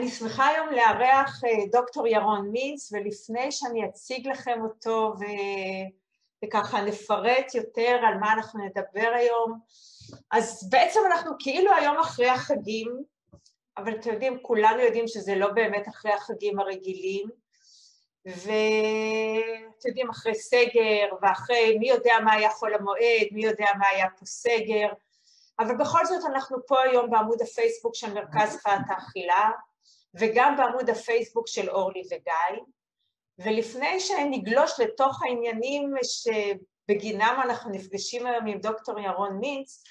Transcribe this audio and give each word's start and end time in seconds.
אני 0.00 0.08
שמחה 0.08 0.46
היום 0.46 0.68
לארח 0.68 1.40
דוקטור 1.72 2.06
ירון 2.06 2.50
מינץ, 2.50 2.92
ולפני 2.92 3.52
שאני 3.52 3.86
אציג 3.86 4.28
לכם 4.28 4.60
אותו 4.62 5.14
ו... 5.20 5.24
וככה 6.44 6.80
נפרט 6.80 7.54
יותר 7.54 8.00
על 8.08 8.18
מה 8.18 8.32
אנחנו 8.32 8.64
נדבר 8.64 9.10
היום, 9.16 9.58
אז 10.30 10.70
בעצם 10.70 11.00
אנחנו 11.06 11.32
כאילו 11.38 11.74
היום 11.74 11.98
אחרי 11.98 12.28
החגים, 12.28 13.02
אבל 13.76 13.94
אתם 13.94 14.10
יודעים, 14.12 14.38
כולנו 14.42 14.80
יודעים 14.80 15.08
שזה 15.08 15.34
לא 15.34 15.48
באמת 15.52 15.88
אחרי 15.88 16.12
החגים 16.12 16.60
הרגילים, 16.60 17.28
ואתם 18.26 19.88
יודעים, 19.88 20.10
אחרי 20.10 20.34
סגר, 20.34 21.08
ואחרי 21.22 21.78
מי 21.78 21.88
יודע 21.88 22.14
מה 22.24 22.32
היה 22.32 22.50
חול 22.50 22.74
המועד, 22.74 23.26
מי 23.32 23.44
יודע 23.44 23.68
מה 23.78 23.86
היה 23.88 24.06
פה 24.18 24.26
סגר, 24.26 24.88
אבל 25.58 25.76
בכל 25.76 26.06
זאת 26.06 26.24
אנחנו 26.24 26.66
פה 26.66 26.82
היום 26.82 27.10
בעמוד 27.10 27.42
הפייסבוק 27.42 27.94
של 27.94 28.14
מרכז 28.14 28.52
שפת 28.52 28.78
האכילה, 28.88 29.50
וגם 30.14 30.56
בעמוד 30.56 30.90
הפייסבוק 30.90 31.48
של 31.48 31.70
אורלי 31.70 32.02
וגיא, 32.06 32.62
ולפני 33.38 34.00
שנגלוש 34.00 34.80
לתוך 34.80 35.22
העניינים 35.22 35.94
שבגינם 36.02 37.40
אנחנו 37.44 37.70
נפגשים 37.70 38.26
היום 38.26 38.46
עם 38.46 38.58
דוקטור 38.58 39.00
ירון 39.00 39.38
מינץ, 39.38 39.82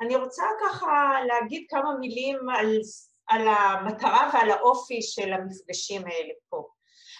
אני 0.00 0.16
רוצה 0.16 0.42
ככה 0.60 1.12
להגיד 1.26 1.66
כמה 1.68 1.94
מילים 2.00 2.38
על, 2.58 2.80
על 3.26 3.48
המטרה 3.48 4.30
ועל 4.34 4.50
האופי 4.50 5.02
של 5.02 5.32
המפגשים 5.32 6.02
האלה 6.02 6.32
פה. 6.48 6.68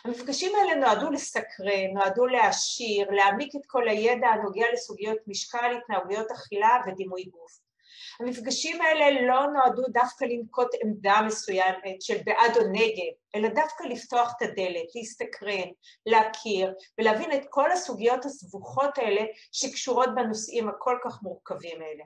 המפגשים 0.05 0.52
האלה 0.55 0.75
נועדו 0.75 1.11
לסקרן, 1.11 1.91
נועדו 1.95 2.27
להעשיר, 2.27 3.11
להעמיק 3.11 3.57
את 3.57 3.66
כל 3.66 3.89
הידע 3.89 4.27
הנוגע 4.27 4.66
לסוגיות 4.73 5.18
משקל, 5.27 5.77
התנהגויות 5.77 6.30
אכילה 6.30 6.80
ודימוי 6.87 7.24
גוף. 7.24 7.63
המפגשים 8.20 8.80
האלה 8.80 9.23
לא 9.26 9.46
נועדו 9.46 9.82
דווקא 9.88 10.24
לנקוט 10.24 10.68
עמדה 10.84 11.20
מסוימת 11.26 12.02
של 12.02 12.16
בעד 12.24 12.56
או 12.56 12.62
נגד, 12.73 13.12
אלא 13.34 13.48
דווקא 13.48 13.84
לפתוח 13.84 14.32
את 14.37 14.43
הדלת, 14.43 14.95
להסתקרן, 14.95 15.68
להכיר 16.06 16.74
ולהבין 16.98 17.32
את 17.32 17.46
כל 17.51 17.73
הסוגיות 17.73 18.24
הסבוכות 18.24 18.98
האלה 18.98 19.23
שקשורות 19.52 20.09
בנושאים 20.15 20.68
הכל 20.68 20.98
כך 21.04 21.23
מורכבים 21.23 21.82
האלה. 21.82 22.04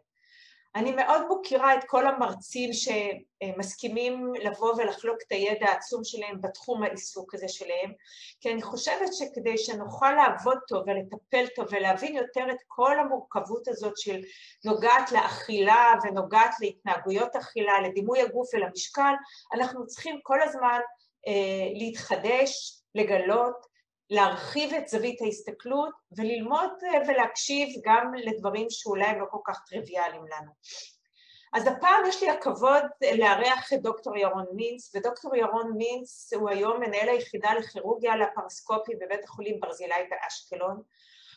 אני 0.79 0.93
מאוד 0.93 1.27
מוקירה 1.29 1.75
את 1.75 1.85
כל 1.87 2.07
המרצים 2.07 2.71
שמסכימים 2.73 4.33
לבוא 4.43 4.75
ולחלוק 4.75 5.19
את 5.27 5.33
הידע 5.33 5.67
העצום 5.67 6.05
שלהם 6.05 6.41
בתחום 6.41 6.83
העיסוק 6.83 7.35
הזה 7.35 7.49
שלהם, 7.49 7.93
כי 8.41 8.53
אני 8.53 8.63
חושבת 8.63 9.09
שכדי 9.13 9.59
שנוכל 9.59 10.13
לעבוד 10.13 10.59
טוב 10.69 10.83
ולטפל 10.87 11.47
טוב 11.57 11.67
ולהבין 11.71 12.17
יותר 12.17 12.47
את 12.51 12.57
כל 12.67 12.99
המורכבות 12.99 13.69
הזאת 13.69 13.93
של 13.97 14.21
נוגעת 14.65 15.13
לאכילה 15.13 15.93
ונוגעת 16.03 16.55
להתנהגויות 16.61 17.37
אכילה, 17.37 17.81
לדימוי 17.81 18.23
הגוף 18.23 18.55
ולמשקל, 18.55 19.13
אנחנו 19.55 19.87
צריכים 19.87 20.21
כל 20.23 20.43
הזמן 20.43 20.81
אה, 21.27 21.69
להתחדש, 21.75 22.81
לגלות, 22.95 23.67
להרחיב 24.11 24.75
את 24.75 24.89
זווית 24.89 25.23
ההסתכלות 25.23 25.95
וללמוד 26.17 26.71
אה, 26.83 26.99
ולהקשיב 27.09 27.69
גם 27.85 28.15
לדברים 28.15 28.67
שאולי 28.71 29.05
הם 29.05 29.21
לא 29.21 29.27
כל 29.31 29.39
כך 29.45 29.61
טריוויאליים 29.69 30.23
לנו. 30.23 30.51
אז 31.53 31.67
הפעם 31.67 32.07
יש 32.09 32.23
לי 32.23 32.31
הכבוד 32.31 32.83
לארח 33.19 33.73
את 33.73 33.83
דוקטור 33.83 34.17
ירון 34.17 34.47
מינץ, 34.53 34.95
ודוקטור 34.95 35.37
ירון 35.37 35.73
מינץ 35.77 36.33
הוא 36.33 36.51
היום 36.51 36.81
מנהל 36.81 37.09
היחידה 37.09 37.55
לכירורגיה 37.55 38.17
לפרסקופי 38.17 38.93
בבית 39.01 39.25
החולים 39.25 39.61
ברזילי 39.61 40.09
באשקלון. 40.11 40.83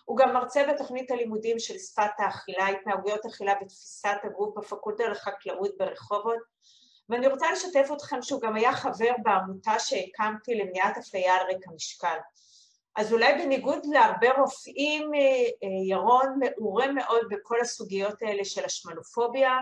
הוא 0.06 0.18
גם 0.18 0.34
מרצה 0.34 0.64
בתוכנית 0.74 1.12
הלימודים 1.12 1.60
של 1.60 1.78
שפת 1.78 2.12
האכילה, 2.18 2.68
התנהגויות 2.68 3.26
אכילה 3.26 3.54
ותפיסת 3.62 4.18
הגוף 4.24 4.58
בפקולטה 4.58 5.08
לחקלאות 5.08 5.78
ברחובות, 5.78 6.40
ואני 7.10 7.28
רוצה 7.28 7.52
לשתף 7.52 7.90
אתכם 7.94 8.22
שהוא 8.22 8.42
גם 8.42 8.56
היה 8.56 8.74
חבר 8.74 9.12
בעמותה 9.24 9.80
שהקמתי 9.80 10.56
למניעת 10.56 10.98
אפליה 10.98 11.36
על 11.36 11.48
רקע 11.56 11.72
משקל. 11.76 12.18
אז 12.96 13.14
אולי 13.14 13.34
בניגוד 13.34 13.86
להרבה 13.86 14.32
רופאים, 14.38 15.14
אה, 15.14 15.20
אה, 15.20 15.86
ירון 15.90 16.40
מעורה 16.40 16.92
מאוד 16.92 17.22
בכל 17.30 17.62
הסוגיות 17.62 18.22
האלה 18.22 18.46
של 18.46 18.66
השמנופוביה, 18.66 19.58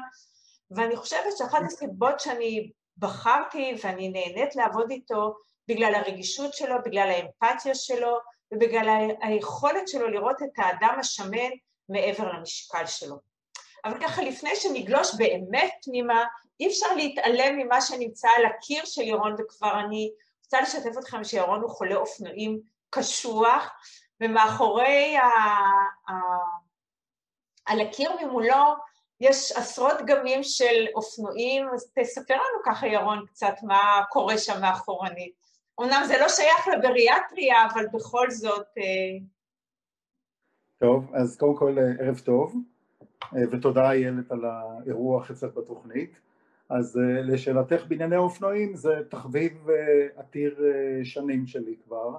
ואני 0.71 0.95
חושבת 0.95 1.37
שאחת 1.37 1.61
הסיבות 1.65 2.19
שאני 2.19 2.71
בחרתי 2.97 3.73
ואני 3.83 4.09
נהנית 4.09 4.55
לעבוד 4.55 4.91
איתו 4.91 5.37
בגלל 5.67 5.95
הרגישות 5.95 6.53
שלו, 6.53 6.75
בגלל 6.85 7.09
האמפתיה 7.09 7.75
שלו 7.75 8.17
ובגלל 8.51 9.07
היכולת 9.21 9.87
שלו 9.87 10.07
לראות 10.07 10.41
את 10.43 10.49
האדם 10.57 10.95
השמן 10.99 11.49
מעבר 11.89 12.33
למשקל 12.33 12.85
שלו. 12.85 13.15
אבל 13.85 14.01
ככה 14.01 14.21
לפני 14.21 14.55
שנגלוש 14.55 15.15
באמת 15.17 15.73
פנימה, 15.83 16.23
אי 16.59 16.67
אפשר 16.67 16.95
להתעלם 16.95 17.57
ממה 17.57 17.81
שנמצא 17.81 18.29
על 18.37 18.45
הקיר 18.45 18.85
של 18.85 19.01
ירון, 19.01 19.35
וכבר 19.39 19.79
אני 19.79 20.11
רוצה 20.43 20.61
לשתף 20.61 20.97
אתכם 20.99 21.23
שירון 21.23 21.61
הוא 21.61 21.69
חולה 21.69 21.95
אופנועים 21.95 22.61
קשוח, 22.89 23.69
ומאחורי 24.21 25.17
ה... 25.17 25.25
ה... 26.09 26.13
על 27.65 27.81
הקיר 27.81 28.11
ממולו 28.21 28.75
יש 29.21 29.51
עשרות 29.51 29.93
דגמים 29.97 30.43
של 30.43 30.85
אופנועים, 30.95 31.69
אז 31.73 31.91
תספר 31.99 32.33
לנו 32.33 32.63
ככה 32.65 32.87
ירון 32.87 33.25
קצת 33.25 33.53
מה 33.63 34.01
קורה 34.09 34.37
שם 34.37 34.61
מאחורנית. 34.61 35.33
אמנם 35.81 36.03
זה 36.07 36.17
לא 36.21 36.29
שייך 36.29 36.67
לבריאטריה, 36.67 37.65
אבל 37.73 37.85
בכל 37.93 38.31
זאת... 38.31 38.67
אה, 38.77 39.17
טוב, 40.77 41.15
אז 41.15 41.37
קודם 41.37 41.55
כל 41.55 41.75
אה, 41.79 42.05
ערב 42.05 42.19
טוב, 42.19 42.55
אה, 43.35 43.41
ותודה 43.51 43.91
איילת 43.91 44.31
על 44.31 44.45
האירוח 44.45 45.31
אצלך 45.31 45.53
בתוכנית. 45.53 46.19
אז 46.69 46.99
לשאלתך 47.23 47.85
בענייני 47.87 48.17
אופנועים 48.17 48.75
זה 48.75 49.01
תחביב 49.09 49.67
עתיר 50.15 50.59
שנים 51.03 51.47
שלי 51.47 51.75
כבר. 51.85 52.17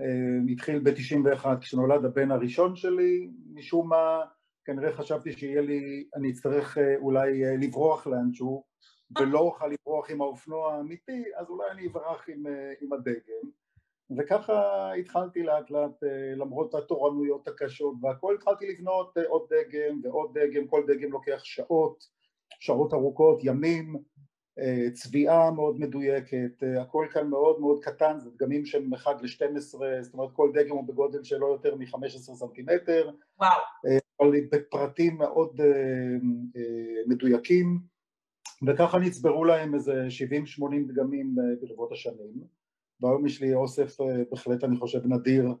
אה, 0.00 0.52
התחיל 0.52 0.78
ב-91 0.78 1.46
כשנולד 1.60 2.04
הבן 2.04 2.30
הראשון 2.30 2.76
שלי, 2.76 3.30
משום 3.54 3.88
מה 3.88 4.20
כנראה 4.64 4.92
חשבתי 4.92 5.32
שיהיה 5.32 5.60
לי, 5.60 6.08
אני 6.16 6.30
אצטרך 6.30 6.78
אה, 6.78 6.96
אולי 6.96 7.44
אה, 7.44 7.56
לברוח 7.56 8.06
לאנשהו 8.06 8.64
ולא 9.20 9.38
אוכל 9.38 9.66
לברוח 9.66 10.10
עם 10.10 10.20
האופנוע 10.20 10.74
האמיתי, 10.74 11.24
אז 11.36 11.50
אולי 11.50 11.70
אני 11.70 11.86
אברח 11.86 12.28
עם, 12.28 12.42
עם 12.80 12.92
הדגם. 12.92 13.50
וככה 14.18 14.92
התחלתי 14.92 15.42
לאט 15.42 15.70
לאט 15.70 16.02
למרות 16.36 16.74
התורנויות 16.74 17.48
הקשות 17.48 17.94
והכל 18.02 18.34
התחלתי 18.34 18.66
לבנות 18.66 19.16
עוד 19.28 19.42
דגם 19.50 20.00
ועוד 20.02 20.38
דגם, 20.38 20.66
כל 20.66 20.82
דגם 20.86 21.12
לוקח 21.12 21.44
שעות, 21.44 22.04
שעות 22.60 22.94
ארוכות, 22.94 23.40
ימים 23.44 23.96
צביעה 24.92 25.50
מאוד 25.50 25.80
מדויקת, 25.80 26.62
אה, 26.62 26.82
הכל 26.82 27.06
כאן 27.12 27.28
מאוד 27.28 27.60
מאוד 27.60 27.84
קטן, 27.84 28.18
זה 28.20 28.30
דגמים 28.30 28.66
שהם 28.66 28.94
1 28.94 29.22
ל-12, 29.22 29.58
זאת 30.00 30.14
אומרת 30.14 30.32
כל 30.32 30.50
דגם 30.54 30.76
הוא 30.76 30.88
בגודל 30.88 31.24
של 31.24 31.38
לא 31.38 31.46
יותר 31.46 31.74
מ-15 31.76 32.18
סנטימטר, 32.18 33.10
וואו. 33.38 33.50
אה, 33.86 33.98
אבל 34.20 34.40
בפרטים 34.52 35.18
מאוד 35.18 35.60
מדויקים, 37.06 37.78
וככה 38.66 38.98
נצברו 38.98 39.44
להם 39.44 39.74
איזה 39.74 40.06
70-80 40.60 40.88
דגמים 40.88 41.34
ברבות 41.60 41.92
השנים, 41.92 42.62
והיום 43.00 43.26
יש 43.26 43.40
לי 43.40 43.54
אוסף 43.54 43.96
בהחלט 44.30 44.64
אני 44.64 44.76
חושב 44.76 45.06
נדיר 45.06 45.54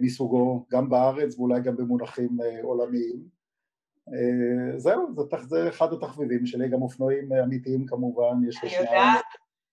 מסוגו, 0.00 0.66
גם 0.70 0.88
בארץ 0.90 1.38
ואולי 1.38 1.60
גם 1.60 1.76
במונחים 1.76 2.36
עולמיים. 2.62 3.35
אה, 4.14 4.78
זהו, 4.78 5.14
זה, 5.14 5.36
זה 5.48 5.68
אחד 5.68 5.92
התחביבים 5.92 6.46
שלי, 6.46 6.68
גם 6.68 6.82
אופנועים 6.82 7.32
אמיתיים 7.32 7.86
כמובן, 7.86 8.48
יש 8.48 8.64
לי 8.64 8.70
שניים. 8.70 8.88
אני 8.88 8.98
יודעת, 8.98 9.24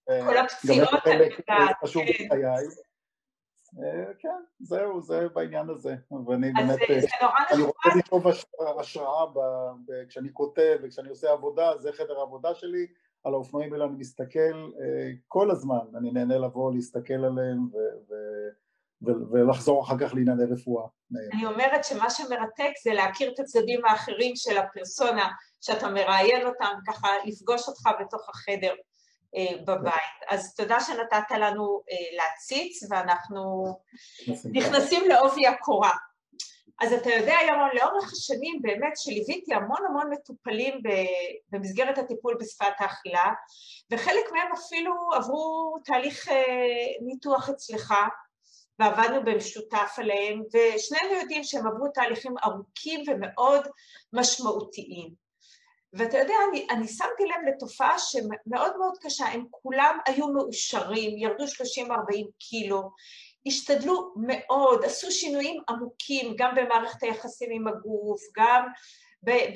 אה, 0.10 0.26
כל 0.26 0.38
הפציעות, 0.38 1.08
אני 1.08 1.14
יודעת. 1.14 1.76
חשוב 1.84 2.04
כן. 2.06 2.26
בחיי. 2.26 2.44
אה, 3.84 4.14
כן, 4.20 4.44
זהו, 4.60 5.02
זה 5.02 5.28
בעניין 5.34 5.70
הזה. 5.70 5.96
ואני 6.28 6.52
באמת, 6.52 6.80
אני 7.52 7.62
רוצה 7.64 7.90
לכתוב 7.98 8.28
השראה 8.80 9.26
כשאני 10.10 10.30
כותב 10.34 10.78
וכשאני 10.84 11.10
עושה 11.10 11.32
עבודה, 11.32 11.78
זה 11.80 11.92
חדר 11.94 12.20
העבודה 12.20 12.56
שלי, 12.56 12.88
על 13.24 13.34
האופנועים 13.34 13.74
האלה 13.74 13.86
אני 13.86 13.96
מסתכל 13.96 14.72
כל 15.28 15.52
הזמן, 15.52 15.96
אני 15.98 16.12
נהנה 16.12 16.38
לבוא, 16.38 16.74
להסתכל 16.74 17.14
עליהם 17.14 17.60
ולחזור 19.32 19.84
אחר 19.84 19.96
כך 20.00 20.14
לענייני 20.14 20.44
רפואה. 20.54 20.86
אני 21.34 21.46
אומרת 21.46 21.84
שמה 21.84 22.10
שמרתק 22.10 22.72
זה 22.84 22.94
להכיר 22.94 23.32
את 23.34 23.40
הצדדים 23.40 23.86
האחרים 23.86 24.36
של 24.36 24.58
הפרסונה, 24.58 25.30
שאתה 25.62 25.90
מראיין 25.90 26.48
אותם, 26.48 26.74
ככה 26.88 27.08
לפגוש 27.26 27.68
אותך 27.68 27.90
בתוך 28.00 28.30
החדר 28.30 28.74
אה, 29.36 29.58
בבית. 29.66 30.30
אז 30.30 30.56
תודה 30.56 30.80
שנתת 30.80 31.32
לנו 31.32 31.82
אה, 31.92 32.18
להציץ, 32.18 32.92
ואנחנו 32.92 33.66
נכנסים 34.54 35.10
לעובי 35.10 35.48
הקורה. 35.48 35.92
אז 36.82 36.94
אתה 36.94 37.10
יודע, 37.10 37.36
ירון, 37.48 37.70
לאורך 37.74 38.12
השנים 38.14 38.62
באמת 38.62 38.94
שליוויתי 38.96 39.54
המון 39.54 39.86
המון 39.90 40.10
מטופלים 40.10 40.82
במסגרת 41.50 41.98
הטיפול 41.98 42.38
בשפת 42.40 42.74
האכילה, 42.80 43.34
וחלק 43.92 44.32
מהם 44.32 44.52
אפילו 44.54 44.94
עברו 45.16 45.76
תהליך 45.86 46.30
אה, 46.30 46.36
ניתוח 47.02 47.50
אצלך, 47.50 47.94
ועבדנו 48.80 49.24
במשותף 49.24 49.96
עליהם, 49.98 50.42
ושנינו 50.54 51.14
יודעים 51.22 51.44
שהם 51.44 51.68
עברו 51.68 51.88
תהליכים 51.88 52.36
ארוכים 52.44 53.04
ומאוד 53.08 53.68
משמעותיים. 54.14 55.24
ואתה 55.94 56.18
יודע, 56.18 56.34
אני, 56.50 56.68
אני 56.70 56.88
שמתי 56.88 57.24
לב 57.24 57.48
לתופעה 57.48 58.00
שמאוד 58.00 58.78
מאוד 58.78 58.98
קשה, 59.02 59.26
הם 59.26 59.46
כולם 59.52 59.98
היו 60.06 60.28
מאושרים, 60.28 61.18
ירדו 61.18 61.44
30-40 61.44 61.48
קילו, 62.40 62.92
השתדלו 63.46 64.14
מאוד, 64.16 64.86
עשו 64.86 65.12
שינויים 65.12 65.62
עמוקים 65.70 66.36
גם 66.38 66.56
במערכת 66.56 67.04
היחסים 67.04 67.50
עם 67.52 67.68
הגוף, 67.68 68.22
גם 68.36 68.68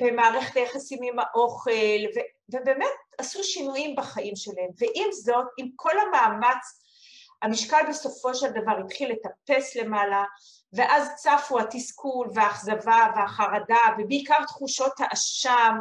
במערכת 0.00 0.56
היחסים 0.56 0.98
עם 1.02 1.18
האוכל, 1.18 1.70
ו, 2.16 2.18
ובאמת 2.48 2.92
עשו 3.18 3.44
שינויים 3.44 3.96
בחיים 3.96 4.36
שלהם. 4.36 4.70
ועם 4.78 5.12
זאת, 5.12 5.46
עם 5.58 5.68
כל 5.76 5.98
המאמץ, 5.98 6.87
המשקל 7.42 7.80
בסופו 7.88 8.34
של 8.34 8.50
דבר 8.50 8.78
התחיל 8.84 9.12
לטפס 9.12 9.76
למעלה, 9.76 10.24
ואז 10.72 11.08
צפו 11.16 11.60
התסכול 11.60 12.28
והאכזבה 12.34 13.06
והחרדה, 13.16 13.76
ובעיקר 13.98 14.44
תחושות 14.46 14.92
האשם. 14.98 15.78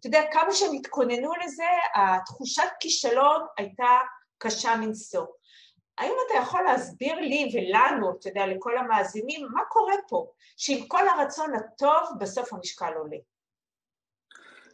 אתה 0.00 0.06
יודע, 0.06 0.22
כמה 0.32 0.52
שהם 0.52 0.72
התכוננו 0.72 1.32
לזה, 1.44 1.64
התחושת 1.94 2.68
כישלון 2.80 3.46
הייתה 3.58 3.98
קשה 4.38 4.76
מנשוא. 4.76 5.26
האם 5.98 6.12
אתה 6.26 6.38
יכול 6.38 6.62
להסביר 6.62 7.14
לי 7.14 7.52
ולנו, 7.54 8.10
אתה 8.10 8.28
יודע, 8.28 8.46
לכל 8.46 8.78
המאזינים, 8.78 9.46
מה 9.52 9.60
קורה 9.68 9.94
פה, 10.08 10.26
שעם 10.56 10.86
כל 10.88 11.08
הרצון 11.08 11.54
הטוב, 11.54 12.10
בסוף 12.20 12.52
המשקל 12.52 12.92
עולה? 12.96 13.16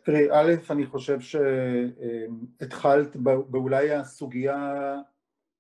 תראי, 0.05 0.31
א', 0.31 0.55
אני 0.71 0.87
חושב 0.87 1.19
שהתחלת 1.21 3.17
באולי 3.49 3.95
הסוגיה 3.95 4.75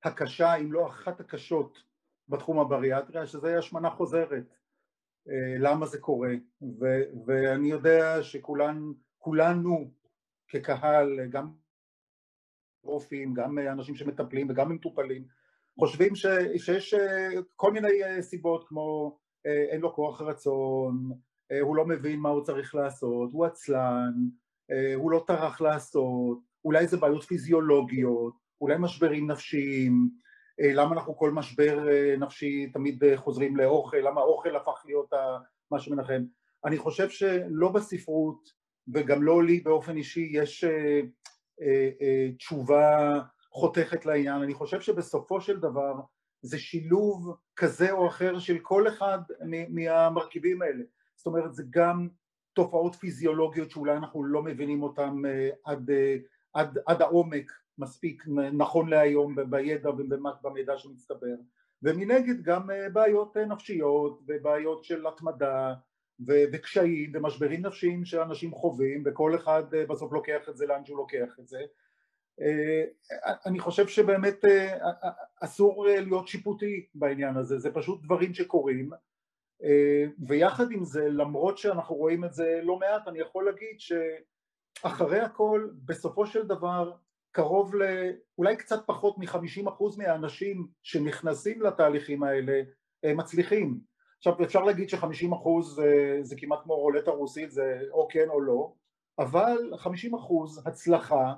הקשה, 0.04 0.54
אם 0.54 0.72
לא 0.72 0.86
אחת 0.86 1.20
הקשות 1.20 1.82
בתחום 2.28 2.58
הבריאטריה, 2.58 3.26
שזה 3.26 3.58
השמנה 3.58 3.90
חוזרת. 3.90 4.54
למה 5.58 5.86
זה 5.86 6.00
קורה? 6.00 6.34
ו- 6.80 7.24
ואני 7.26 7.70
יודע 7.70 8.22
שכולנו 8.22 9.90
כקהל, 10.48 11.26
גם 11.30 11.52
רופאים, 12.84 13.34
גם 13.34 13.58
אנשים 13.58 13.94
שמטפלים 13.94 14.50
וגם 14.50 14.72
מטופלים, 14.72 15.24
חושבים 15.78 16.14
ש, 16.14 16.26
שיש 16.56 16.94
אה, 16.94 17.28
כל 17.56 17.72
מיני 17.72 18.04
אה, 18.04 18.22
סיבות 18.22 18.68
כמו 18.68 19.18
אה, 19.46 19.64
אין 19.70 19.80
לו 19.80 19.94
כוח 19.94 20.22
רצון, 20.22 21.12
הוא 21.60 21.76
לא 21.76 21.86
מבין 21.86 22.20
מה 22.20 22.28
הוא 22.28 22.44
צריך 22.44 22.74
לעשות, 22.74 23.30
הוא 23.32 23.46
עצלן, 23.46 24.12
הוא 24.96 25.10
לא 25.10 25.24
טרח 25.26 25.60
לעשות, 25.60 26.38
אולי 26.64 26.86
זה 26.86 26.96
בעיות 26.96 27.22
פיזיולוגיות, 27.22 28.34
אולי 28.62 28.76
משברים 28.78 29.30
נפשיים, 29.30 30.08
למה 30.58 30.94
אנחנו 30.94 31.16
כל 31.16 31.30
משבר 31.30 31.84
נפשי 32.18 32.70
תמיד 32.72 33.02
חוזרים 33.16 33.56
לאוכל, 33.56 33.96
למה 33.96 34.20
אוכל 34.20 34.56
הפך 34.56 34.82
להיות 34.84 35.10
מה 35.70 35.78
שמנחם. 35.78 36.22
אני 36.64 36.78
חושב 36.78 37.08
שלא 37.08 37.68
בספרות 37.68 38.48
וגם 38.94 39.22
לא 39.22 39.44
לי 39.44 39.60
באופן 39.60 39.96
אישי 39.96 40.30
יש 40.32 40.64
תשובה 42.38 43.20
חותכת 43.52 44.06
לעניין, 44.06 44.42
אני 44.42 44.54
חושב 44.54 44.80
שבסופו 44.80 45.40
של 45.40 45.60
דבר 45.60 45.94
זה 46.42 46.58
שילוב 46.58 47.36
כזה 47.56 47.92
או 47.92 48.06
אחר 48.06 48.38
של 48.38 48.58
כל 48.58 48.88
אחד 48.88 49.18
מהמרכיבים 49.68 50.62
האלה, 50.62 50.84
זאת 51.16 51.26
אומרת 51.26 51.54
זה 51.54 51.62
גם 51.70 52.08
תופעות 52.52 52.94
פיזיולוגיות 52.94 53.70
שאולי 53.70 53.96
אנחנו 53.96 54.24
לא 54.24 54.42
מבינים 54.42 54.82
אותן 54.82 55.22
אה, 55.26 55.50
עד, 55.64 55.90
אה, 55.90 56.16
עד, 56.52 56.78
עד 56.86 57.02
העומק 57.02 57.52
מספיק 57.78 58.24
נכון 58.52 58.88
להיום 58.88 59.36
בידע 59.50 59.90
ובמידע 59.90 60.78
שמצטבר. 60.78 61.36
ומנגד 61.82 62.42
גם 62.42 62.70
אה, 62.70 62.88
בעיות 62.88 63.36
נפשיות 63.36 64.20
ובעיות 64.26 64.84
של 64.84 65.06
התמדה 65.06 65.74
וקשיים 66.26 67.12
ומשברים 67.14 67.66
נפשיים 67.66 68.04
שאנשים 68.04 68.52
חווים 68.52 69.02
וכל 69.06 69.34
אחד 69.34 69.62
בסוף 69.70 70.12
לוקח 70.12 70.48
את 70.48 70.56
זה 70.56 70.66
לאן 70.66 70.84
שהוא 70.84 70.98
לוקח 70.98 71.38
את 71.40 71.48
זה. 71.48 71.58
אה, 72.40 72.84
אני 73.46 73.58
חושב 73.58 73.86
שבאמת 73.86 74.44
אה, 74.44 74.76
אסור 75.40 75.88
אה, 75.88 76.00
להיות 76.00 76.28
שיפוטי 76.28 76.86
בעניין 76.94 77.36
הזה, 77.36 77.58
זה 77.58 77.74
פשוט 77.74 78.02
דברים 78.02 78.34
שקורים. 78.34 78.90
ויחד 80.26 80.70
עם 80.70 80.84
זה 80.84 81.08
למרות 81.08 81.58
שאנחנו 81.58 81.94
רואים 81.94 82.24
את 82.24 82.34
זה 82.34 82.60
לא 82.62 82.78
מעט 82.78 83.08
אני 83.08 83.18
יכול 83.18 83.44
להגיד 83.44 83.76
שאחרי 83.78 85.20
הכל 85.20 85.68
בסופו 85.84 86.26
של 86.26 86.46
דבר 86.46 86.92
קרוב 87.32 87.74
לאולי 87.74 88.56
קצת 88.56 88.86
פחות 88.86 89.18
מחמישים 89.18 89.68
אחוז 89.68 89.98
מהאנשים 89.98 90.66
שנכנסים 90.82 91.62
לתהליכים 91.62 92.22
האלה 92.22 92.62
מצליחים. 93.06 93.80
עכשיו 94.18 94.44
אפשר 94.44 94.64
להגיד 94.64 94.88
שחמישים 94.88 95.32
אחוז 95.32 95.74
זה, 95.74 96.18
זה 96.22 96.36
כמעט 96.38 96.58
כמו 96.62 96.74
רולטה 96.74 97.10
רוסית 97.10 97.50
זה 97.50 97.80
או 97.90 98.08
כן 98.10 98.28
או 98.28 98.40
לא 98.40 98.72
אבל 99.18 99.72
חמישים 99.76 100.14
אחוז 100.14 100.66
הצלחה 100.66 101.34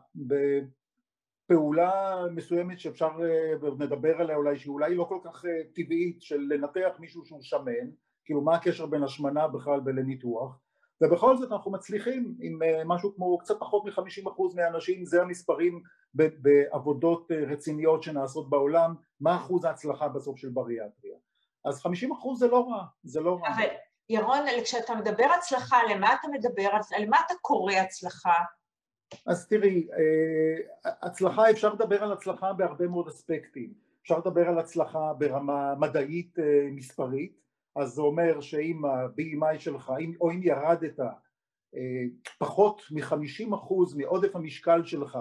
פעולה 1.46 2.23
מסוימת 2.31 2.81
שאפשר 2.81 3.08
לדבר 3.79 4.17
עליה 4.20 4.37
אולי 4.37 4.56
שהיא 4.56 4.70
אולי 4.70 4.94
לא 4.94 5.05
כל 5.05 5.19
כך 5.25 5.44
אה, 5.44 5.50
טבעית 5.75 6.23
של 6.23 6.40
לנתח 6.49 6.97
מישהו 6.99 7.25
שהוא 7.25 7.43
שמן 7.43 7.90
כאילו 8.25 8.40
מה 8.40 8.55
הקשר 8.55 8.87
בין 8.87 9.02
השמנה 9.02 9.49
בכלל 9.49 9.81
ולניתוח 9.85 10.61
ובכל 11.05 11.37
זאת 11.37 11.53
אנחנו 11.53 11.71
מצליחים 11.71 12.35
עם 12.41 12.62
אה, 12.62 12.83
משהו 12.85 13.15
כמו 13.17 13.39
קצת 13.39 13.55
פחות 13.61 13.85
מחמישים 13.85 14.27
אחוז 14.27 14.55
מהאנשים 14.55 15.05
זה 15.05 15.23
המספרים 15.23 15.83
בעבודות 16.15 17.33
אה, 17.33 17.37
רציניות 17.37 18.03
שנעשות 18.03 18.51
בעולם 18.51 18.95
מה 19.21 19.37
אחוז 19.37 19.65
ההצלחה 19.65 20.09
בסוף 20.09 20.39
של 20.39 20.49
בריאטריה. 20.49 21.17
אז 21.65 21.83
חמישים 21.83 22.12
אחוז 22.12 22.39
זה 22.39 22.49
לא 22.49 22.69
רע 22.69 22.85
זה 23.03 23.21
לא 23.21 23.39
רע. 23.43 23.49
אבל 23.49 23.69
ירון 24.09 24.41
כשאתה 24.62 24.95
מדבר 24.95 25.27
הצלחה 25.39 25.77
למה 25.91 26.15
אתה 26.15 26.29
מדבר 26.33 26.69
על 26.97 27.09
מה 27.09 27.17
אתה 27.27 27.35
קורא 27.41 27.75
הצלחה? 27.75 28.35
אז 29.27 29.49
תראי, 29.49 29.89
אה, 29.93 30.89
הצלחה, 31.03 31.50
אפשר 31.50 31.75
לדבר 31.75 32.03
על 32.03 32.12
הצלחה 32.12 32.53
בהרבה 32.53 32.87
מאוד 32.87 33.09
אספקטים. 33.09 33.73
אפשר 34.03 34.19
לדבר 34.19 34.49
על 34.49 34.59
הצלחה 34.59 35.12
ברמה 35.19 35.75
מדעית 35.75 36.37
מספרית, 36.73 37.44
אז 37.76 37.88
זה 37.88 38.03
אומר 38.03 38.41
שאם 38.41 38.85
ה-BMI 38.85 39.59
שלך, 39.59 39.93
או 40.21 40.31
אם 40.31 40.41
ירדת 40.43 41.00
אה, 41.00 41.06
פחות 42.38 42.82
מ-50% 42.91 43.97
מעודף 43.97 44.37
המשקל 44.37 44.85
שלך 44.85 45.19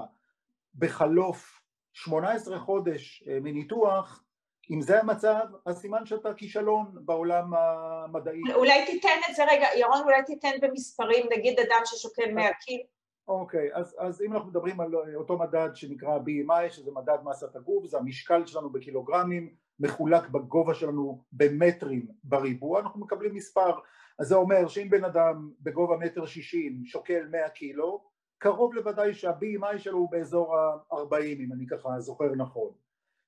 בחלוף 0.76 1.60
18 1.94 2.60
חודש 2.60 3.24
מניתוח, 3.42 4.24
אם 4.72 4.82
זה 4.82 5.00
המצב, 5.00 5.46
אז 5.66 5.78
סימן 5.78 6.06
שאתה 6.06 6.34
כישלון 6.34 6.86
בעולם 6.96 7.54
המדעי. 7.54 8.42
אולי 8.54 8.86
תיתן 8.86 9.20
את 9.30 9.36
זה 9.36 9.44
רגע, 9.44 9.68
ירון, 9.78 10.02
אולי 10.04 10.24
תיתן 10.24 10.52
במספרים, 10.62 11.26
נגיד 11.38 11.60
אדם 11.60 11.82
ששוקל 11.86 12.34
100 12.34 12.54
קילו. 12.54 12.84
אוקיי, 13.28 13.74
okay, 13.74 13.78
אז, 13.78 13.96
אז 14.00 14.22
אם 14.22 14.34
אנחנו 14.34 14.50
מדברים 14.50 14.82
על 14.82 14.92
אותו 15.16 15.38
מדד 15.38 15.70
שנקרא 15.76 16.18
BMI, 16.18 16.70
שזה 16.70 16.92
מדד 16.92 17.18
מסת 17.24 17.56
הגוף, 17.56 17.86
זה 17.86 17.98
המשקל 17.98 18.46
שלנו 18.46 18.70
בקילוגרמים, 18.70 19.56
מחולק 19.80 20.30
בגובה 20.30 20.74
שלנו 20.74 21.24
במטרים 21.32 22.08
בריבוע, 22.24 22.80
אנחנו 22.80 23.00
מקבלים 23.00 23.36
מספר, 23.36 23.80
אז 24.20 24.28
זה 24.28 24.36
אומר 24.36 24.68
שאם 24.68 24.90
בן 24.90 25.04
אדם 25.04 25.52
בגובה 25.62 25.98
מטר 25.98 26.26
שישים 26.26 26.86
שוקל 26.86 27.28
100 27.32 27.50
קילו, 27.50 28.04
קרוב 28.38 28.74
לוודאי 28.74 29.14
שה-BMI 29.14 29.78
שלו 29.78 29.98
הוא 29.98 30.12
באזור 30.12 30.58
ה-40 30.58 31.40
אם 31.40 31.54
אני 31.54 31.68
ככה 31.68 32.00
זוכר 32.00 32.36
נכון. 32.36 32.72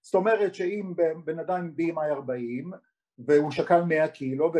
זאת 0.01 0.15
אומרת 0.15 0.55
שאם 0.55 0.93
בן 1.25 1.39
אדם 1.39 1.71
BMI 1.79 2.11
40 2.11 2.71
והוא 3.19 3.51
שקל 3.51 3.83
100 3.83 4.07
קילו 4.07 4.51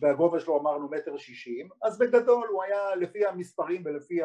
והגובה 0.00 0.40
שלו 0.40 0.60
אמרנו 0.60 0.88
מטר 0.88 1.16
שישים 1.16 1.68
אז 1.82 1.98
בגדול 1.98 2.48
הוא 2.48 2.62
היה 2.62 2.96
לפי 2.96 3.26
המספרים 3.26 3.82
ולפי 3.84 4.20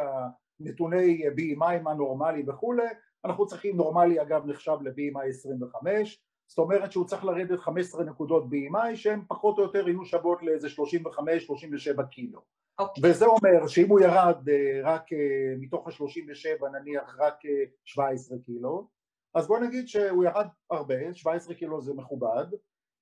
נתוני 0.59 1.23
BMI, 1.27 1.81
מה 1.83 1.93
נורמלי 1.93 2.43
וכולי, 2.47 2.87
אנחנו 3.25 3.47
צריכים, 3.47 3.77
נורמלי 3.77 4.21
אגב 4.21 4.45
נחשב 4.45 4.77
ל-BMI 4.81 5.27
25, 5.29 6.23
זאת 6.49 6.57
אומרת 6.57 6.91
שהוא 6.91 7.05
צריך 7.05 7.25
לרדת 7.25 7.59
15 7.59 8.03
נקודות 8.03 8.43
BMI 8.43 8.95
שהן 8.95 9.21
פחות 9.27 9.57
או 9.57 9.63
יותר 9.63 9.89
יהיו 9.89 10.05
שוות 10.05 10.43
לאיזה 10.43 10.67
35-37 10.67 12.03
קילו. 12.03 12.39
Okay. 12.39 12.43
אוקיי. 12.79 13.11
וזה 13.11 13.25
אומר 13.25 13.67
שאם 13.67 13.89
הוא 13.89 13.99
ירד 13.99 14.49
אה, 14.49 14.81
רק 14.83 15.13
אה, 15.13 15.55
מתוך 15.59 15.87
ה-37 15.87 16.67
נניח 16.79 17.15
רק 17.19 17.35
17 17.85 18.37
אה, 18.37 18.43
קילו, 18.43 18.87
אז 19.33 19.47
בוא 19.47 19.59
נגיד 19.59 19.87
שהוא 19.87 20.23
ירד 20.23 20.47
הרבה, 20.71 21.13
17 21.13 21.55
קילו 21.55 21.81
זה 21.81 21.93
מכובד, 21.93 22.45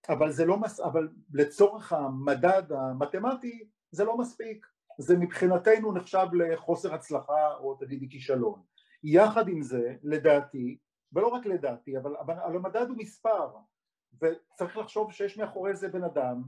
אבל 0.10 0.32
זה 0.32 0.46
לא 0.46 0.60
מס... 0.60 0.80
אבל 0.80 1.10
לצורך 1.34 1.94
המדד 1.94 2.72
המתמטי 2.72 3.68
זה 3.92 4.04
לא 4.04 4.18
מספיק. 4.18 4.66
זה 5.00 5.18
מבחינתנו 5.18 5.92
נחשב 5.92 6.28
לחוסר 6.34 6.94
הצלחה 6.94 7.54
או 7.60 7.76
תגידי 7.76 8.10
כישלון. 8.10 8.62
יחד 9.04 9.48
עם 9.48 9.62
זה, 9.62 9.96
לדעתי, 10.04 10.78
ולא 11.14 11.28
רק 11.28 11.46
לדעתי, 11.46 11.98
אבל, 11.98 12.16
אבל 12.18 12.56
המדד 12.56 12.86
הוא 12.90 12.98
מספר, 12.98 13.50
וצריך 14.22 14.78
לחשוב 14.78 15.12
שיש 15.12 15.38
מאחורי 15.38 15.76
זה 15.76 15.88
בן 15.88 16.04
אדם, 16.04 16.44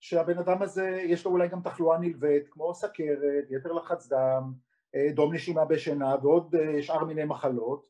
שהבן 0.00 0.38
אדם 0.38 0.62
הזה 0.62 1.00
יש 1.04 1.24
לו 1.24 1.30
אולי 1.30 1.48
גם 1.48 1.60
תחלואה 1.62 1.98
נלווית, 1.98 2.48
כמו 2.48 2.74
סכרת, 2.74 3.44
יתר 3.50 3.72
לחץ 3.72 4.08
דם, 4.08 4.52
אה, 4.94 5.12
דום 5.14 5.34
נשימה 5.34 5.64
בשינה 5.64 6.16
ועוד 6.22 6.54
אה, 6.54 6.82
שאר 6.82 7.04
מיני 7.04 7.24
מחלות, 7.24 7.86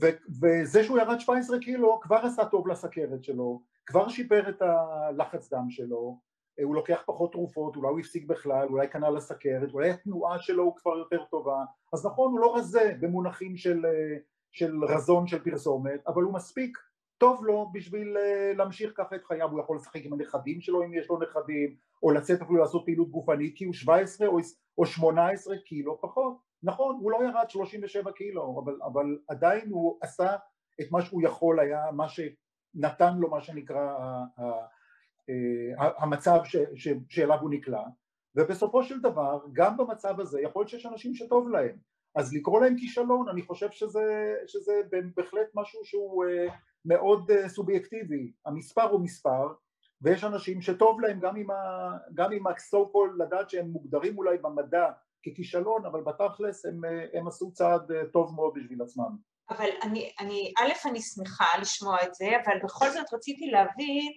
ו- 0.00 0.40
וזה 0.40 0.84
שהוא 0.84 0.98
ירד 0.98 1.20
17 1.20 1.58
קילו 1.58 2.00
כבר 2.00 2.16
עשה 2.16 2.44
טוב 2.44 2.68
לסכרת 2.68 3.24
שלו, 3.24 3.62
כבר 3.86 4.08
שיפר 4.08 4.48
את 4.48 4.62
הלחץ 4.62 5.52
דם 5.52 5.70
שלו, 5.70 6.18
הוא 6.62 6.74
לוקח 6.74 7.02
פחות 7.06 7.32
תרופות, 7.32 7.76
אולי 7.76 7.88
הוא 7.88 8.00
הפסיק 8.00 8.26
בכלל, 8.26 8.68
אולי 8.68 8.88
קנה 8.88 9.10
לסכרת, 9.10 9.72
אולי 9.72 9.90
התנועה 9.90 10.38
שלו 10.38 10.64
הוא 10.64 10.76
כבר 10.76 10.98
יותר 10.98 11.24
טובה, 11.24 11.64
אז 11.92 12.06
נכון 12.06 12.32
הוא 12.32 12.40
לא 12.40 12.56
רזה 12.56 12.96
במונחים 13.00 13.56
של, 13.56 13.86
של 14.52 14.84
רזון 14.84 15.26
של 15.26 15.44
פרסומת, 15.44 16.06
אבל 16.06 16.22
הוא 16.22 16.34
מספיק 16.34 16.78
טוב 17.18 17.44
לו 17.44 17.70
בשביל 17.72 18.16
להמשיך 18.56 18.92
ככה 18.96 19.16
את 19.16 19.24
חייו, 19.24 19.50
הוא 19.50 19.60
יכול 19.60 19.76
לשחק 19.76 20.00
עם 20.04 20.12
הנכדים 20.12 20.60
שלו 20.60 20.82
אם 20.84 20.94
יש 20.94 21.08
לו 21.08 21.18
נכדים, 21.18 21.76
או 22.02 22.10
לצאת 22.10 22.42
אפילו 22.42 22.58
לעשות 22.58 22.82
פעילות 22.84 23.10
גופנית 23.10 23.56
כי 23.56 23.64
הוא 23.64 23.74
17 23.74 24.28
או 24.78 24.86
18 24.86 25.58
קילו 25.58 26.00
פחות, 26.00 26.36
נכון 26.62 26.98
הוא 27.00 27.10
לא 27.10 27.18
ירד 27.24 27.50
37 27.50 28.12
קילו, 28.12 28.62
אבל, 28.64 28.78
אבל 28.84 29.18
עדיין 29.28 29.70
הוא 29.70 29.98
עשה 30.02 30.36
את 30.80 30.86
מה 30.90 31.02
שהוא 31.02 31.22
יכול 31.22 31.60
היה, 31.60 31.90
מה 31.92 32.06
שנתן 32.08 33.16
לו 33.18 33.30
מה 33.30 33.40
שנקרא 33.40 33.96
אה, 34.38 35.92
המצב 35.98 36.40
ש, 36.44 36.56
ש, 36.74 36.88
שאליו 37.08 37.38
הוא 37.40 37.50
נקלע. 37.50 37.82
ובסופו 38.36 38.82
של 38.82 39.00
דבר 39.00 39.38
גם 39.52 39.76
במצב 39.76 40.20
הזה 40.20 40.40
יכול 40.40 40.60
להיות 40.60 40.68
שיש 40.68 40.86
אנשים 40.86 41.14
שטוב 41.14 41.48
להם 41.48 41.76
אז 42.14 42.34
לקרוא 42.34 42.60
להם 42.60 42.76
כישלון 42.78 43.28
אני 43.28 43.42
חושב 43.42 43.70
שזה, 43.70 44.34
שזה 44.46 44.72
בהחלט 45.16 45.46
משהו 45.54 45.84
שהוא 45.84 46.24
אה, 46.24 46.54
מאוד 46.84 47.30
אה, 47.30 47.48
סובייקטיבי. 47.48 48.32
המספר 48.46 48.82
הוא 48.90 49.00
מספר 49.00 49.52
ויש 50.02 50.24
אנשים 50.24 50.62
שטוב 50.62 51.00
להם 51.00 51.20
גם 51.20 51.36
עם, 51.36 51.46
עם 52.32 52.46
ה-so 52.46 52.76
called 52.76 53.24
לדעת 53.24 53.50
שהם 53.50 53.66
מוגדרים 53.66 54.18
אולי 54.18 54.38
במדע 54.38 54.90
ככישלון 55.26 55.86
אבל 55.86 56.00
בתכלס 56.00 56.66
הם, 56.66 56.80
הם 57.14 57.28
עשו 57.28 57.52
צעד 57.52 57.92
טוב 58.12 58.34
מאוד 58.34 58.54
בשביל 58.56 58.82
עצמם. 58.82 59.16
אבל 59.50 59.68
אני, 59.82 60.10
אני, 60.20 60.52
א', 60.58 60.88
אני 60.88 61.02
שמחה 61.02 61.44
לשמוע 61.60 61.96
את 62.02 62.14
זה, 62.14 62.26
אבל 62.44 62.58
בכל 62.64 62.90
זאת 62.90 63.14
רציתי 63.14 63.46
להבין 63.46 64.12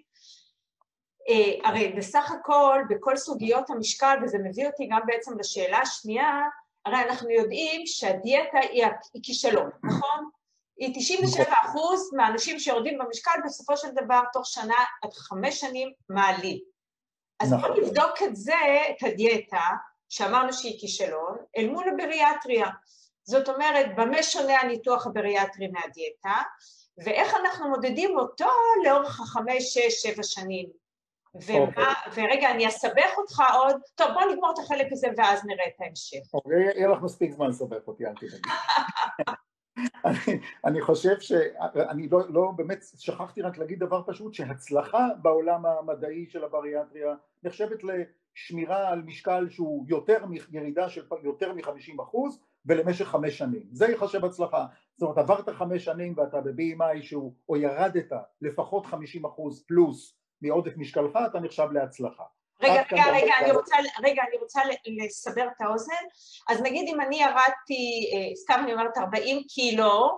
אה, 1.30 1.70
הרי 1.70 1.94
בסך 1.98 2.32
הכל 2.32 2.82
בכל 2.90 3.18
סוגיות 3.18 3.70
המשקל, 3.70 4.18
וזה 4.24 4.38
מביא 4.38 4.68
אותי 4.68 4.88
גם 4.92 5.02
בעצם 5.06 5.40
לשאלה 5.40 5.78
השנייה, 5.78 6.42
הרי 6.86 7.02
אנחנו 7.02 7.30
יודעים 7.30 7.82
שהדיאטה 7.86 8.58
היא, 8.58 8.86
היא 9.14 9.24
כישלון, 9.24 9.70
נכון? 9.84 10.30
היא 10.78 10.94
97 10.96 11.54
אחוז 11.66 12.14
מהאנשים 12.14 12.60
שיורדים 12.60 12.98
במשקל 12.98 13.32
בסופו 13.46 13.78
של 13.78 13.88
דבר 13.92 14.22
תוך 14.34 14.46
שנה 14.46 14.76
עד 15.04 15.14
חמש 15.14 15.60
שנים 15.60 15.92
מעלים. 16.10 16.60
אז 17.40 17.50
בואו 17.50 17.62
נכון. 17.62 17.84
נבדוק 17.84 18.22
את 18.24 18.36
זה, 18.36 18.56
את 18.90 19.04
הדיאטה, 19.04 19.64
שאמרנו 20.10 20.54
שהיא 20.54 20.80
כישלון, 20.80 21.38
אל 21.58 21.70
מול 21.70 21.90
הבריאטריה. 21.90 22.68
זאת 23.24 23.50
אומרת, 23.50 23.86
במה 23.96 24.24
שונה 24.24 24.60
הניתוח 24.60 25.08
הבריאטרי 25.08 25.68
מהדיאטה, 25.68 26.42
ואיך 26.98 27.34
אנחנו 27.34 27.70
מודדים 27.70 28.20
אותו 28.20 28.50
לאורך 28.84 29.20
החמש, 29.20 29.64
שש, 29.64 29.94
שבע 29.94 30.24
שנים. 30.24 30.85
ומה. 31.48 31.60
אוקיי. 31.60 32.24
ורגע, 32.24 32.52
אני 32.52 32.68
אסבך 32.68 33.18
אותך 33.18 33.42
עוד, 33.54 33.76
טוב 33.96 34.08
בוא 34.14 34.22
נגמור 34.32 34.52
את 34.54 34.60
החלק 34.60 34.88
הזה 34.92 35.08
ואז 35.18 35.46
נראה 35.46 35.68
את 35.68 35.82
ההמשך. 35.82 36.34
אוקיי, 36.34 36.64
יהיה 36.76 36.88
לך 36.88 37.02
מספיק 37.02 37.32
זמן 37.32 37.48
לסבך 37.48 37.88
אותי, 37.88 38.06
אל 38.06 38.14
תדאגי. 38.14 38.50
אני, 40.06 40.40
אני 40.66 40.82
חושב 40.82 41.20
שאני 41.20 42.10
לא, 42.10 42.20
לא, 42.30 42.52
באמת 42.56 42.80
שכחתי 42.98 43.42
רק 43.42 43.58
להגיד 43.58 43.80
דבר 43.80 44.02
פשוט 44.06 44.34
שהצלחה 44.34 45.08
בעולם 45.22 45.66
המדעי 45.66 46.26
של 46.30 46.44
הבריאטריה 46.44 47.16
נחשבת 47.44 47.80
לשמירה 47.84 48.90
על 48.90 49.02
משקל 49.02 49.50
שהוא 49.50 49.86
יותר 49.88 50.26
מירידה 50.52 50.90
של 50.90 51.06
יותר 51.24 51.54
מ-50 51.54 52.04
אחוז 52.04 52.40
ולמשך 52.66 53.06
חמש 53.06 53.38
שנים 53.38 53.64
זה 53.72 53.88
ייחשב 53.88 54.26
הצלחה 54.26 54.66
זאת 54.98 55.02
אומרת 55.02 55.18
עברת 55.18 55.50
חמש 55.50 55.86
שנים 55.86 56.14
ואתה 56.18 56.42
ב-BMI 56.42 57.02
שהוא 57.02 57.34
או 57.50 57.58
ירדת 57.58 58.12
לפחות 58.42 58.86
50 58.86 59.26
אחוז 59.26 59.64
פלוס 59.68 60.18
מעודף 60.42 60.72
משקלך 60.78 61.20
אתה 61.32 61.40
נחשב 61.40 61.68
להצלחה. 61.72 62.24
רגע, 62.62 62.82
רגע, 62.92 63.04
רגע, 63.14 63.34
אני 63.42 63.52
רוצה, 63.52 63.76
רגע, 64.04 64.24
אני 64.30 64.38
רוצה 64.42 64.62
לסבר 64.86 65.48
את 65.48 65.62
האוזן. 65.62 66.04
אז 66.50 66.62
נגיד 66.62 66.86
אם 66.88 67.02
אני 67.02 67.16
ירדתי, 67.16 68.12
אה, 68.14 68.36
סתם 68.36 68.60
אני 68.64 68.74
אומרת 68.74 68.98
40 68.98 69.44
קילו 69.44 70.18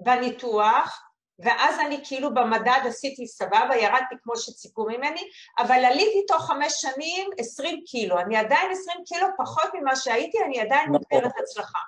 בניתוח, 0.00 1.02
ואז 1.38 1.80
אני 1.86 2.00
כאילו 2.04 2.34
במדד 2.34 2.80
עשיתי 2.86 3.26
סבבה, 3.26 3.76
ירדתי 3.76 4.14
כמו 4.22 4.36
שציפו 4.36 4.86
ממני, 4.86 5.22
אבל 5.58 5.84
עליתי 5.84 6.26
תוך 6.28 6.46
חמש 6.46 6.72
שנים 6.72 7.30
20 7.38 7.82
קילו, 7.86 8.18
אני 8.18 8.36
עדיין 8.36 8.70
20 8.70 8.98
קילו 9.06 9.26
פחות 9.38 9.70
ממה 9.74 9.96
שהייתי, 9.96 10.38
אני 10.44 10.60
עדיין 10.60 10.90
נכון. 10.90 10.92
מוגדרת 10.92 11.32
הצלחה. 11.38 11.78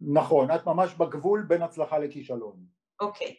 נכון, 0.00 0.50
את 0.50 0.66
ממש 0.66 0.94
בגבול 0.94 1.44
בין 1.48 1.62
הצלחה 1.62 1.98
לכישלון. 1.98 2.56
אוקיי. 3.00 3.36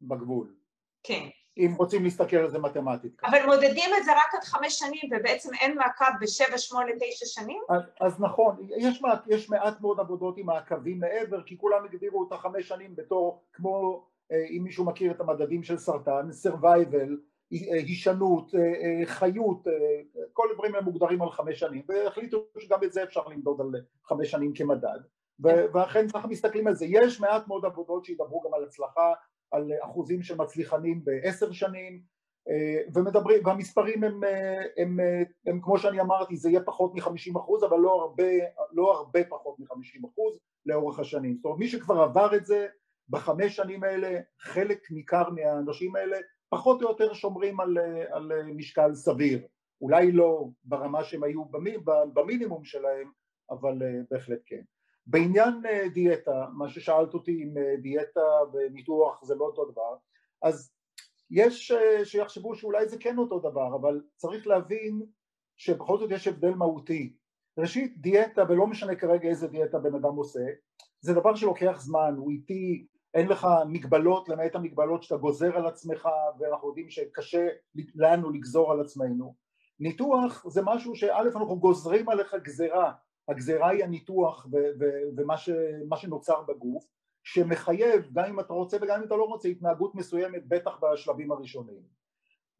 בגבול. 0.00 0.54
כן. 1.02 1.28
אם 1.58 1.74
רוצים 1.76 2.04
להסתכל 2.04 2.36
על 2.36 2.50
זה 2.50 2.58
מתמטית. 2.58 3.20
אבל 3.24 3.46
מודדים 3.46 3.90
את 3.98 4.04
זה 4.04 4.12
רק 4.12 4.34
עד 4.34 4.44
חמש 4.44 4.78
שנים 4.78 5.10
ובעצם 5.12 5.54
אין 5.60 5.78
מעקב 5.78 6.04
בשבע, 6.20 6.58
שמונה, 6.58 6.92
תשע 7.00 7.26
שנים? 7.26 7.60
אז, 7.68 7.82
אז 8.00 8.20
נכון, 8.20 8.56
יש 8.76 9.02
מעט, 9.02 9.22
יש 9.26 9.50
מעט 9.50 9.80
מאוד 9.80 10.00
עבודות 10.00 10.38
עם 10.38 10.46
מעקבים 10.46 11.00
מעבר 11.00 11.42
כי 11.42 11.58
כולם 11.58 11.84
הגדירו 11.84 12.26
את 12.28 12.32
החמש 12.32 12.68
שנים 12.68 12.96
בתור 12.96 13.42
כמו 13.52 14.06
אה, 14.32 14.44
אם 14.50 14.60
מישהו 14.64 14.84
מכיר 14.84 15.10
את 15.10 15.20
המדדים 15.20 15.62
של 15.62 15.78
סרטן, 15.78 16.28
survival, 16.42 17.10
אה, 17.52 17.74
הישנות, 17.74 18.54
אה, 18.54 19.06
חיות, 19.06 19.66
כל 20.32 20.48
הדברים 20.50 20.74
הם 20.74 20.84
מוגדרים 20.84 21.22
על 21.22 21.30
חמש 21.30 21.58
שנים 21.60 21.82
והחליטו 21.88 22.44
שגם 22.58 22.84
את 22.84 22.92
זה 22.92 23.02
אפשר 23.02 23.28
למדוד 23.28 23.60
על 23.60 23.70
חמש 24.04 24.30
שנים 24.30 24.52
כמדד 24.54 24.98
ואכן 25.40 26.08
ככה 26.08 26.28
מסתכלים 26.28 26.66
על 26.66 26.74
זה, 26.74 26.86
יש 26.88 27.20
מעט 27.20 27.48
מאוד 27.48 27.64
עבודות 27.64 28.04
שידברו 28.04 28.40
גם 28.40 28.54
על 28.54 28.64
הצלחה 28.64 29.12
על 29.50 29.70
אחוזים 29.84 30.22
של 30.22 30.36
מצליחנים 30.36 31.04
בעשר 31.04 31.52
שנים 31.52 32.02
אה, 32.48 32.82
ומדברים, 32.94 33.46
והמספרים 33.46 34.04
הם, 34.04 34.24
אה, 34.24 34.60
הם, 34.60 34.66
הם, 34.76 35.00
אה, 35.00 35.22
הם 35.46 35.60
כמו 35.62 35.78
שאני 35.78 36.00
אמרתי 36.00 36.36
זה 36.36 36.50
יהיה 36.50 36.62
פחות 36.62 36.94
מ-50 36.94 37.38
אחוז 37.38 37.64
אבל 37.64 37.78
לא 37.78 38.02
הרבה, 38.02 38.32
לא 38.72 38.92
הרבה 38.96 39.24
פחות 39.24 39.58
מ-50 39.58 40.08
אחוז 40.08 40.38
לאורך 40.66 40.98
השנים. 40.98 41.36
זאת 41.36 41.44
אומרת 41.44 41.58
מי 41.58 41.68
שכבר 41.68 42.00
עבר 42.00 42.36
את 42.36 42.46
זה 42.46 42.66
בחמש 43.08 43.56
שנים 43.56 43.84
האלה 43.84 44.20
חלק 44.40 44.90
ניכר 44.90 45.30
מהאנשים 45.30 45.96
האלה 45.96 46.16
פחות 46.48 46.82
או 46.82 46.88
יותר 46.88 47.12
שומרים 47.12 47.60
על, 47.60 47.78
על 48.10 48.32
משקל 48.56 48.94
סביר. 48.94 49.46
אולי 49.80 50.12
לא 50.12 50.48
ברמה 50.64 51.04
שהם 51.04 51.24
היו 51.24 51.44
במינימום 52.14 52.64
שלהם 52.64 53.10
אבל 53.50 53.78
בהחלט 54.10 54.40
כן 54.46 54.62
בעניין 55.06 55.66
אה, 55.66 55.88
דיאטה, 55.88 56.46
מה 56.52 56.68
ששאלת 56.68 57.14
אותי 57.14 57.42
אם 57.42 57.58
אה, 57.58 57.76
דיאטה 57.82 58.20
וניתוח 58.52 59.24
זה 59.24 59.34
לא 59.34 59.44
אותו 59.44 59.64
דבר, 59.64 59.96
אז 60.42 60.72
יש 61.30 61.70
אה, 61.70 62.04
שיחשבו 62.04 62.54
שאולי 62.54 62.88
זה 62.88 62.96
כן 63.00 63.18
אותו 63.18 63.38
דבר, 63.38 63.76
אבל 63.80 64.00
צריך 64.16 64.46
להבין 64.46 65.02
שבכל 65.56 65.98
זאת 65.98 66.10
יש 66.10 66.28
הבדל 66.28 66.50
מהותי. 66.54 67.16
ראשית, 67.58 67.98
דיאטה, 67.98 68.44
ולא 68.48 68.66
משנה 68.66 68.96
כרגע 68.96 69.28
איזה 69.28 69.48
דיאטה 69.48 69.78
בן 69.78 69.94
אדם 69.94 70.14
עושה, 70.16 70.44
זה 71.00 71.14
דבר 71.14 71.34
שלוקח 71.34 71.80
זמן, 71.80 72.14
הוא 72.16 72.30
איטי, 72.30 72.86
אין 73.14 73.28
לך 73.28 73.46
מגבלות 73.68 74.28
למעט 74.28 74.54
המגבלות 74.54 75.02
שאתה 75.02 75.16
גוזר 75.16 75.56
על 75.56 75.66
עצמך 75.66 76.08
ואנחנו 76.38 76.68
יודעים 76.68 76.90
שקשה 76.90 77.48
לנו 77.94 78.30
לגזור 78.30 78.72
על 78.72 78.80
עצמנו. 78.80 79.34
ניתוח 79.80 80.48
זה 80.48 80.62
משהו 80.64 80.96
שא' 80.96 81.20
אנחנו 81.20 81.58
גוזרים 81.58 82.08
עליך 82.08 82.34
גזרה 82.42 82.92
הגזירה 83.28 83.68
היא 83.68 83.84
הניתוח 83.84 84.46
ומה 85.16 85.36
ש, 85.36 85.50
שנוצר 85.96 86.42
בגוף 86.42 86.84
שמחייב 87.24 88.10
גם 88.12 88.24
אם 88.24 88.40
אתה 88.40 88.52
רוצה 88.52 88.76
וגם 88.80 89.00
אם 89.00 89.06
אתה 89.06 89.16
לא 89.16 89.24
רוצה 89.24 89.48
התנהגות 89.48 89.94
מסוימת 89.94 90.48
בטח 90.48 90.78
בשלבים 90.82 91.32
הראשונים. 91.32 91.82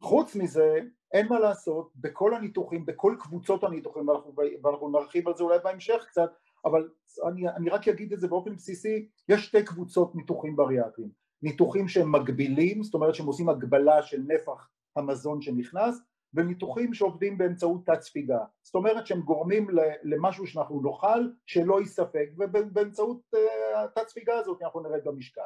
חוץ 0.01 0.35
מזה 0.35 0.79
אין 1.13 1.27
מה 1.27 1.39
לעשות 1.39 1.91
בכל 1.95 2.33
הניתוחים 2.33 2.85
בכל 2.85 3.15
קבוצות 3.19 3.63
הניתוחים 3.63 4.07
ואנחנו, 4.07 4.33
ואנחנו 4.63 4.89
נרחיב 4.89 5.27
על 5.27 5.35
זה 5.35 5.43
אולי 5.43 5.59
בהמשך 5.63 6.05
קצת 6.07 6.31
אבל 6.65 6.89
אני, 7.27 7.49
אני 7.49 7.69
רק 7.69 7.87
אגיד 7.87 8.13
את 8.13 8.19
זה 8.19 8.27
באופן 8.27 8.55
בסיסי 8.55 9.07
יש 9.29 9.45
שתי 9.45 9.65
קבוצות 9.65 10.15
ניתוחים 10.15 10.55
בריאטריים. 10.55 11.09
ניתוחים 11.41 11.87
שהם 11.87 12.11
מגבילים 12.11 12.83
זאת 12.83 12.93
אומרת 12.93 13.15
שהם 13.15 13.25
עושים 13.25 13.49
הגבלה 13.49 14.03
של 14.03 14.21
נפח 14.27 14.69
המזון 14.95 15.41
שנכנס 15.41 15.99
וניתוחים 16.33 16.93
שעובדים 16.93 17.37
באמצעות 17.37 17.85
תת 17.85 18.01
ספיגה. 18.01 18.39
זאת 18.63 18.75
אומרת 18.75 19.07
שהם 19.07 19.21
גורמים 19.21 19.67
למשהו 20.03 20.47
שאנחנו 20.47 20.81
נאכל 20.81 21.29
שלא 21.45 21.79
ייספק 21.79 22.29
ובאמצעות 22.37 23.21
אה, 23.35 23.83
התת 23.83 24.07
ספיגה 24.07 24.37
הזאת 24.37 24.61
אנחנו 24.61 24.81
נרד 24.81 25.03
במשקל. 25.05 25.41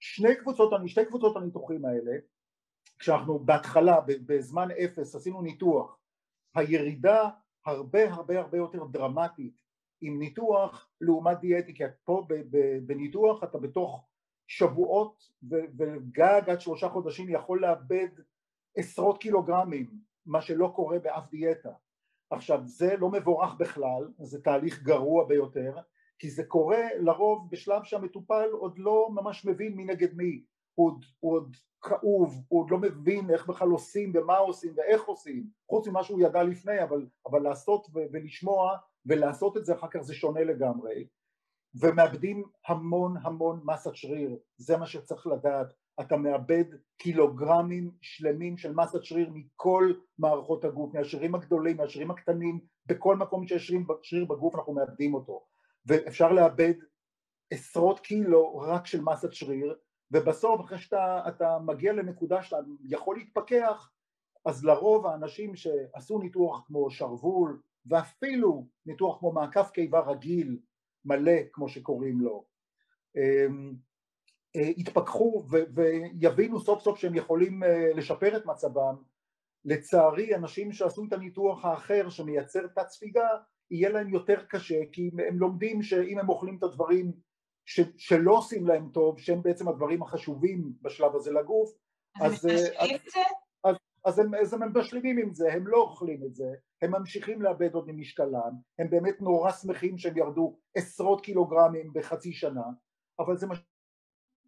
שני 0.00 0.36
קבוצות, 0.36 0.72
שתי 0.86 1.04
קבוצות 1.04 1.36
הניתוחים 1.36 1.84
האלה 1.84 2.12
כשאנחנו 2.98 3.38
בהתחלה 3.38 4.00
בזמן 4.06 4.68
אפס 4.70 5.14
עשינו 5.14 5.42
ניתוח 5.42 5.98
הירידה 6.54 7.28
הרבה 7.66 8.12
הרבה 8.12 8.38
הרבה 8.40 8.58
יותר 8.58 8.84
דרמטית 8.84 9.60
עם 10.00 10.18
ניתוח 10.18 10.90
לעומת 11.00 11.40
דיאטי 11.40 11.74
כי 11.74 11.84
פה 12.04 12.26
בניתוח 12.86 13.44
אתה 13.44 13.58
בתוך 13.58 14.06
שבועות 14.46 15.30
וגג 15.78 16.50
עד 16.50 16.60
שלושה 16.60 16.88
חודשים 16.88 17.28
יכול 17.28 17.60
לאבד 17.60 18.08
עשרות 18.76 19.18
קילוגרמים, 19.18 19.86
מה 20.26 20.40
שלא 20.40 20.72
קורה 20.74 20.98
באף 20.98 21.30
דיאטה. 21.30 21.72
עכשיו 22.30 22.60
זה 22.64 22.96
לא 22.96 23.10
מבורך 23.10 23.54
בכלל, 23.58 24.08
זה 24.18 24.42
תהליך 24.42 24.82
גרוע 24.82 25.24
ביותר, 25.24 25.76
כי 26.18 26.30
זה 26.30 26.44
קורה 26.44 26.82
לרוב 26.98 27.48
בשלב 27.50 27.84
שהמטופל 27.84 28.48
עוד 28.52 28.78
לא 28.78 29.08
ממש 29.10 29.44
מבין 29.44 29.76
מי 29.76 29.84
נגד 29.84 30.14
מי, 30.14 30.44
הוא 30.74 30.90
עוד, 30.90 31.04
הוא 31.20 31.32
עוד 31.32 31.56
כאוב, 31.82 32.44
הוא 32.48 32.60
עוד 32.60 32.70
לא 32.70 32.78
מבין 32.78 33.30
איך 33.30 33.46
בכלל 33.46 33.68
עושים 33.68 34.12
ומה 34.14 34.36
עושים 34.36 34.72
ואיך 34.76 35.04
עושים, 35.04 35.50
חוץ 35.70 35.88
ממה 35.88 36.04
שהוא 36.04 36.20
ידע 36.20 36.42
לפני, 36.42 36.82
אבל, 36.82 37.06
אבל 37.26 37.42
לעשות 37.42 37.86
ו- 37.94 38.06
ולשמוע 38.12 38.76
ולעשות 39.06 39.56
את 39.56 39.64
זה 39.64 39.74
אחר 39.74 39.88
כך 39.90 40.00
זה 40.00 40.14
שונה 40.14 40.44
לגמרי, 40.44 41.06
ומאבדים 41.74 42.44
המון 42.66 43.16
המון 43.22 43.60
מסת 43.64 43.94
שריר, 43.94 44.38
זה 44.56 44.76
מה 44.76 44.86
שצריך 44.86 45.26
לדעת, 45.26 45.72
אתה 46.00 46.16
מאבד 46.16 46.64
קילוגרמים 46.98 47.90
שלמים 48.00 48.56
של 48.58 48.74
מסת 48.74 49.04
שריר 49.04 49.30
מכל 49.34 49.92
מערכות 50.18 50.64
הגוף, 50.64 50.94
מהשרירים 50.94 51.34
הגדולים, 51.34 51.76
מהשרירים 51.76 52.10
הקטנים, 52.10 52.60
בכל 52.86 53.16
מקום 53.16 53.46
שיש 53.46 53.72
שריר 54.02 54.24
בגוף 54.24 54.54
אנחנו 54.54 54.72
מאבדים 54.72 55.14
אותו, 55.14 55.46
ואפשר 55.86 56.32
לאבד 56.32 56.74
עשרות 57.50 58.00
קילו 58.00 58.58
רק 58.58 58.86
של 58.86 59.00
מסת 59.00 59.32
שריר, 59.32 59.76
ובסוף 60.10 60.60
אחרי 60.60 60.78
שאתה 60.78 61.58
מגיע 61.66 61.92
לנקודה 61.92 62.42
שאתה 62.42 62.56
יכול 62.84 63.16
להתפכח, 63.16 63.90
אז 64.44 64.64
לרוב 64.64 65.06
האנשים 65.06 65.56
שעשו 65.56 66.18
ניתוח 66.18 66.64
כמו 66.66 66.90
שרוול, 66.90 67.60
ואפילו 67.86 68.66
ניתוח 68.86 69.18
כמו 69.18 69.32
מעקף 69.32 69.70
קיבה 69.70 70.00
רגיל, 70.00 70.58
מלא 71.04 71.40
כמו 71.52 71.68
שקוראים 71.68 72.20
לו, 72.20 72.44
אמ, 73.16 73.74
יתפכחו 74.60 75.44
ויבינו 76.18 76.60
סוף 76.60 76.82
סוף 76.82 76.98
שהם 76.98 77.14
יכולים 77.14 77.64
אה, 77.64 77.90
לשפר 77.94 78.36
את 78.36 78.46
מצבם. 78.46 78.96
לצערי 79.64 80.34
אנשים 80.34 80.72
שעשו 80.72 81.04
את 81.08 81.12
הניתוח 81.12 81.64
האחר 81.64 82.08
שמייצר 82.08 82.66
תת 82.66 82.88
ספיגה 82.88 83.28
יהיה 83.70 83.88
להם 83.88 84.08
יותר 84.08 84.44
קשה 84.48 84.80
כי 84.92 85.10
הם 85.28 85.38
לומדים 85.38 85.82
שאם 85.82 86.18
הם 86.18 86.28
אוכלים 86.28 86.56
את 86.58 86.62
הדברים 86.62 87.12
ש, 87.64 87.80
שלא 87.96 88.32
עושים 88.32 88.66
להם 88.66 88.88
טוב 88.92 89.18
שהם 89.18 89.42
בעצם 89.42 89.68
הדברים 89.68 90.02
החשובים 90.02 90.72
בשלב 90.82 91.16
הזה 91.16 91.32
לגוף 91.32 91.70
אז, 92.20 92.32
אז, 92.32 92.44
אז, 92.44 92.90
אז, 93.64 93.76
אז 94.04 94.18
הם, 94.18 94.34
אז 94.34 94.52
הם 94.54 94.60
משלימים 94.78 95.18
עם 95.18 95.34
זה, 95.34 95.52
הם 95.52 95.66
לא 95.66 95.76
אוכלים 95.76 96.24
את 96.24 96.34
זה, 96.34 96.54
הם 96.82 96.90
ממשיכים 96.90 97.42
לאבד 97.42 97.74
עוד 97.74 97.86
ממשקלם, 97.88 98.52
הם 98.78 98.90
באמת 98.90 99.20
נורא 99.20 99.52
שמחים 99.52 99.98
שהם 99.98 100.16
ירדו 100.16 100.58
עשרות 100.74 101.20
קילוגרמים 101.20 101.90
בחצי 101.94 102.32
שנה, 102.32 102.64
אבל 103.18 103.36
זה 103.36 103.46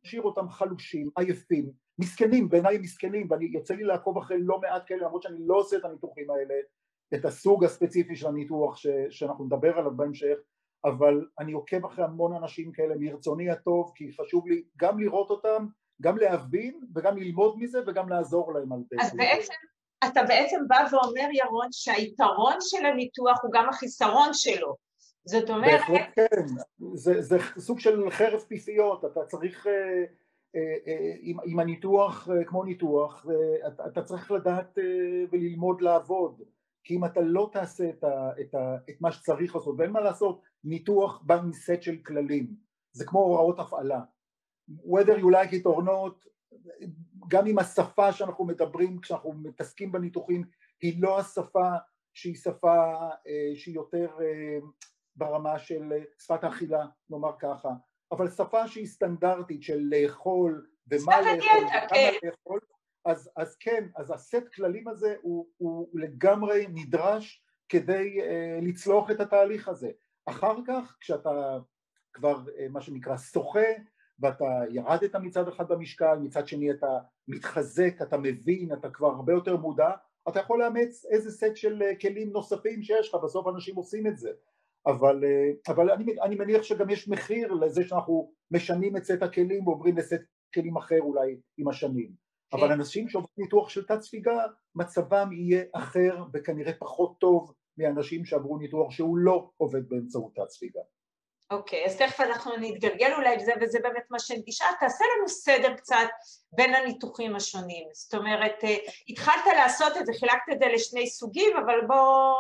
משאיר 0.09 0.23
אותם 0.23 0.49
חלושים, 0.49 1.11
עייפים, 1.17 1.71
מסכנים, 1.99 2.49
בעיניי 2.49 2.79
מסכנים, 2.79 3.27
ואני 3.31 3.45
יוצא 3.45 3.75
לי 3.75 3.85
לעקוב 3.85 4.19
אחרי 4.19 4.37
לא 4.41 4.61
מעט 4.61 4.83
כאלה, 4.87 5.07
למרות 5.07 5.23
שאני 5.23 5.39
לא 5.41 5.57
עושה 5.57 5.77
את 5.77 5.85
הניתוחים 5.85 6.31
האלה, 6.31 6.55
את 7.15 7.25
הסוג 7.25 7.65
הספציפי 7.65 8.17
של 8.17 8.27
הניתוח 8.27 8.77
ש, 8.77 8.87
שאנחנו 9.11 9.45
נדבר 9.45 9.79
עליו 9.79 9.97
בהמשך, 9.97 10.37
אבל 10.85 11.27
אני 11.39 11.53
עוקב 11.53 11.85
אחרי 11.85 12.05
המון 12.05 12.37
אנשים 12.37 12.73
כאלה 12.73 12.95
מרצוני 12.99 13.51
הטוב, 13.51 13.93
כי 13.95 14.13
חשוב 14.21 14.49
לי 14.49 14.63
גם 14.77 15.01
לראות 15.01 15.31
אותם, 15.31 15.67
גם 16.03 16.19
להבין 16.19 16.81
וגם 16.95 17.17
ללמוד 17.19 17.59
מזה 17.59 17.79
וגם 17.87 18.09
לעזור 18.09 18.53
להם 18.53 18.73
על 18.73 18.81
זה. 18.91 18.97
אז 19.01 19.17
בעצם, 19.17 19.55
אתה 20.05 20.21
בעצם 20.29 20.69
בא 20.69 20.85
ואומר 20.93 21.29
ירון 21.33 21.69
שהיתרון 21.71 22.57
של 22.61 22.87
הניתוח 22.87 23.39
הוא 23.43 23.51
גם 23.55 23.69
החיסרון 23.69 24.29
שלו. 24.33 24.88
זאת 25.29 25.51
אומרת... 25.51 25.81
בהחלט 25.81 26.09
כן, 26.15 26.47
זה, 26.95 27.23
זה 27.23 27.39
סוג 27.59 27.81
של 27.81 28.11
חרב 28.11 28.41
פיפיות, 28.41 29.05
אתה 29.05 29.25
צריך, 29.25 29.67
אה, 29.67 30.05
אה, 30.57 30.77
אה, 30.87 31.15
עם, 31.21 31.37
עם 31.45 31.59
הניתוח 31.59 32.29
כמו 32.47 32.65
ניתוח, 32.65 33.27
אתה, 33.67 33.87
אתה 33.87 34.03
צריך 34.03 34.31
לדעת 34.31 34.79
וללמוד 35.33 35.81
לעבוד, 35.81 36.43
כי 36.85 36.97
אם 36.97 37.05
אתה 37.05 37.21
לא 37.21 37.51
תעשה 37.53 37.89
את, 37.89 38.05
ה, 38.05 38.31
את, 38.41 38.55
ה, 38.55 38.77
את 38.91 39.01
מה 39.01 39.13
שצריך 39.13 39.57
לעשות, 39.57 39.75
ואין 39.79 39.91
מה 39.91 40.01
לעשות, 40.01 40.43
ניתוח 40.65 41.23
בא 41.23 41.35
עם 41.35 41.53
סט 41.53 41.83
של 41.83 41.97
כללים, 42.07 42.55
זה 42.93 43.05
כמו 43.05 43.19
הוראות 43.19 43.59
הפעלה, 43.59 44.01
whether 44.71 45.19
you 45.19 45.31
like 45.33 45.53
it 45.53 45.67
or 45.67 45.83
not, 45.83 46.29
גם 47.29 47.47
אם 47.47 47.59
השפה 47.59 48.13
שאנחנו 48.13 48.45
מדברים 48.45 49.01
כשאנחנו 49.01 49.33
מתעסקים 49.33 49.93
בניתוחים 49.93 50.45
היא 50.83 51.03
לא 51.03 51.19
השפה 51.19 51.71
שהיא 52.15 52.37
שפה 52.37 52.95
אה, 53.27 53.53
שהיא 53.55 53.75
יותר 53.75 54.09
אה, 54.21 54.59
ברמה 55.19 55.59
של 55.59 55.93
שפת 56.19 56.45
האכילה, 56.45 56.87
נאמר 57.11 57.33
ככה, 57.39 57.69
אבל 58.13 58.31
שפה 58.31 58.69
שהיא 58.69 58.87
סטנדרטית 58.87 59.63
של 59.63 59.81
לאכול 59.91 60.67
ומה 60.91 61.21
לאכול 61.21 61.65
וכמה 61.67 61.89
כן. 61.89 62.13
לאכול, 62.23 62.61
אז, 63.05 63.31
אז 63.37 63.57
כן, 63.57 63.89
אז 63.97 64.11
הסט 64.11 64.49
כללים 64.55 64.89
הזה 64.89 65.15
הוא, 65.23 65.47
הוא 65.57 65.89
לגמרי 65.95 66.67
נדרש 66.69 67.45
כדי 67.69 68.21
uh, 68.21 68.65
לצלוח 68.65 69.11
את 69.11 69.21
התהליך 69.21 69.69
הזה. 69.69 69.91
אחר 70.27 70.57
כך 70.67 70.97
כשאתה 71.01 71.59
כבר 72.13 72.37
uh, 72.37 72.69
מה 72.71 72.81
שנקרא 72.81 73.17
שוחה 73.17 73.69
ואתה 74.21 74.45
ירדת 74.71 75.17
מצד 75.17 75.49
אחד 75.49 75.69
במשקל, 75.69 76.19
מצד 76.19 76.49
שני 76.49 76.71
אתה 76.71 76.99
מתחזק, 77.29 78.03
אתה 78.03 78.17
מבין, 78.17 78.73
אתה 78.73 78.91
כבר 78.91 79.09
הרבה 79.09 79.33
יותר 79.33 79.57
מודע, 79.57 79.91
אתה 80.29 80.41
יכול 80.41 80.63
לאמץ 80.63 81.05
איזה 81.11 81.31
סט 81.31 81.57
של 81.57 81.83
אה, 81.83 81.97
כלים 81.97 82.31
נוספים 82.33 82.83
שיש 82.83 83.09
לך, 83.09 83.15
בסוף 83.25 83.47
אנשים 83.49 83.77
עושים 83.77 84.07
את 84.07 84.19
זה. 84.19 84.31
אבל, 84.89 85.25
אה, 85.25 85.73
אבל 85.75 85.91
אני, 85.91 86.21
אני 86.23 86.35
מניח 86.35 86.63
שגם 86.63 86.91
יש 86.91 87.09
מחיר 87.09 87.53
לזה 87.53 87.83
שאנחנו 87.89 88.33
משנים 88.51 88.97
את 88.97 89.05
סט 89.05 89.23
הכלים 89.23 89.67
ועוברים 89.67 89.99
לסט 89.99 90.23
כלים 90.55 90.77
אחר 90.77 91.01
אולי 91.01 91.37
עם 91.59 91.69
השנים. 91.69 92.11
כן. 92.51 92.59
אבל 92.59 92.73
אנשים 92.73 93.09
שעוברים 93.09 93.35
ניתוח 93.39 93.69
של 93.69 93.87
תת 93.87 94.01
ספיגה, 94.01 94.45
מצבם 94.75 95.33
יהיה 95.33 95.65
אחר 95.73 96.25
וכנראה 96.33 96.73
פחות 96.79 97.19
טוב 97.19 97.53
מאנשים 97.79 98.25
שעברו 98.25 98.59
ניתוח 98.59 98.91
שהוא 98.91 99.19
לא 99.19 99.51
עובד 99.57 99.89
באמצעות 99.89 100.35
תת 100.35 100.51
ספיגה. 100.51 100.81
אוקיי, 101.51 101.87
אז 101.87 101.97
תכף 101.97 102.21
אנחנו 102.21 102.53
נתגלגל 102.61 103.13
אולי 103.17 103.37
לזה, 103.37 103.53
וזה 103.61 103.79
באמת 103.83 104.05
מה 104.11 104.19
שנשאל. 104.19 104.67
תעשה 104.81 105.05
לנו 105.17 105.29
סדר 105.29 105.75
קצת 105.75 106.09
בין 106.53 106.75
הניתוחים 106.75 107.37
השונים. 107.37 107.89
זאת 107.93 108.15
אומרת, 108.15 108.65
אה, 108.65 108.77
התחלת 109.09 109.45
לעשות 109.57 109.97
את 109.97 110.07
זה, 110.07 110.13
חילקת 110.13 110.53
את 110.53 110.59
זה 110.59 110.67
לשני 110.75 111.07
סוגים, 111.07 111.57
אבל 111.57 111.87
בוא... 111.87 112.35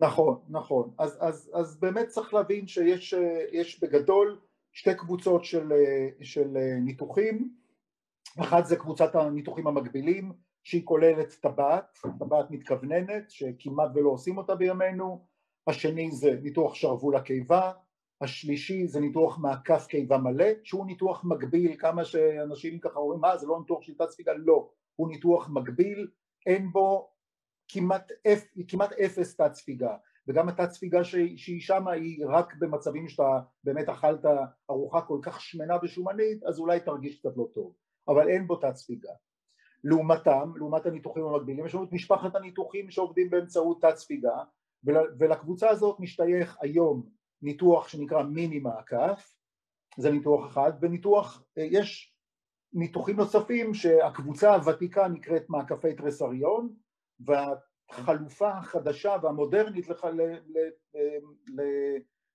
נכון, 0.00 0.40
נכון. 0.48 0.90
אז, 0.98 1.18
אז, 1.20 1.50
אז 1.54 1.80
באמת 1.80 2.08
צריך 2.08 2.34
להבין 2.34 2.66
שיש 2.66 3.80
בגדול 3.82 4.40
שתי 4.72 4.94
קבוצות 4.94 5.44
של, 5.44 5.72
של 6.22 6.48
ניתוחים. 6.80 7.54
אחת 8.40 8.66
זה 8.66 8.76
קבוצת 8.76 9.14
הניתוחים 9.14 9.66
המקבילים, 9.66 10.32
שהיא 10.64 10.84
כוללת 10.84 11.32
טבעת, 11.40 11.98
טבעת 12.18 12.50
מתכווננת, 12.50 13.30
שכמעט 13.30 13.90
ולא 13.94 14.10
עושים 14.10 14.38
אותה 14.38 14.54
בימינו. 14.54 15.26
השני 15.66 16.10
זה 16.10 16.38
ניתוח 16.42 16.74
שרוול 16.74 17.16
הקיבה, 17.16 17.72
השלישי 18.20 18.86
זה 18.86 19.00
ניתוח 19.00 19.38
מעקף 19.38 19.86
קיבה 19.86 20.18
מלא 20.18 20.46
שהוא 20.62 20.86
ניתוח 20.86 21.24
מקביל 21.24 21.76
כמה 21.78 22.04
שאנשים 22.04 22.78
ככה 22.78 22.98
אומרים 22.98 23.20
מה 23.20 23.36
זה 23.36 23.46
לא 23.46 23.58
ניתוח 23.58 23.82
של 23.82 23.94
תת 23.94 24.10
ספיגה 24.10 24.32
לא 24.36 24.70
הוא 24.96 25.08
ניתוח 25.08 25.48
מקביל 25.48 26.08
אין 26.46 26.72
בו 26.72 27.10
כמעט, 27.68 28.12
אפ, 28.26 28.44
כמעט 28.68 28.92
אפס 28.92 29.36
תת 29.36 29.54
ספיגה 29.54 29.96
וגם 30.28 30.48
התת 30.48 30.70
ספיגה 30.70 31.04
שהיא 31.04 31.60
שמה 31.60 31.92
היא 31.92 32.26
רק 32.28 32.54
במצבים 32.58 33.08
שאתה 33.08 33.40
באמת 33.64 33.88
אכלת 33.88 34.24
ארוחה 34.70 35.00
כל 35.00 35.18
כך 35.22 35.40
שמנה 35.40 35.74
ושומנית 35.82 36.44
אז 36.44 36.58
אולי 36.58 36.80
תרגיש 36.80 37.18
קצת 37.18 37.36
לא 37.36 37.48
טוב 37.54 37.72
אבל 38.08 38.28
אין 38.28 38.46
בו 38.46 38.56
תת 38.56 38.76
ספיגה. 38.76 39.12
לעומתם, 39.84 40.52
לעומת 40.56 40.86
הניתוחים 40.86 41.24
המקבילים 41.24 41.66
יש 41.66 41.74
לנו 41.74 41.84
את 41.84 41.92
משפחת 41.92 42.34
הניתוחים 42.36 42.90
שעובדים 42.90 43.30
באמצעות 43.30 43.82
תת 43.82 43.96
ספיגה 43.96 44.36
ולקבוצה 45.18 45.70
הזאת 45.70 46.00
משתייך 46.00 46.56
היום 46.60 47.08
ניתוח 47.42 47.88
שנקרא 47.88 48.22
מיני 48.22 48.58
מעקף, 48.58 49.34
זה 49.98 50.10
ניתוח 50.10 50.46
אחד, 50.46 50.72
וניתוח, 50.80 51.44
אה, 51.58 51.62
יש 51.70 52.14
ניתוחים 52.72 53.16
נוספים 53.16 53.74
שהקבוצה 53.74 54.54
הוותיקה 54.54 55.08
נקראת 55.08 55.50
מעקפי 55.50 55.94
תרסריון 55.94 56.74
והחלופה 57.20 58.48
החדשה 58.48 59.16
והמודרנית 59.22 59.86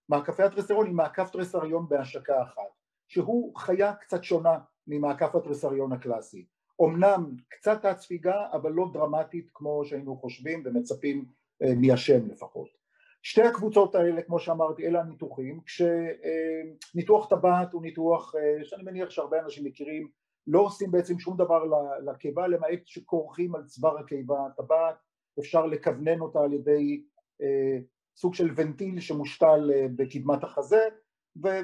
למעקפי 0.10 0.44
התרסריון 0.44 0.86
היא 0.86 0.96
מעקף 0.96 1.30
תרסריון 1.30 1.90
בהשקה 1.90 2.42
אחת 2.42 2.74
שהוא 3.08 3.56
חיה 3.58 3.94
קצת 3.94 4.24
שונה 4.24 4.60
ממעקף 4.88 5.36
התרסריון 5.36 5.94
הקלאסי. 5.94 6.46
אמנם 6.82 7.36
קצת 7.50 7.82
תת 7.82 7.98
ספיגה 7.98 8.48
אבל 8.52 8.72
לא 8.72 8.90
דרמטית 8.94 9.50
כמו 9.54 9.86
שהיינו 9.86 10.18
חושבים 10.18 10.64
ומצפים 10.66 11.26
אה, 11.64 11.74
מהשם 11.76 12.30
לפחות. 12.30 12.68
שתי 13.22 13.42
הקבוצות 13.42 13.96
האלה 13.96 14.22
כמו 14.22 14.40
שאמרתי 14.40 14.88
אלה 14.88 15.02
הניתוחים. 15.02 15.60
כשניתוח 15.66 17.30
טבעת 17.30 17.74
הוא 17.74 17.82
ניתוח 17.82 18.36
אה, 18.36 18.64
שאני 18.64 18.84
מניח 18.84 19.10
שהרבה 19.10 19.40
אנשים 19.40 19.66
מכירים 19.66 20.08
לא 20.48 20.60
עושים 20.60 20.92
בעצם 20.92 21.20
שום 21.20 21.38
דבר 21.38 21.64
לקיבה 22.06 22.48
למעט 22.48 22.80
שכורכים 22.86 23.56
על 23.56 23.64
צוואר 23.64 23.98
הקיבה 23.98 24.48
טבעת 24.58 24.96
אפשר 25.40 25.66
לכוונן 25.66 26.20
אותה 26.20 26.40
על 26.40 26.54
ידי 26.54 27.04
אה, 27.42 27.80
סוג 28.16 28.34
של 28.34 28.50
ונטיל 28.56 29.00
שמושתל 29.00 29.72
אה, 29.74 29.86
בקדמת 29.96 30.44
החזה 30.44 30.82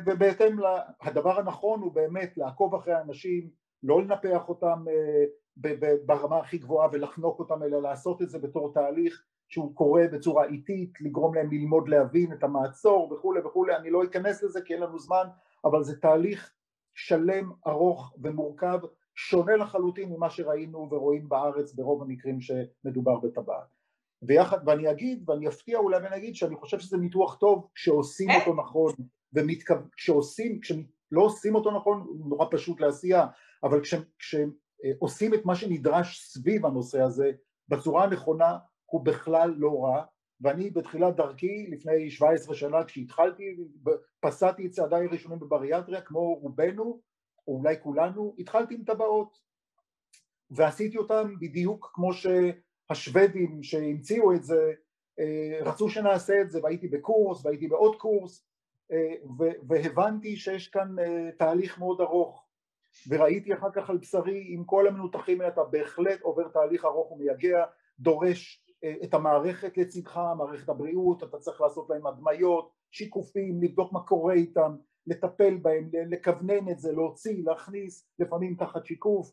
ובהתאם 0.05 0.57
הדבר 1.01 1.39
הנכון 1.39 1.81
הוא 1.81 1.91
באמת 1.91 2.37
לעקוב 2.37 2.75
אחרי 2.75 2.93
האנשים 2.93 3.49
לא 3.83 4.01
לנפח 4.01 4.49
אותם 4.49 4.85
ברמה 6.05 6.37
הכי 6.37 6.57
גבוהה 6.57 6.89
ולחנוק 6.91 7.39
אותם 7.39 7.63
אלא 7.63 7.81
לעשות 7.81 8.21
את 8.21 8.29
זה 8.29 8.39
בתור 8.39 8.73
תהליך 8.73 9.23
שהוא 9.49 9.75
קורה 9.75 10.03
בצורה 10.11 10.45
איטית, 10.45 10.93
לגרום 11.01 11.35
להם 11.35 11.51
ללמוד 11.51 11.89
להבין 11.89 12.33
את 12.33 12.43
המעצור 12.43 13.13
וכולי 13.13 13.39
וכולי, 13.39 13.75
אני 13.75 13.89
לא 13.89 14.03
אכנס 14.03 14.43
לזה 14.43 14.61
כי 14.61 14.73
אין 14.73 14.81
לנו 14.81 14.99
זמן, 14.99 15.27
אבל 15.65 15.83
זה 15.83 15.99
תהליך 15.99 16.51
שלם, 16.99 17.51
ארוך 17.67 18.13
ומורכב 18.23 18.79
שונה 19.15 19.55
לחלוטין 19.55 20.09
ממה 20.09 20.29
שראינו 20.29 20.87
ורואים 20.91 21.29
בארץ 21.29 21.73
ברוב 21.73 22.01
המקרים 22.01 22.41
שמדובר 22.41 23.19
בטבעת. 23.19 23.67
ויחד, 24.21 24.57
ואני 24.65 24.91
אגיד, 24.91 25.29
ואני 25.29 25.47
אפתיע 25.47 25.77
אולי 25.77 25.97
ואני 25.97 26.15
אגיד 26.15 26.35
שאני 26.35 26.55
חושב 26.55 26.79
שזה 26.79 26.97
ניתוח 26.97 27.35
טוב 27.35 27.67
כשעושים 27.75 28.29
אותו 28.39 28.53
נכון, 28.53 28.93
וכשעושים, 29.33 30.59
כשלא 30.59 31.21
עושים 31.21 31.55
אותו 31.55 31.71
נכון, 31.71 31.99
הוא 31.99 32.29
נורא 32.29 32.45
פשוט 32.51 32.81
לעשייה, 32.81 33.27
אבל 33.63 33.81
כשעושים 34.19 35.33
את 35.33 35.45
מה 35.45 35.55
שנדרש 35.55 36.19
סביב 36.33 36.65
הנושא 36.65 37.01
הזה 37.01 37.31
בצורה 37.67 38.03
הנכונה, 38.03 38.57
הוא 38.85 39.05
בכלל 39.05 39.53
לא 39.57 39.83
רע, 39.83 40.03
ואני 40.41 40.69
בתחילת 40.69 41.15
דרכי, 41.15 41.67
לפני 41.69 42.11
17 42.11 42.55
שנה 42.55 42.83
כשהתחלתי, 42.83 43.57
פסעתי 44.19 44.65
את 44.65 44.71
צעדיי 44.71 45.05
הראשונים 45.05 45.39
בבריאטריה, 45.39 46.01
כמו 46.01 46.35
רובנו, 46.35 47.01
או 47.47 47.57
אולי 47.57 47.75
כולנו, 47.83 48.35
התחלתי 48.39 48.75
עם 48.75 48.83
טבעות, 48.83 49.39
ועשיתי 50.51 50.97
אותם 50.97 51.33
בדיוק 51.39 51.91
כמו 51.93 52.09
שהשוודים 52.13 53.63
שהמציאו 53.63 54.33
את 54.33 54.43
זה, 54.43 54.73
אה, 55.19 55.59
רצו 55.61 55.89
שנעשה 55.89 56.41
את 56.41 56.51
זה, 56.51 56.59
והייתי 56.63 56.87
בקורס, 56.87 57.45
והייתי 57.45 57.67
בעוד 57.67 57.95
קורס, 57.95 58.45
אה, 58.91 59.13
והבנתי 59.67 60.35
שיש 60.35 60.67
כאן 60.67 60.99
אה, 60.99 61.29
תהליך 61.37 61.79
מאוד 61.79 62.01
ארוך, 62.01 62.45
וראיתי 63.07 63.53
אחר 63.53 63.71
כך 63.71 63.89
על 63.89 63.97
בשרי, 63.97 64.45
עם 64.47 64.63
כל 64.63 64.87
המנותחים 64.87 65.41
האלה, 65.41 65.53
אתה 65.53 65.63
בהחלט 65.63 66.21
עובר 66.21 66.47
תהליך 66.47 66.85
ארוך 66.85 67.11
ומייגע, 67.11 67.65
דורש 67.99 68.68
את 69.03 69.13
המערכת 69.13 69.77
לצדך, 69.77 70.19
מערכת 70.37 70.69
הבריאות, 70.69 71.23
אתה 71.23 71.37
צריך 71.37 71.61
לעשות 71.61 71.89
להם 71.89 72.07
הדמיות, 72.07 72.71
שיקופים, 72.91 73.63
לבדוק 73.63 73.93
מה 73.93 74.03
קורה 74.03 74.33
איתם, 74.33 74.75
לטפל 75.07 75.57
בהם, 75.57 75.89
לכוונן 76.09 76.69
את 76.71 76.79
זה, 76.79 76.91
להוציא, 76.91 77.43
להכניס, 77.45 78.09
לפעמים 78.19 78.55
תחת 78.55 78.85
שיקוף, 78.85 79.31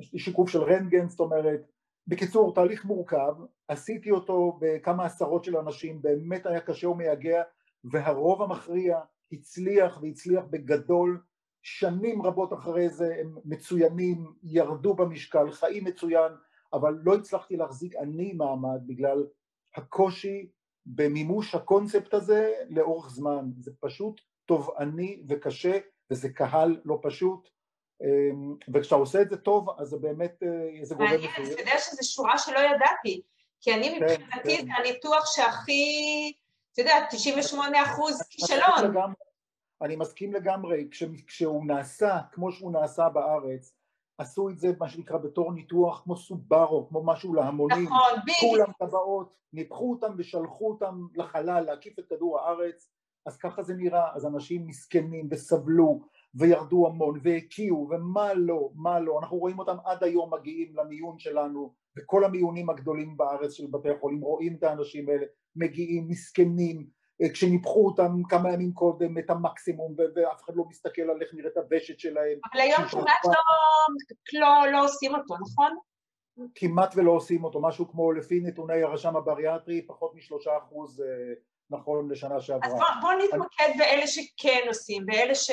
שיקוף 0.00 0.50
של 0.50 0.62
רנטגן, 0.62 1.08
זאת 1.08 1.20
אומרת, 1.20 1.60
בקיצור 2.06 2.54
תהליך 2.54 2.84
מורכב, 2.84 3.34
עשיתי 3.68 4.10
אותו 4.10 4.58
בכמה 4.60 5.04
עשרות 5.04 5.44
של 5.44 5.56
אנשים, 5.56 6.02
באמת 6.02 6.46
היה 6.46 6.60
קשה 6.60 6.88
ומייגע 6.88 7.42
והרוב 7.84 8.42
המכריע 8.42 9.00
הצליח 9.32 10.02
והצליח 10.02 10.44
בגדול, 10.50 11.22
שנים 11.62 12.22
רבות 12.22 12.52
אחרי 12.52 12.88
זה 12.88 13.16
הם 13.20 13.36
מצוינים, 13.44 14.26
ירדו 14.42 14.94
במשקל, 14.94 15.50
חיים 15.50 15.84
מצוין, 15.84 16.32
אבל 16.72 16.98
לא 17.02 17.14
הצלחתי 17.14 17.56
להחזיק 17.56 17.96
אני 17.96 18.32
מעמד 18.32 18.80
בגלל 18.86 19.26
הקושי 19.76 20.50
במימוש 20.86 21.54
הקונספט 21.54 22.14
הזה 22.14 22.52
לאורך 22.68 23.10
זמן, 23.10 23.50
זה 23.58 23.70
פשוט 23.80 24.20
תובעני 24.46 25.22
וקשה 25.28 25.78
וזה 26.10 26.28
קהל 26.28 26.80
לא 26.84 26.98
פשוט 27.02 27.48
אמ, 28.02 28.54
וכשאתה 28.74 28.94
עושה 28.94 29.22
את 29.22 29.30
זה 29.30 29.36
טוב 29.36 29.80
אז 29.80 29.88
זה 29.88 29.96
באמת, 29.96 30.42
אה, 30.42 30.84
זה 30.84 30.94
גורם. 30.94 31.10
מעניין, 31.10 31.30
אתה 31.30 31.60
יודע 31.60 31.78
שזו 31.78 32.12
שורה 32.12 32.38
שלא 32.38 32.58
ידעתי, 32.58 33.22
כי 33.60 33.74
אני 33.74 33.98
כן, 33.98 34.04
מבחינתי 34.04 34.56
כן. 34.56 34.64
זה 34.66 34.72
הניתוח 34.78 35.34
שהכי, 35.34 36.32
אתה 36.72 36.80
יודע, 36.80 37.06
98 37.10 37.82
אחוז 37.82 38.22
כישלון. 38.30 38.94
אני 39.82 39.96
מסכים 39.96 40.32
לגמרי, 40.32 40.88
כשהוא 41.26 41.66
נעשה 41.66 42.18
כמו 42.32 42.52
שהוא 42.52 42.72
נעשה 42.72 43.08
בארץ 43.08 43.72
עשו 44.20 44.48
את 44.48 44.58
זה 44.58 44.72
מה 44.78 44.88
שנקרא 44.88 45.18
בתור 45.18 45.52
ניתוח 45.52 46.00
כמו 46.04 46.16
סובארו, 46.16 46.88
כמו 46.88 47.04
משהו 47.04 47.34
להמונים, 47.34 47.84
נכון, 47.84 48.20
כולם 48.40 48.72
טבעות, 48.78 49.34
ניפחו 49.52 49.90
אותם 49.90 50.14
ושלחו 50.18 50.68
אותם 50.68 51.06
לחלל 51.14 51.60
להקיף 51.60 51.98
את 51.98 52.04
כדור 52.08 52.40
הארץ, 52.40 52.90
אז 53.26 53.36
ככה 53.36 53.62
זה 53.62 53.74
נראה, 53.74 54.14
אז 54.14 54.26
אנשים 54.26 54.66
מסכנים 54.66 55.28
וסבלו 55.30 56.00
וירדו 56.34 56.86
המון 56.86 57.20
והקיאו 57.22 57.88
ומה 57.90 58.34
לא, 58.34 58.70
מה 58.74 59.00
לא, 59.00 59.18
אנחנו 59.20 59.36
רואים 59.36 59.58
אותם 59.58 59.76
עד 59.84 60.04
היום 60.04 60.34
מגיעים 60.34 60.76
למיון 60.76 61.18
שלנו 61.18 61.74
וכל 61.96 62.24
המיונים 62.24 62.70
הגדולים 62.70 63.16
בארץ 63.16 63.52
של 63.52 63.66
בתי 63.70 63.90
החולים 63.90 64.20
רואים 64.20 64.56
את 64.56 64.62
האנשים 64.62 65.08
האלה 65.08 65.26
מגיעים 65.56 66.08
מסכנים 66.08 66.86
כשניפחו 67.28 67.86
אותם 67.86 68.22
כמה 68.28 68.52
ימים 68.52 68.72
קודם 68.72 69.18
את 69.18 69.30
המקסימום 69.30 69.94
ואף 70.14 70.42
אחד 70.44 70.52
לא 70.56 70.64
מסתכל 70.68 71.02
על 71.02 71.22
איך 71.22 71.34
נראית 71.34 71.56
הוושת 71.56 71.98
שלהם. 71.98 72.38
אבל 72.52 72.60
היום 72.60 72.88
כמעט 72.90 73.24
לא, 73.24 74.40
לא, 74.40 74.72
לא 74.72 74.84
עושים 74.84 75.14
אותו, 75.14 75.34
נכון? 75.40 75.76
כמעט 76.54 76.94
ולא 76.96 77.10
עושים 77.10 77.44
אותו, 77.44 77.60
משהו 77.60 77.88
כמו 77.88 78.12
לפי 78.12 78.40
נתוני 78.40 78.82
הרשם 78.82 79.16
הבריאטרי 79.16 79.86
פחות 79.86 80.14
משלושה 80.14 80.50
אחוז 80.58 81.00
אה, 81.00 81.06
נכון 81.70 82.10
לשנה 82.10 82.40
שעברה. 82.40 82.68
אז 82.68 82.72
בוא, 82.72 82.86
בוא 83.00 83.12
נתמקד 83.12 83.64
אני... 83.64 83.78
באלה 83.78 84.06
שכן 84.06 84.64
עושים, 84.68 85.06
באלה 85.06 85.34
ש, 85.34 85.50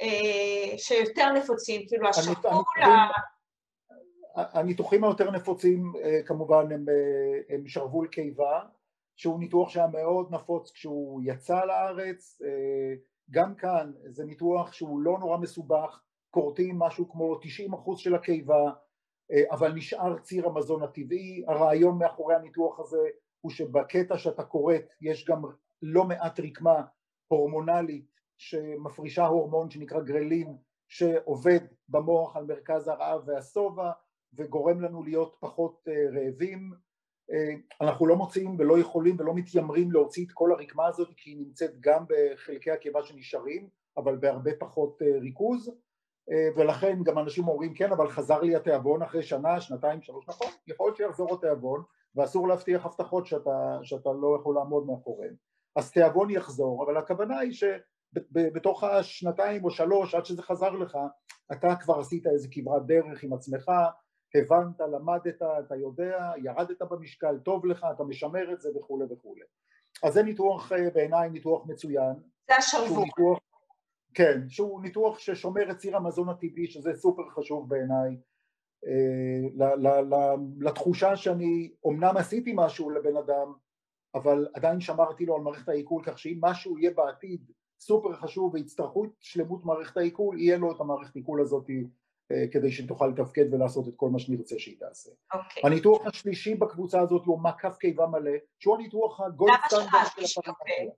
אה, 0.00 0.78
שיותר 0.78 1.32
נפוצים, 1.32 1.82
כאילו 1.88 2.08
השחור, 2.08 2.62
הניתוחים 4.34 5.04
היותר 5.04 5.30
נפוצים 5.30 5.92
כמובן 6.26 6.72
הם, 6.72 6.86
הם 7.48 7.68
שרוול 7.68 8.08
קיבה 8.08 8.60
שהוא 9.16 9.40
ניתוח 9.40 9.68
שהיה 9.68 9.86
מאוד 9.86 10.34
נפוץ 10.34 10.70
כשהוא 10.72 11.20
יצא 11.24 11.64
לארץ, 11.64 12.42
אה, 12.44 12.94
גם 13.30 13.54
כאן 13.54 13.92
זה 14.06 14.24
ניתוח 14.24 14.72
שהוא 14.72 15.00
לא 15.00 15.18
נורא 15.18 15.38
מסובך, 15.38 16.00
כורתים 16.30 16.78
משהו 16.78 17.08
כמו 17.08 17.38
90% 17.40 17.98
של 17.98 18.14
הקיבה, 18.14 18.72
אה, 19.32 19.42
אבל 19.50 19.72
נשאר 19.72 20.18
ציר 20.18 20.46
המזון 20.46 20.82
הטבעי, 20.82 21.44
הרעיון 21.48 21.98
מאחורי 21.98 22.34
הניתוח 22.34 22.80
הזה 22.80 23.08
הוא 23.40 23.50
שבקטע 23.50 24.18
שאתה 24.18 24.44
כורת 24.44 24.84
יש 25.00 25.24
גם 25.24 25.42
לא 25.82 26.04
מעט 26.04 26.40
רקמה 26.40 26.82
הורמונלית 27.28 28.06
שמפרישה 28.38 29.26
הורמון 29.26 29.70
שנקרא 29.70 30.00
גרלין 30.00 30.56
שעובד 30.88 31.60
במוח 31.88 32.36
על 32.36 32.44
מרכז 32.44 32.88
הרעב 32.88 33.22
והשובע 33.26 33.90
וגורם 34.34 34.80
לנו 34.80 35.02
להיות 35.02 35.36
פחות 35.40 35.88
אה, 35.88 36.20
רעבים 36.20 36.72
אנחנו 37.80 38.06
לא 38.06 38.16
מוצאים 38.16 38.56
ולא 38.58 38.78
יכולים 38.78 39.16
ולא 39.18 39.34
מתיימרים 39.34 39.92
להוציא 39.92 40.26
את 40.26 40.32
כל 40.32 40.52
הרקמה 40.52 40.86
הזאת 40.86 41.08
כי 41.16 41.30
היא 41.30 41.38
נמצאת 41.38 41.80
גם 41.80 42.04
בחלקי 42.08 42.70
הקיבה 42.70 43.02
שנשארים 43.02 43.68
אבל 43.96 44.16
בהרבה 44.16 44.50
פחות 44.58 45.02
אה, 45.02 45.18
ריכוז. 45.20 45.70
אה, 46.30 46.48
ולכן 46.56 47.02
גם 47.02 47.18
אנשים 47.18 47.48
אומרים 47.48 47.74
כן 47.74 47.92
אבל 47.92 48.08
חזר 48.08 48.40
לי 48.40 48.56
התיאבון 48.56 49.02
אחרי 49.02 49.22
שנה, 49.22 49.60
שנתיים, 49.60 50.02
שלוש, 50.02 50.28
נכון, 50.28 50.48
יכול 50.66 50.86
להיות 50.86 50.96
שיחזור 50.96 51.34
התיאבון 51.34 51.82
ואסור 52.14 52.48
להבטיח 52.48 52.86
הבטחות 52.86 53.26
שאתה, 53.26 53.78
שאתה 53.82 54.10
לא 54.12 54.38
יכול 54.40 54.54
לעמוד 54.54 54.86
מאחוריהן. 54.86 55.34
אז 55.76 55.92
תיאבון 55.92 56.30
יחזור 56.30 56.84
אבל 56.84 56.96
הכוונה 56.96 57.38
היא 57.38 57.52
שבתוך 57.52 58.84
השנתיים 58.84 59.64
או 59.64 59.70
שלוש 59.70 60.14
עד 60.14 60.24
שזה 60.26 60.42
חזר 60.42 60.70
לך 60.70 60.98
אתה 61.52 61.76
כבר 61.76 62.00
עשית 62.00 62.26
איזה 62.26 62.48
כברת 62.50 62.86
דרך 62.86 63.22
עם 63.22 63.32
עצמך 63.32 63.70
הבנת, 64.34 64.80
למדת, 64.80 65.42
אתה 65.66 65.76
יודע, 65.76 66.32
ירדת 66.42 66.82
במשקל, 66.82 67.38
טוב 67.38 67.66
לך, 67.66 67.86
אתה 67.94 68.04
משמר 68.04 68.52
את 68.52 68.60
זה 68.60 68.68
וכולי 68.76 69.04
וכולי. 69.10 69.42
אז 70.02 70.14
זה 70.14 70.22
ניתוח 70.22 70.72
אה, 70.72 70.90
בעיניי 70.94 71.30
ניתוח 71.30 71.66
מצוין. 71.66 72.14
זה 72.48 72.54
השרוול. 72.58 73.08
כן, 74.14 74.40
שהוא 74.48 74.82
ניתוח 74.82 75.18
ששומר 75.18 75.70
את 75.70 75.76
ציר 75.76 75.96
המזון 75.96 76.28
הטבעי, 76.28 76.66
שזה 76.66 76.94
סופר 76.94 77.22
חשוב 77.30 77.68
בעיניי. 77.68 78.16
אה, 78.86 80.00
לתחושה 80.60 81.16
שאני 81.16 81.72
אומנם 81.84 82.16
עשיתי 82.16 82.52
משהו 82.56 82.90
לבן 82.90 83.16
אדם, 83.16 83.52
אבל 84.14 84.48
עדיין 84.54 84.80
שמרתי 84.80 85.26
לו 85.26 85.36
על 85.36 85.40
מערכת 85.40 85.68
העיכול, 85.68 86.02
כך 86.04 86.18
שאם 86.18 86.38
משהו 86.40 86.78
יהיה 86.78 86.90
בעתיד 86.90 87.50
סופר 87.80 88.12
חשוב 88.12 88.54
ויצטרכו 88.54 89.04
את 89.04 89.10
שלמות 89.20 89.64
מערכת 89.64 89.96
העיכול, 89.96 90.40
יהיה 90.40 90.58
לו 90.58 90.72
את 90.72 90.80
המערכת 90.80 91.16
העיכול 91.16 91.40
הזאת 91.40 91.66
כדי 92.52 92.70
שתוכל 92.70 93.06
לתפקד 93.06 93.54
ולעשות 93.54 93.88
את 93.88 93.92
כל 93.96 94.10
מה 94.10 94.18
שנרצה 94.18 94.58
שהיא 94.58 94.78
תעשה. 94.78 95.10
Okay. 95.10 95.36
אוקיי. 95.36 95.62
הניתוח 95.64 96.06
השלישי 96.06 96.54
בקבוצה 96.54 97.00
הזאת 97.00 97.22
הוא 97.24 97.42
מקף 97.42 97.76
קיבה 97.78 98.06
מלא, 98.06 98.32
שהוא 98.58 98.74
הניתוח 98.74 99.20
הגולד 99.20 99.52
סטנדרט 99.66 100.26
של 100.26 100.40
הפרמטר. 100.40 100.94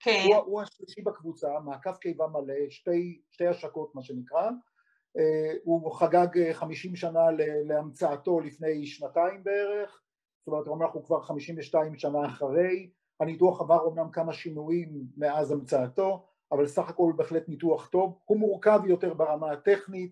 כן. 0.00 0.22
הוא, 0.26 0.36
הוא 0.36 0.62
השלישי 0.62 1.02
בקבוצה, 1.02 1.48
מעקף 1.64 1.98
קיבה 1.98 2.26
מלא, 2.26 2.70
שתי, 2.70 3.22
שתי 3.30 3.46
השקות 3.46 3.94
מה 3.94 4.02
שנקרא, 4.02 4.50
uh, 4.50 5.20
הוא 5.64 5.92
חגג 5.92 6.52
50 6.52 6.96
שנה 6.96 7.20
להמצאתו 7.64 8.40
לפני 8.40 8.86
שנתיים 8.86 9.44
בערך, 9.44 10.00
זאת 10.46 10.46
אומרת 10.46 10.82
אנחנו 10.82 11.04
כבר 11.04 11.22
52 11.22 11.96
שנה 11.96 12.26
אחרי, 12.26 12.90
הניתוח 13.20 13.60
עבר 13.60 13.88
אמנם 13.88 14.10
כמה 14.10 14.32
שינויים 14.32 15.06
מאז 15.16 15.52
המצאתו, 15.52 16.26
אבל 16.52 16.66
סך 16.66 16.88
הכל 16.88 17.12
בהחלט 17.16 17.48
ניתוח 17.48 17.88
טוב, 17.88 18.18
הוא 18.24 18.38
מורכב 18.38 18.80
יותר 18.86 19.14
ברמה 19.14 19.52
הטכנית, 19.52 20.10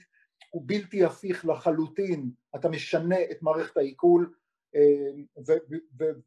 הוא 0.51 0.63
בלתי 0.67 1.05
הפיך 1.05 1.45
לחלוטין, 1.47 2.31
אתה 2.57 2.69
משנה 2.69 3.17
את 3.31 3.43
מערכת 3.43 3.77
העיכול 3.77 4.35
אה, 4.75 5.55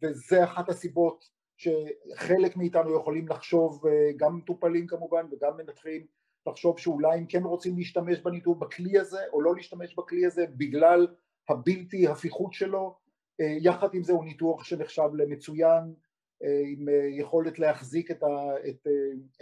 וזה 0.02 0.44
אחת 0.44 0.70
הסיבות 0.70 1.30
שחלק 1.58 2.58
מאיתנו 2.58 2.96
יכולים 2.96 3.28
לחשוב, 3.28 3.88
אה, 3.88 4.12
גם 4.18 4.38
מטופלים 4.38 4.88
כמובן 4.88 5.26
וגם 5.32 5.58
מנתחים, 5.58 6.06
לחשוב 6.48 6.80
שאולי 6.80 7.18
הם 7.18 7.26
כן 7.26 7.44
רוצים 7.44 7.78
להשתמש 7.78 8.20
בניתוח 8.20 8.58
בכלי 8.58 9.00
הזה 9.00 9.20
או 9.34 9.42
לא 9.42 9.56
להשתמש 9.56 9.96
בכלי 9.96 10.26
הזה 10.26 10.46
בגלל 10.58 11.08
הבלתי 11.50 12.08
הפיכות 12.08 12.54
שלו, 12.54 12.98
אה, 13.42 13.58
יחד 13.62 13.88
עם 13.94 14.04
זה 14.04 14.14
הוא 14.14 14.26
ניתוח 14.26 14.64
שנחשב 14.64 15.10
למצוין 15.14 15.94
עם 16.42 16.86
יכולת 17.20 17.60
להחזיק 17.60 18.12
את, 18.12 18.24
ה, 18.24 18.28
את, 18.70 18.88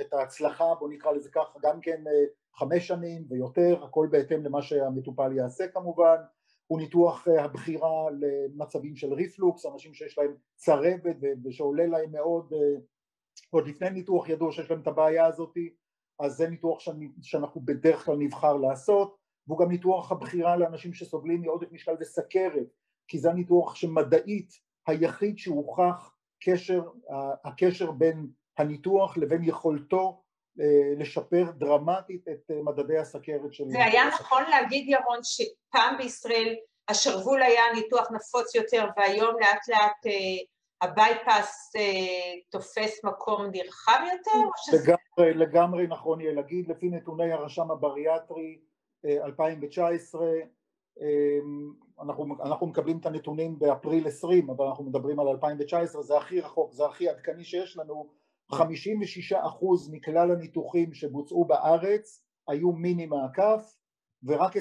את 0.01 0.13
ההצלחה, 0.13 0.65
בוא 0.79 0.89
נקרא 0.89 1.11
לזה 1.11 1.29
ככה, 1.29 1.59
גם 1.61 1.81
כן 1.81 2.03
חמש 2.55 2.87
שנים 2.87 3.25
ויותר, 3.29 3.83
הכל 3.83 4.07
בהתאם 4.11 4.45
למה 4.45 4.61
שהמטופל 4.61 5.37
יעשה 5.37 5.67
כמובן, 5.67 6.15
הוא 6.67 6.79
ניתוח 6.79 7.27
הבחירה 7.27 8.09
למצבים 8.19 8.95
של 8.95 9.13
ריפלוקס, 9.13 9.65
אנשים 9.65 9.93
שיש 9.93 10.17
להם 10.17 10.35
צרבת 10.55 11.15
ושעולה 11.45 11.87
להם 11.87 12.11
מאוד, 12.11 12.53
עוד 13.49 13.67
לפני 13.67 13.89
ניתוח 13.89 14.29
ידוע 14.29 14.51
שיש 14.51 14.71
להם 14.71 14.81
את 14.81 14.87
הבעיה 14.87 15.25
הזאת, 15.25 15.57
אז 16.19 16.37
זה 16.37 16.49
ניתוח 16.49 16.79
שאנחנו 17.21 17.61
בדרך 17.61 18.05
כלל 18.05 18.17
נבחר 18.17 18.53
לעשות, 18.53 19.17
והוא 19.47 19.59
גם 19.59 19.71
ניתוח 19.71 20.11
הבחירה 20.11 20.57
לאנשים 20.57 20.93
שסובלים 20.93 21.41
מעודף 21.41 21.71
משקל 21.71 21.95
וסכרת, 21.99 22.67
כי 23.07 23.17
זה 23.19 23.31
הניתוח 23.31 23.75
שמדעית 23.75 24.53
היחיד 24.87 25.37
שהוכח 25.37 26.15
קשר, 26.45 26.81
הקשר 27.45 27.91
בין 27.91 28.27
הניתוח 28.57 29.17
לבין 29.17 29.43
יכולתו 29.43 30.23
אה, 30.59 30.93
לשפר 30.97 31.51
דרמטית 31.57 32.27
את 32.27 32.51
אה, 32.51 32.61
מדדי 32.63 32.97
הסכרת 32.97 33.53
של... 33.53 33.63
זה 33.67 33.85
היה 33.85 34.07
נכון 34.07 34.43
להגיד 34.49 34.89
ירון 34.89 35.19
שפעם 35.23 35.97
בישראל 35.97 36.55
השרוול 36.87 37.41
היה 37.41 37.61
ניתוח 37.75 38.11
נפוץ 38.11 38.55
יותר 38.55 38.85
והיום 38.97 39.35
לאט 39.39 39.67
לאט 39.67 40.05
אה, 40.05 40.11
ה 40.81 40.94
bypass 40.94 41.71
תופס 42.49 43.05
מקום 43.05 43.45
נרחב 43.51 43.99
יותר? 44.11 44.77
לגמרי, 44.77 45.33
לגמרי 45.33 45.87
נכון 45.87 46.21
יהיה 46.21 46.33
להגיד, 46.33 46.67
לפי 46.67 46.89
נתוני 46.89 47.31
הרשם 47.31 47.71
הבריאטרי 47.71 48.59
2019 49.05 50.27
אנחנו, 52.01 52.35
אנחנו 52.43 52.67
מקבלים 52.67 52.97
את 52.97 53.05
הנתונים 53.05 53.59
באפריל 53.59 54.07
20 54.07 54.49
אבל 54.49 54.65
אנחנו 54.65 54.83
מדברים 54.83 55.19
על 55.19 55.27
2019 55.27 56.01
זה 56.01 56.17
הכי 56.17 56.39
רחוק, 56.39 56.73
זה 56.73 56.85
הכי 56.85 57.09
עדכני 57.09 57.43
שיש 57.43 57.77
לנו. 57.77 58.23
56% 58.51 58.55
מכלל 59.91 60.31
הניתוחים 60.31 60.93
שבוצעו 60.93 61.45
בארץ 61.45 62.23
היו 62.47 62.71
מיני 62.71 63.05
מעקף 63.05 63.75
ורק 64.23 64.55
27% 64.55 64.59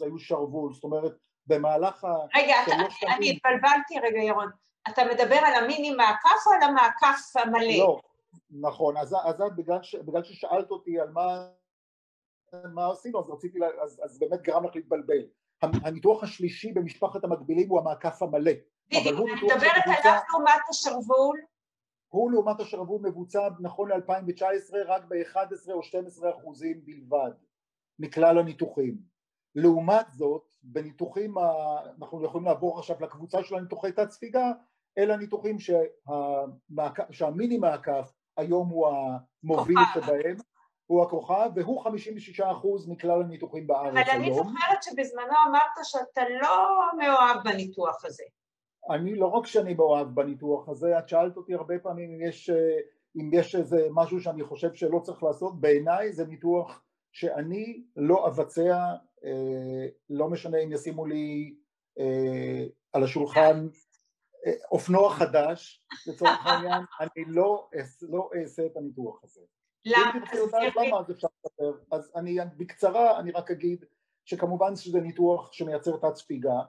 היו 0.00 0.18
שרוול, 0.18 0.72
זאת 0.72 0.84
אומרת 0.84 1.12
במהלך 1.46 2.04
ה... 2.04 2.08
רגע, 2.36 2.54
אתה, 2.64 2.72
אני 3.16 3.30
התבלבלתי 3.30 3.98
רגע 4.02 4.22
ירון, 4.22 4.48
אתה 4.88 5.02
מדבר 5.04 5.36
על 5.36 5.64
המיני 5.64 5.90
מעקף 5.90 6.46
או 6.46 6.52
על 6.52 6.62
המעקף 6.62 7.36
המלא? 7.36 7.78
לא, 7.78 8.00
נכון, 8.60 8.96
אז, 8.96 9.16
אז 9.24 9.34
בגלל, 9.56 9.82
ש, 9.82 9.94
בגלל 9.94 10.24
ששאלת 10.24 10.70
אותי 10.70 11.00
על 11.00 11.10
מה, 11.10 11.48
מה 12.74 12.90
עשינו? 12.90 13.18
אז 13.18 13.30
רציתי, 13.30 13.58
אז, 13.82 14.00
אז 14.04 14.18
באמת 14.18 14.42
גרם 14.42 14.64
לך 14.64 14.76
להתבלבל. 14.76 15.22
הניתוח 15.62 16.22
השלישי 16.22 16.72
במשפחת 16.72 17.24
המקבילים 17.24 17.68
הוא 17.68 17.78
המעקף 17.80 18.22
המלא. 18.22 18.52
בדיוק, 18.90 19.20
אני 19.20 19.42
מדברת 19.42 20.04
עליו 20.04 20.20
לעומת 20.30 20.60
השרוול. 20.70 21.40
הוא 22.08 22.30
לעומת 22.30 22.60
השרוול 22.60 23.02
מבוצע 23.02 23.48
נכון 23.60 23.92
ל-2019 23.92 24.74
רק 24.86 25.04
ב-11 25.08 25.72
או 25.72 25.82
12 25.82 26.30
אחוזים 26.30 26.80
בלבד 26.84 27.30
מכלל 27.98 28.38
הניתוחים. 28.38 28.98
לעומת 29.54 30.06
זאת 30.12 30.42
בניתוחים, 30.62 31.38
ה... 31.38 31.52
אנחנו 31.98 32.24
יכולים 32.24 32.46
לעבור 32.46 32.78
עכשיו 32.78 32.96
לקבוצה 33.00 33.44
של 33.44 33.54
הניתוחי 33.54 33.92
תת 33.92 34.10
ספיגה, 34.10 34.52
אלה 34.98 35.14
הניתוחים 35.14 35.58
שהמעק... 35.58 37.12
שהמיני 37.12 37.58
מעקף 37.58 38.12
היום 38.36 38.68
הוא 38.68 38.88
המוביל 38.88 39.78
שבהם, 39.94 40.36
הוא 40.86 41.02
הכוכב 41.02 41.50
והוא 41.54 41.84
56 41.84 42.40
אחוז 42.40 42.88
מכלל 42.88 43.22
הניתוחים 43.22 43.66
בארץ 43.66 43.96
היום. 43.96 43.96
אבל 43.96 44.10
אני 44.10 44.34
זוכרת 44.34 44.82
שבזמנו 44.82 45.34
אמרת 45.48 45.84
שאתה 45.84 46.22
לא 46.42 46.90
מאוהב 46.98 47.44
בניתוח 47.44 48.04
הזה. 48.04 48.24
אני 48.90 49.14
לא 49.14 49.26
רק 49.26 49.46
שאני 49.46 49.74
מאוהב 49.74 50.14
בניתוח 50.14 50.68
הזה, 50.68 50.98
את 50.98 51.08
שאלת 51.08 51.36
אותי 51.36 51.54
הרבה 51.54 51.78
פעמים 51.78 52.10
אם 52.10 52.28
יש, 52.28 52.50
אה, 52.50 52.78
אם 53.16 53.30
יש 53.32 53.54
איזה 53.54 53.86
משהו 53.90 54.20
שאני 54.20 54.44
חושב 54.44 54.74
שלא 54.74 54.98
צריך 54.98 55.22
לעשות, 55.22 55.60
בעיניי 55.60 56.12
זה 56.12 56.26
ניתוח 56.26 56.82
שאני 57.12 57.84
לא 57.96 58.26
אבצע, 58.26 58.94
אה, 59.24 59.86
לא 60.10 60.28
משנה 60.28 60.58
אם 60.58 60.72
ישימו 60.72 61.06
לי 61.06 61.54
אה, 61.98 62.64
על 62.92 63.04
השולחן 63.04 63.68
אופנוע 64.72 65.10
חדש, 65.10 65.84
לצורך 66.06 66.46
העניין, 66.46 66.82
אני 67.00 67.24
לא, 67.26 67.68
לא 68.02 68.30
אעשה 68.40 68.66
את 68.66 68.76
הניתוח 68.76 69.24
הזה. 69.24 69.40
למה? 69.84 70.20
למה 70.76 70.98
אז 70.98 71.10
אפשר? 71.10 71.28
אז 71.90 72.12
אני 72.16 72.38
בקצרה 72.56 73.20
אני 73.20 73.30
רק 73.30 73.50
אגיד 73.50 73.84
שכמובן 74.24 74.76
שזה 74.76 75.00
ניתוח 75.00 75.52
שמייצר 75.52 75.96
תת 75.96 76.16
ספיגה 76.16 76.60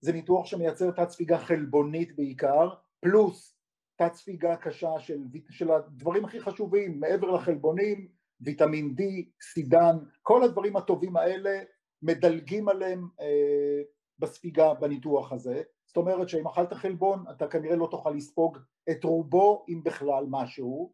זה 0.00 0.12
ניתוח 0.12 0.46
שמייצר 0.46 0.90
תת 0.90 1.08
ספיגה 1.08 1.38
חלבונית 1.38 2.16
בעיקר, 2.16 2.68
פלוס 3.00 3.56
תת 3.96 4.14
ספיגה 4.14 4.56
קשה 4.56 5.00
של, 5.00 5.18
של 5.50 5.70
הדברים 5.70 6.24
הכי 6.24 6.40
חשובים 6.40 7.00
מעבר 7.00 7.30
לחלבונים, 7.30 8.08
ויטמין 8.40 8.94
D, 8.98 9.02
סידן, 9.42 9.96
כל 10.22 10.42
הדברים 10.42 10.76
הטובים 10.76 11.16
האלה 11.16 11.62
מדלגים 12.02 12.68
עליהם 12.68 13.08
אה, 13.20 13.82
בספיגה 14.18 14.74
בניתוח 14.74 15.32
הזה, 15.32 15.62
זאת 15.86 15.96
אומרת 15.96 16.28
שאם 16.28 16.46
אכלת 16.46 16.72
חלבון 16.72 17.24
אתה 17.30 17.48
כנראה 17.48 17.76
לא 17.76 17.88
תוכל 17.90 18.10
לספוג 18.10 18.58
את 18.90 19.04
רובו 19.04 19.64
אם 19.68 19.80
בכלל 19.84 20.24
משהו, 20.28 20.92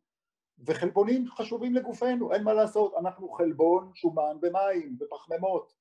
וחלבונים 0.67 1.25
חשובים 1.29 1.75
לגופנו, 1.75 2.33
אין 2.33 2.45
מה 2.45 2.53
לעשות, 2.53 2.95
אנחנו 2.99 3.29
חלבון, 3.29 3.91
שומן 3.95 4.37
ומים 4.43 4.97
ופחמימות 5.01 5.73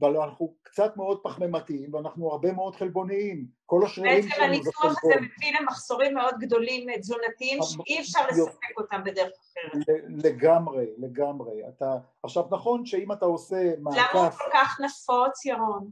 אבל 0.00 0.16
אנחנו 0.16 0.54
קצת 0.62 0.96
מאוד 0.96 1.20
פחמימתיים 1.22 1.94
ואנחנו 1.94 2.32
הרבה 2.32 2.52
מאוד 2.52 2.76
חלבוניים, 2.76 3.46
כל 3.66 3.84
השרירים 3.84 4.22
שלנו 4.22 4.62
זה 4.64 4.70
חלבון. 4.72 4.94
בעצם 4.94 5.02
הניתוח 5.02 5.04
הזה 5.04 5.14
מביא 5.16 5.60
למחסורים 5.60 6.14
מאוד 6.14 6.34
גדולים 6.38 6.98
תזונתיים 6.98 7.58
שאי 7.62 8.00
אפשר 8.00 8.20
לספק 8.28 8.78
אותם 8.78 9.04
בדרך 9.04 9.32
אחרת. 9.40 9.86
לגמרי, 10.08 10.86
לגמרי. 10.98 11.68
אתה, 11.68 11.96
עכשיו 12.22 12.44
נכון 12.50 12.86
שאם 12.86 13.12
אתה 13.12 13.24
עושה 13.24 13.74
מעקף... 13.78 13.98
למה 14.14 14.22
הוא 14.22 14.30
כל 14.30 14.50
כך 14.52 14.80
נפוץ, 14.80 15.44
ירון? 15.44 15.90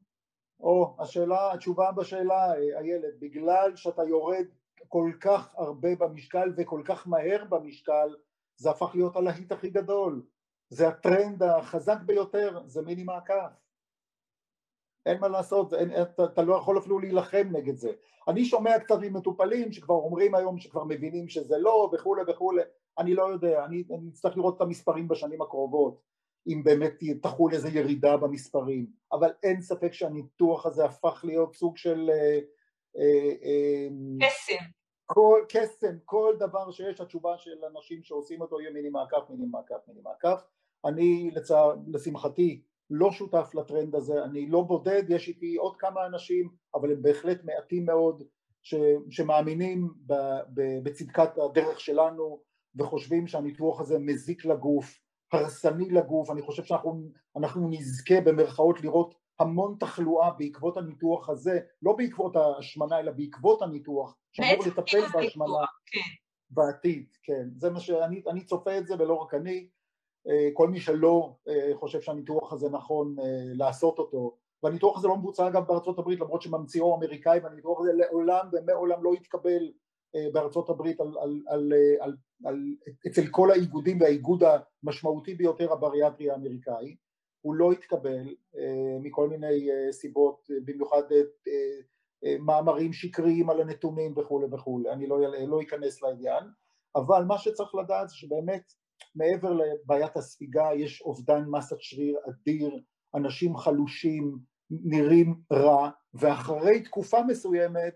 או, 0.60 0.96
השאלה, 0.98 1.52
התשובה 1.52 1.92
בשאלה, 1.92 2.54
איילת, 2.54 3.18
בגלל 3.18 3.76
שאתה 3.76 4.02
יורד 4.04 4.46
כל 4.88 5.12
כך 5.20 5.54
הרבה 5.56 5.88
במשקל 5.98 6.52
וכל 6.56 6.82
כך 6.84 7.08
מהר 7.08 7.44
במשקל, 7.48 8.14
זה 8.56 8.70
הפך 8.70 8.90
להיות 8.94 9.16
הלהיט 9.16 9.52
הכי 9.52 9.70
גדול. 9.70 10.22
זה 10.68 10.88
הטרנד 10.88 11.42
החזק 11.42 11.98
ביותר, 12.06 12.62
זה 12.66 12.82
מיני 12.82 13.04
מעקף. 13.04 13.50
אין 15.06 15.20
מה 15.20 15.28
לעשות, 15.28 15.74
אין, 15.74 16.02
אתה, 16.02 16.24
אתה 16.24 16.42
לא 16.42 16.54
יכול 16.54 16.78
אפילו 16.78 16.98
להילחם 16.98 17.48
נגד 17.52 17.76
זה. 17.76 17.92
אני 18.28 18.44
שומע 18.44 18.78
קצת 18.78 18.96
ממטופלים 19.00 19.72
שכבר 19.72 19.94
אומרים 19.94 20.34
היום 20.34 20.58
שכבר 20.58 20.84
מבינים 20.84 21.28
שזה 21.28 21.58
לא 21.58 21.90
וכולי 21.92 22.22
וכולי, 22.28 22.62
אני 22.98 23.14
לא 23.14 23.32
יודע, 23.32 23.64
אני, 23.64 23.84
אני 23.98 24.08
אצטרך 24.08 24.36
לראות 24.36 24.56
את 24.56 24.60
המספרים 24.60 25.08
בשנים 25.08 25.42
הקרובות, 25.42 26.00
אם 26.46 26.62
באמת 26.64 26.94
תחול 27.22 27.54
איזה 27.54 27.68
ירידה 27.68 28.16
במספרים, 28.16 28.86
אבל 29.12 29.32
אין 29.42 29.60
ספק 29.60 29.92
שהניתוח 29.92 30.66
הזה 30.66 30.84
הפך 30.84 31.20
להיות 31.24 31.54
סוג 31.54 31.76
של... 31.76 32.10
אה, 32.10 32.38
אה, 32.96 33.30
אה. 33.42 33.88
כל 35.06 35.40
קסם, 35.48 35.96
כל 36.04 36.34
דבר 36.38 36.70
שיש, 36.70 37.00
התשובה 37.00 37.38
של 37.38 37.64
אנשים 37.64 38.02
שעושים 38.02 38.40
אותו 38.40 38.60
יהיה 38.60 38.72
מיני 38.72 38.88
מעקף, 38.88 39.30
מיני 39.30 39.46
מעקף, 39.46 39.88
מיני 39.88 40.00
מעקף. 40.02 40.42
אני 40.84 41.30
לצע... 41.34 41.74
לשמחתי 41.86 42.62
לא 42.90 43.12
שותף 43.12 43.50
לטרנד 43.54 43.94
הזה, 43.94 44.24
אני 44.24 44.46
לא 44.46 44.62
בודד, 44.62 45.02
יש 45.08 45.28
איתי 45.28 45.56
עוד 45.56 45.76
כמה 45.76 46.06
אנשים, 46.06 46.48
אבל 46.74 46.92
הם 46.92 47.02
בהחלט 47.02 47.44
מעטים 47.44 47.86
מאוד 47.86 48.22
ש, 48.62 48.74
שמאמינים 49.10 49.88
ב, 50.06 50.14
ב, 50.54 50.60
בצדקת 50.82 51.38
הדרך 51.38 51.80
שלנו 51.80 52.40
וחושבים 52.76 53.26
שהניתוח 53.26 53.80
הזה 53.80 53.98
מזיק 53.98 54.44
לגוף, 54.44 54.98
הרסני 55.32 55.90
לגוף, 55.90 56.30
אני 56.30 56.42
חושב 56.42 56.64
שאנחנו 56.64 57.68
נזכה 57.70 58.20
במרכאות 58.20 58.80
לראות 58.80 59.14
המון 59.40 59.76
תחלואה 59.80 60.30
בעקבות 60.30 60.76
הניתוח 60.76 61.28
הזה, 61.28 61.60
לא 61.82 61.92
בעקבות 61.92 62.36
ההשמנה 62.36 63.00
אלא 63.00 63.12
בעקבות 63.12 63.62
הניתוח, 63.62 64.16
שאמור 64.32 64.66
לטפל 64.66 65.00
בהשמנה 65.12 65.64
כן. 65.86 66.00
בעתיד, 66.50 67.06
כן, 67.22 67.48
זה 67.56 67.70
מה 67.70 67.80
שאני 67.80 68.44
צופה 68.44 68.78
את 68.78 68.86
זה 68.86 68.94
ולא 68.98 69.14
רק 69.14 69.34
אני, 69.34 69.68
אה, 70.28 70.48
כל 70.52 70.68
מי 70.68 70.80
שלא 70.80 71.36
אה, 71.48 71.70
חושב 71.74 72.00
שהניתוח 72.00 72.52
הזה 72.52 72.70
נכון 72.70 73.16
אה, 73.18 73.24
לעשות 73.54 73.98
אותו. 73.98 74.36
והניתוח 74.62 74.98
הזה 74.98 75.08
לא 75.08 75.16
מבוצע 75.16 75.48
אגב 75.48 75.66
בארצות 75.66 75.98
הברית 75.98 76.20
למרות 76.20 76.42
שממציאו 76.42 76.96
אמריקאי 76.96 77.38
והניתוח 77.38 77.80
הזה 77.80 77.92
לעולם 77.92 78.48
ומעולם 78.52 79.04
לא 79.04 79.14
יתקבל 79.14 79.72
בארצות 80.32 80.68
הברית 80.68 81.00
על, 81.00 81.18
על, 81.18 81.42
על, 81.48 81.72
על, 82.00 82.16
על, 82.44 82.74
אצל 83.06 83.26
כל 83.30 83.50
האיגודים 83.50 84.00
והאיגוד 84.00 84.42
המשמעותי 84.82 85.34
ביותר 85.34 85.72
הבריאטרי 85.72 86.30
האמריקאי 86.30 86.96
הוא 87.44 87.54
לא 87.54 87.72
התקבל 87.72 88.34
מכל 89.00 89.28
מיני 89.28 89.68
סיבות 89.90 90.50
במיוחד 90.64 91.02
מאמרים 92.40 92.92
שקריים 92.92 93.50
על 93.50 93.60
הנתונים 93.60 94.14
וכולי 94.16 94.46
וכולי 94.52 94.90
אני 94.90 95.06
לא, 95.06 95.18
לא 95.46 95.62
אכנס 95.62 96.02
לעניין 96.02 96.44
אבל 96.96 97.24
מה 97.24 97.38
שצריך 97.38 97.74
לדעת 97.74 98.08
זה 98.08 98.14
שבאמת 98.14 98.72
מעבר 99.14 99.52
לבעיית 99.52 100.16
הספיגה 100.16 100.68
יש 100.74 101.02
אובדן 101.02 101.44
מסת 101.50 101.76
שריר 101.80 102.18
אדיר, 102.28 102.80
אנשים 103.14 103.56
חלושים, 103.56 104.38
נראים 104.70 105.34
רע, 105.52 105.90
ואחרי 106.14 106.82
תקופה 106.82 107.22
מסוימת 107.22 107.94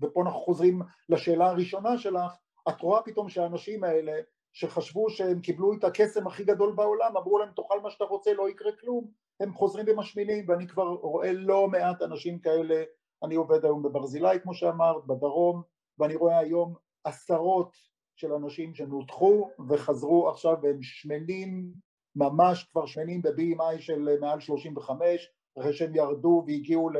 ופה 0.00 0.22
אנחנו 0.22 0.40
חוזרים 0.40 0.82
לשאלה 1.08 1.46
הראשונה 1.46 1.98
שלך, 1.98 2.32
את 2.68 2.80
רואה 2.80 3.02
פתאום 3.02 3.28
שהאנשים 3.28 3.84
האלה 3.84 4.12
שחשבו 4.56 5.10
שהם 5.10 5.40
קיבלו 5.40 5.72
את 5.72 5.84
הקסם 5.84 6.26
הכי 6.26 6.44
גדול 6.44 6.72
בעולם, 6.74 7.16
אמרו 7.16 7.38
להם 7.38 7.48
תאכל 7.56 7.80
מה 7.80 7.90
שאתה 7.90 8.04
רוצה, 8.04 8.32
לא 8.32 8.48
יקרה 8.48 8.72
כלום, 8.80 9.10
הם 9.40 9.54
חוזרים 9.54 9.86
ומשמינים 9.88 10.44
ואני 10.48 10.66
כבר 10.68 10.88
רואה 10.88 11.32
לא 11.32 11.68
מעט 11.68 12.02
אנשים 12.02 12.38
כאלה, 12.38 12.82
אני 13.24 13.34
עובד 13.34 13.64
היום 13.64 13.82
בברזילי 13.82 14.40
כמו 14.42 14.54
שאמרת, 14.54 15.06
בדרום, 15.06 15.62
ואני 15.98 16.16
רואה 16.16 16.38
היום 16.38 16.74
עשרות 17.04 17.76
של 18.16 18.32
אנשים 18.32 18.74
שנותחו 18.74 19.50
וחזרו 19.68 20.28
עכשיו 20.28 20.56
והם 20.62 20.82
שמנים, 20.82 21.72
ממש 22.16 22.64
כבר 22.72 22.86
שמנים 22.86 23.22
ב-BMI 23.22 23.80
של 23.80 24.08
מעל 24.20 24.40
35, 24.40 25.32
אחרי 25.58 25.72
שהם 25.72 25.94
ירדו 25.94 26.44
והגיעו 26.46 26.90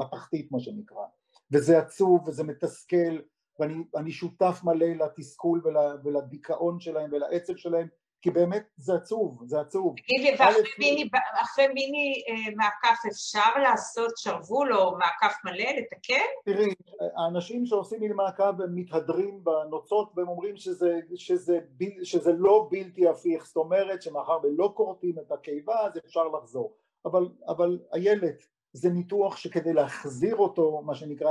לתחתית 0.00 0.52
מה 0.52 0.60
שנקרא, 0.60 1.04
וזה 1.52 1.78
עצוב 1.78 2.28
וזה 2.28 2.44
מתסכל 2.44 3.18
ואני 3.58 4.12
שותף 4.12 4.60
מלא 4.64 4.86
לתסכול 4.86 5.60
ול, 5.64 5.76
ולדיכאון 6.04 6.80
שלהם 6.80 7.10
ולעצב 7.12 7.56
שלהם 7.56 7.88
כי 8.26 8.30
באמת 8.30 8.66
זה 8.76 8.94
עצוב, 8.94 9.42
זה 9.44 9.60
עצוב. 9.60 9.94
תגיד 10.06 10.20
לי, 10.20 10.36
ואחרי 10.38 10.62
מיני, 10.78 11.08
אחרי 11.42 11.68
מיני 11.68 12.22
אה, 12.28 12.54
מעקף 12.56 12.98
אפשר 13.08 13.58
לעשות 13.62 14.12
שרוול 14.16 14.74
או 14.74 14.98
מעקף 14.98 15.36
מלא, 15.44 15.70
לתקן? 15.80 16.24
תראי, 16.44 16.74
האנשים 17.16 17.66
שעושים 17.66 18.00
מיני 18.00 18.14
מעקף 18.14 18.52
הם 18.64 18.74
מתהדרים 18.74 19.44
בנוצות 19.44 20.12
והם 20.16 20.28
אומרים 20.28 20.56
שזה, 20.56 21.00
שזה, 21.14 21.58
בל, 21.70 22.04
שזה 22.04 22.32
לא 22.32 22.68
בלתי 22.70 23.08
הפיך, 23.08 23.46
זאת 23.46 23.56
אומרת 23.56 24.02
שמאחר 24.02 24.38
ולא 24.42 24.72
כורתים 24.76 25.18
את 25.18 25.32
הקיבה 25.32 25.86
אז 25.86 25.98
אפשר 26.06 26.28
לחזור. 26.28 26.76
אבל, 27.04 27.28
אבל 27.48 27.78
איילת, 27.94 28.42
זה 28.72 28.90
ניתוח 28.90 29.36
שכדי 29.36 29.72
להחזיר 29.72 30.36
אותו, 30.36 30.82
מה 30.84 30.94
שנקרא, 30.94 31.30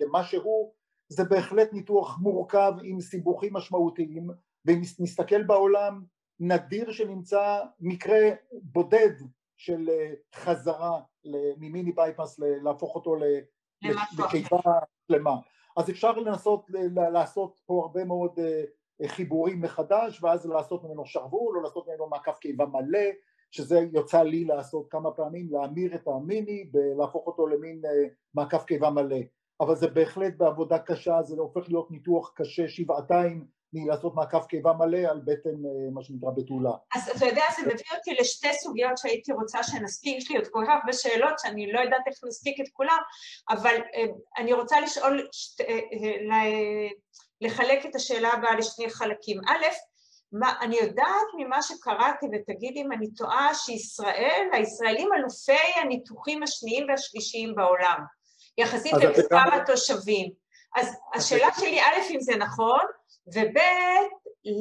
למה 0.00 0.24
שהוא, 0.24 0.72
זה 1.10 1.24
בהחלט 1.24 1.72
ניתוח 1.72 2.18
מורכב 2.18 2.72
עם 2.82 3.00
סיבוכים 3.00 3.52
משמעותיים 3.54 4.30
ואם 4.64 4.80
נסתכל 4.98 5.42
בעולם 5.42 6.04
נדיר 6.40 6.92
שנמצא 6.92 7.60
מקרה 7.80 8.30
בודד 8.62 9.12
של 9.56 9.88
אה, 9.88 10.12
חזרה 10.34 11.00
ממיני 11.56 11.92
בייפס 11.92 12.38
להפוך 12.38 12.94
אותו 12.94 13.16
לקיבה 13.82 14.58
שלמה. 15.08 15.36
אז 15.76 15.90
אפשר 15.90 16.12
לנסות 16.12 16.66
לעשות 17.12 17.60
פה 17.66 17.82
הרבה 17.82 18.04
מאוד 18.04 18.38
אה, 18.38 19.08
חיבורים 19.08 19.60
מחדש 19.60 20.22
ואז 20.22 20.46
לעשות 20.46 20.84
ממנו 20.84 21.06
שרוול 21.06 21.56
או 21.56 21.62
לעשות 21.62 21.88
ממנו 21.88 22.08
מעקף 22.08 22.38
קיבה 22.38 22.66
מלא 22.66 23.08
שזה 23.50 23.80
יוצא 23.92 24.22
לי 24.22 24.44
לעשות 24.44 24.86
כמה 24.90 25.10
פעמים 25.10 25.48
להמיר 25.50 25.94
את 25.94 26.08
המיני 26.08 26.70
ולהפוך 26.72 27.26
אותו 27.26 27.46
למין 27.46 27.82
אה, 27.84 28.08
מעקף 28.34 28.64
קיבה 28.64 28.90
מלא 28.90 29.20
אבל 29.60 29.76
זה 29.76 29.86
בהחלט 29.86 30.34
בעבודה 30.36 30.78
קשה, 30.78 31.22
זה 31.22 31.34
הופך 31.38 31.68
להיות 31.68 31.90
ניתוח 31.90 32.32
קשה 32.36 32.68
שבעתיים 32.68 33.44
מלעשות 33.72 34.14
מעקף 34.14 34.46
קיבה 34.46 34.72
מלא 34.72 34.98
על 34.98 35.20
בטן 35.24 35.48
אה, 35.50 35.90
מה 35.92 36.02
שנקרא 36.02 36.30
בתולה. 36.30 36.70
אז 36.94 37.08
אתה 37.16 37.26
יודע, 37.26 37.44
זה 37.56 37.62
מביא 37.62 37.84
אותי 37.96 38.14
לשתי 38.20 38.48
סוגיות 38.52 38.98
שהייתי 38.98 39.32
רוצה 39.32 39.62
שנספיק, 39.62 40.18
יש 40.18 40.30
לי 40.30 40.36
עוד 40.36 40.46
כל 40.50 40.64
כך 40.66 40.72
הרבה 40.80 40.92
שאלות 40.92 41.38
שאני 41.38 41.72
לא 41.72 41.80
יודעת 41.80 42.02
איך 42.06 42.14
נספיק 42.26 42.60
את 42.60 42.68
כולם, 42.72 42.98
אבל 43.50 43.76
אה, 43.94 44.04
אני 44.38 44.52
רוצה 44.52 44.80
לשאול, 44.80 45.28
אה, 45.60 46.88
לחלק 47.40 47.86
את 47.86 47.94
השאלה 47.94 48.28
הבאה 48.32 48.56
לשני 48.56 48.90
חלקים. 48.90 49.40
א', 49.48 49.64
מה, 50.32 50.52
אני 50.60 50.76
יודעת 50.76 51.26
ממה 51.38 51.62
שקראתי, 51.62 52.26
ותגיד 52.32 52.72
אם 52.76 52.92
אני 52.92 53.14
טועה, 53.14 53.54
שישראל, 53.54 54.48
הישראלים 54.52 55.08
אלופי 55.12 55.80
הניתוחים 55.82 56.42
השניים 56.42 56.86
והשלישיים 56.88 57.54
בעולם. 57.54 58.00
יחסית 58.58 58.92
למספר 58.92 59.54
התושבים. 59.54 60.32
אז 60.76 60.96
השאלה 61.14 61.48
שלי, 61.56 61.80
א', 61.80 62.10
אם 62.10 62.20
זה 62.20 62.36
נכון, 62.36 62.80
וב', 63.26 63.56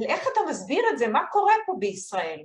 איך 0.07 0.27
אתה 0.33 0.39
מסביר 0.49 0.83
את 0.93 0.97
זה? 0.97 1.07
מה 1.07 1.19
קורה 1.31 1.53
פה 1.65 1.75
בישראל? 1.79 2.39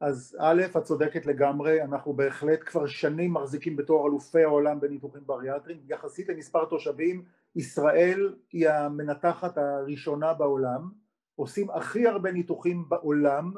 אז 0.00 0.36
א', 0.40 0.62
את 0.76 0.82
צודקת 0.82 1.26
לגמרי, 1.26 1.82
אנחנו 1.82 2.12
בהחלט 2.12 2.60
כבר 2.66 2.86
שנים 2.86 3.32
מחזיקים 3.32 3.76
בתור 3.76 4.06
אלופי 4.06 4.42
העולם 4.42 4.80
בניתוחים 4.80 5.22
בריאטריים, 5.26 5.80
יחסית 5.88 6.28
למספר 6.28 6.64
תושבים, 6.64 7.24
ישראל 7.56 8.34
היא 8.52 8.68
המנתחת 8.68 9.58
הראשונה 9.58 10.34
בעולם, 10.34 10.90
עושים 11.34 11.70
הכי 11.70 12.06
הרבה 12.06 12.32
ניתוחים 12.32 12.88
בעולם, 12.88 13.52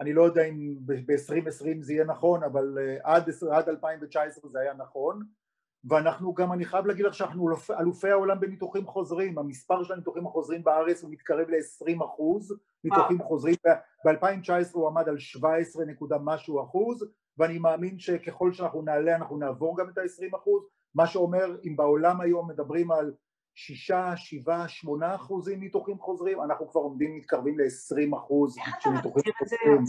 אני 0.00 0.12
לא 0.12 0.22
יודע 0.22 0.44
אם 0.44 0.76
ב-2020 0.86 1.80
זה 1.80 1.92
יהיה 1.92 2.04
נכון, 2.04 2.42
אבל 2.42 2.78
אה, 2.80 2.96
עד, 3.02 3.30
עד 3.52 3.68
2019 3.68 4.50
זה 4.50 4.60
היה 4.60 4.74
נכון, 4.74 5.22
ואנחנו 5.84 6.34
גם, 6.34 6.52
אני 6.52 6.64
חייב 6.64 6.86
להגיד 6.86 7.06
לך 7.06 7.14
שאנחנו 7.14 7.48
אלופי 7.80 8.10
העולם 8.10 8.40
בניתוחים 8.40 8.86
חוזרים, 8.86 9.38
המספר 9.38 9.82
של 9.82 9.92
הניתוחים 9.92 10.26
החוזרים 10.26 10.64
בארץ 10.64 11.02
הוא 11.02 11.10
מתקרב 11.10 11.48
ל-20 11.48 12.04
אחוז. 12.04 12.54
ניתוחים 12.84 13.22
חוזרים, 13.22 13.54
ב-2019 14.06 14.70
הוא 14.72 14.88
עמד 14.88 15.08
על 15.08 15.18
17 15.18 15.84
נקודה 15.84 16.16
משהו 16.20 16.62
אחוז, 16.62 17.04
ואני 17.38 17.58
מאמין 17.58 17.98
שככל 17.98 18.52
שאנחנו 18.52 18.82
נעלה 18.82 19.16
אנחנו 19.16 19.36
נעבור 19.36 19.78
גם 19.78 19.88
את 19.88 19.98
ה-20 19.98 20.36
אחוז, 20.36 20.62
מה 20.94 21.06
שאומר 21.06 21.56
אם 21.64 21.76
בעולם 21.76 22.20
היום 22.20 22.50
מדברים 22.50 22.90
על 22.90 23.14
שישה, 23.54 24.12
שבעה, 24.16 24.68
שמונה 24.68 25.14
אחוזים 25.14 25.60
ניתוחים 25.60 25.98
חוזרים, 25.98 26.42
אנחנו 26.42 26.68
כבר 26.68 26.80
עומדים 26.80 27.16
מתקרבים 27.16 27.58
ל-20 27.58 28.16
אחוז 28.16 28.56
של 28.80 28.90
ניתוחים 28.90 29.32
חוזרים. 29.38 29.84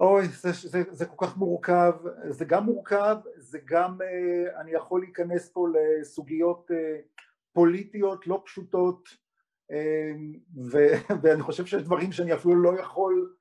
אוי, 0.00 0.28
זה, 0.28 0.52
זה, 0.52 0.82
זה 0.90 1.06
כל 1.06 1.26
כך 1.26 1.36
מורכב, 1.36 1.92
זה 2.28 2.44
גם 2.44 2.64
מורכב, 2.64 3.16
זה 3.36 3.58
גם, 3.64 3.98
אה, 4.02 4.60
אני 4.60 4.70
יכול 4.70 5.00
להיכנס 5.00 5.48
פה 5.48 5.66
לסוגיות 5.68 6.70
אה, 6.70 7.00
פוליטיות 7.52 8.26
לא 8.26 8.42
פשוטות, 8.44 9.08
אה, 9.70 10.12
ו, 10.70 10.78
ואני 11.22 11.42
חושב 11.42 11.66
שיש 11.66 11.82
דברים 11.82 12.12
שאני 12.12 12.34
אפילו 12.34 12.62
לא 12.62 12.80
יכול 12.80 13.34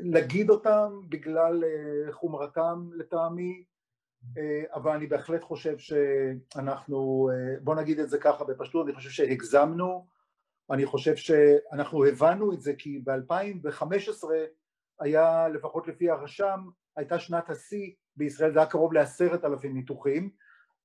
להגיד 0.00 0.50
אותם 0.50 1.00
בגלל 1.08 1.64
חומרתם 2.10 2.90
לטעמי, 2.94 3.64
אבל 4.74 4.90
אני 4.90 5.06
בהחלט 5.06 5.42
חושב 5.42 5.78
שאנחנו, 5.78 7.30
בוא 7.60 7.74
נגיד 7.74 8.00
את 8.00 8.10
זה 8.10 8.18
ככה 8.18 8.44
בפשטות, 8.44 8.86
אני 8.86 8.94
חושב 8.94 9.10
שהגזמנו, 9.10 10.06
אני 10.70 10.86
חושב 10.86 11.16
שאנחנו 11.16 12.04
הבנו 12.04 12.52
את 12.52 12.60
זה 12.60 12.72
כי 12.78 12.98
ב-2015 13.04 14.24
היה 15.04 15.48
לפחות 15.48 15.88
לפי 15.88 16.10
הרשם 16.10 16.60
הייתה 16.96 17.18
שנת 17.18 17.50
השיא 17.50 17.90
בישראל 18.16 18.52
זה 18.52 18.58
היה 18.58 18.68
קרוב 18.68 18.92
לעשרת 18.92 19.44
אלפים 19.44 19.74
ניתוחים 19.74 20.30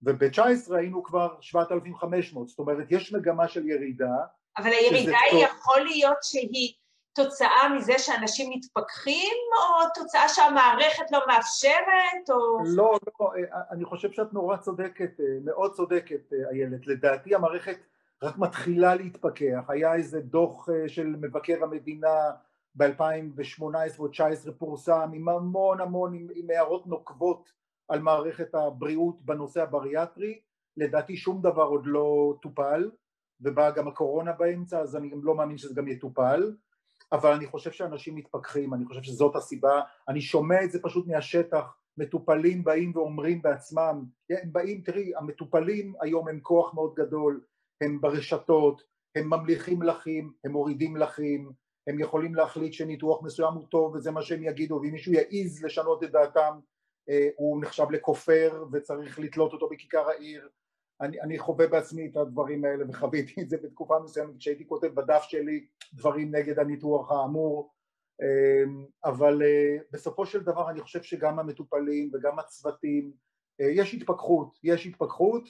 וב-19 0.04 0.76
היינו 0.76 1.04
כבר 1.04 1.36
שבעת 1.42 1.72
אלפים 1.72 1.96
חמש 1.96 2.34
מאות 2.34 2.48
זאת 2.48 2.60
אומרת 2.60 2.88
יש 2.90 3.14
מגמה 3.14 3.48
של 3.48 3.68
ירידה 3.68 4.16
אבל 4.58 4.70
הירידה 4.70 5.18
היא 5.32 5.46
יכול 5.46 5.82
להיות 5.82 6.18
שהיא 6.22 6.74
תוצאה 7.16 7.70
מזה 7.76 7.94
שאנשים 7.98 8.52
מתפכחים 8.56 9.38
או 9.58 9.90
תוצאה 9.96 10.30
שהמערכת 10.30 11.12
לא 11.12 11.20
מאפשרת 11.28 12.30
או... 12.30 12.60
לא, 12.66 13.00
לא, 13.20 13.32
אני 13.72 13.86
חושב 13.86 14.12
שאת 14.12 14.34
נורא 14.34 14.58
צודקת, 14.58 15.12
מאוד 15.46 15.74
צודקת 15.74 16.34
איילת, 16.52 16.88
לדעתי 16.88 17.36
המערכת 17.36 17.78
רק 18.24 18.38
מתחילה 18.38 18.96
להתפכח, 18.96 19.64
היה 19.68 19.96
איזה 19.96 20.20
דוח 20.20 20.68
של 20.88 21.06
מבקר 21.06 21.64
המדינה 21.64 22.32
ב-2018 22.80 23.62
או 24.00 24.06
2019 24.06 24.54
פורסם 24.54 25.10
עם 25.14 25.30
המון 25.30 25.82
המון, 25.82 26.14
עם, 26.14 26.28
עם 26.36 26.50
הערות 26.50 26.88
נוקבות 26.88 27.50
על 27.88 28.02
מערכת 28.02 28.56
הבריאות 28.56 29.22
בנושא 29.22 29.64
הבריאטרי, 29.64 30.40
לדעתי 30.78 31.18
שום 31.18 31.42
דבר 31.42 31.64
עוד 31.64 31.86
לא 31.86 32.36
טופל, 32.42 32.92
ובאה 33.42 33.72
גם 33.72 33.88
הקורונה 33.88 34.32
באמצע 34.32 34.80
אז 34.80 34.96
אני 34.96 35.10
גם 35.10 35.24
לא 35.24 35.36
מאמין 35.36 35.58
שזה 35.58 35.76
גם 35.76 35.88
יטופל, 35.88 36.54
אבל 37.12 37.32
אני 37.34 37.48
חושב 37.48 37.72
שאנשים 37.72 38.16
מתפכחים, 38.16 38.74
אני 38.74 38.86
חושב 38.86 39.04
שזאת 39.04 39.36
הסיבה, 39.36 39.82
אני 40.08 40.22
שומע 40.22 40.64
את 40.64 40.72
זה 40.72 40.80
פשוט 40.82 41.08
מהשטח, 41.08 41.76
מטופלים 41.98 42.64
באים 42.64 42.92
ואומרים 42.96 43.42
בעצמם, 43.42 44.04
הם 44.30 44.54
באים, 44.54 44.82
תראי, 44.82 45.12
המטופלים 45.16 45.94
היום 46.02 46.28
הם 46.28 46.40
כוח 46.42 46.74
מאוד 46.74 46.94
גדול, 46.96 47.42
הם 47.82 48.02
ברשתות, 48.02 48.82
הם 49.16 49.30
ממליכים 49.30 49.82
לחים, 49.82 50.34
הם 50.44 50.52
מורידים 50.52 50.98
לחים, 50.98 51.52
הם 51.88 52.00
יכולים 52.00 52.36
להחליט 52.36 52.74
שניתוח 52.74 53.24
מסוים 53.24 53.54
הוא 53.54 53.68
טוב 53.70 53.96
וזה 53.96 54.12
מה 54.12 54.22
שהם 54.22 54.44
יגידו 54.44 54.80
ואם 54.84 54.92
מישהו 54.92 55.14
יעז 55.14 55.64
לשנות 55.64 56.04
את 56.04 56.12
דעתם 56.12 56.60
אה, 57.10 57.30
הוא 57.36 57.62
נחשב 57.62 57.86
לכופר 57.92 58.66
וצריך 58.72 59.20
לתלות 59.20 59.54
אותו 59.54 59.70
בכיכר 59.70 60.10
העיר. 60.10 60.50
אני, 61.02 61.22
אני 61.22 61.40
חווה 61.40 61.68
בעצמי 61.68 62.08
את 62.08 62.18
הדברים 62.18 62.66
האלה 62.66 62.86
וחוויתי 62.90 63.42
את 63.42 63.50
זה 63.50 63.58
בתקופה 63.58 64.00
מסוימת 64.00 64.38
כשהייתי 64.38 64.68
כותב 64.68 64.88
בדף 64.88 65.24
שלי 65.24 65.68
דברים 65.94 66.36
נגד 66.36 66.60
הניתוח 66.60 67.12
האמור. 67.12 67.74
אה, 68.22 68.64
אבל 69.06 69.42
אה, 69.44 69.78
בסופו 69.92 70.26
של 70.26 70.44
דבר 70.44 70.70
אני 70.70 70.82
חושב 70.82 71.04
שגם 71.04 71.40
המטופלים 71.40 72.12
וגם 72.14 72.40
הצוותים 72.40 73.12
יש 73.60 73.94
התפכחות, 73.94 74.60
יש 74.64 74.86
התפכחות 74.86 75.44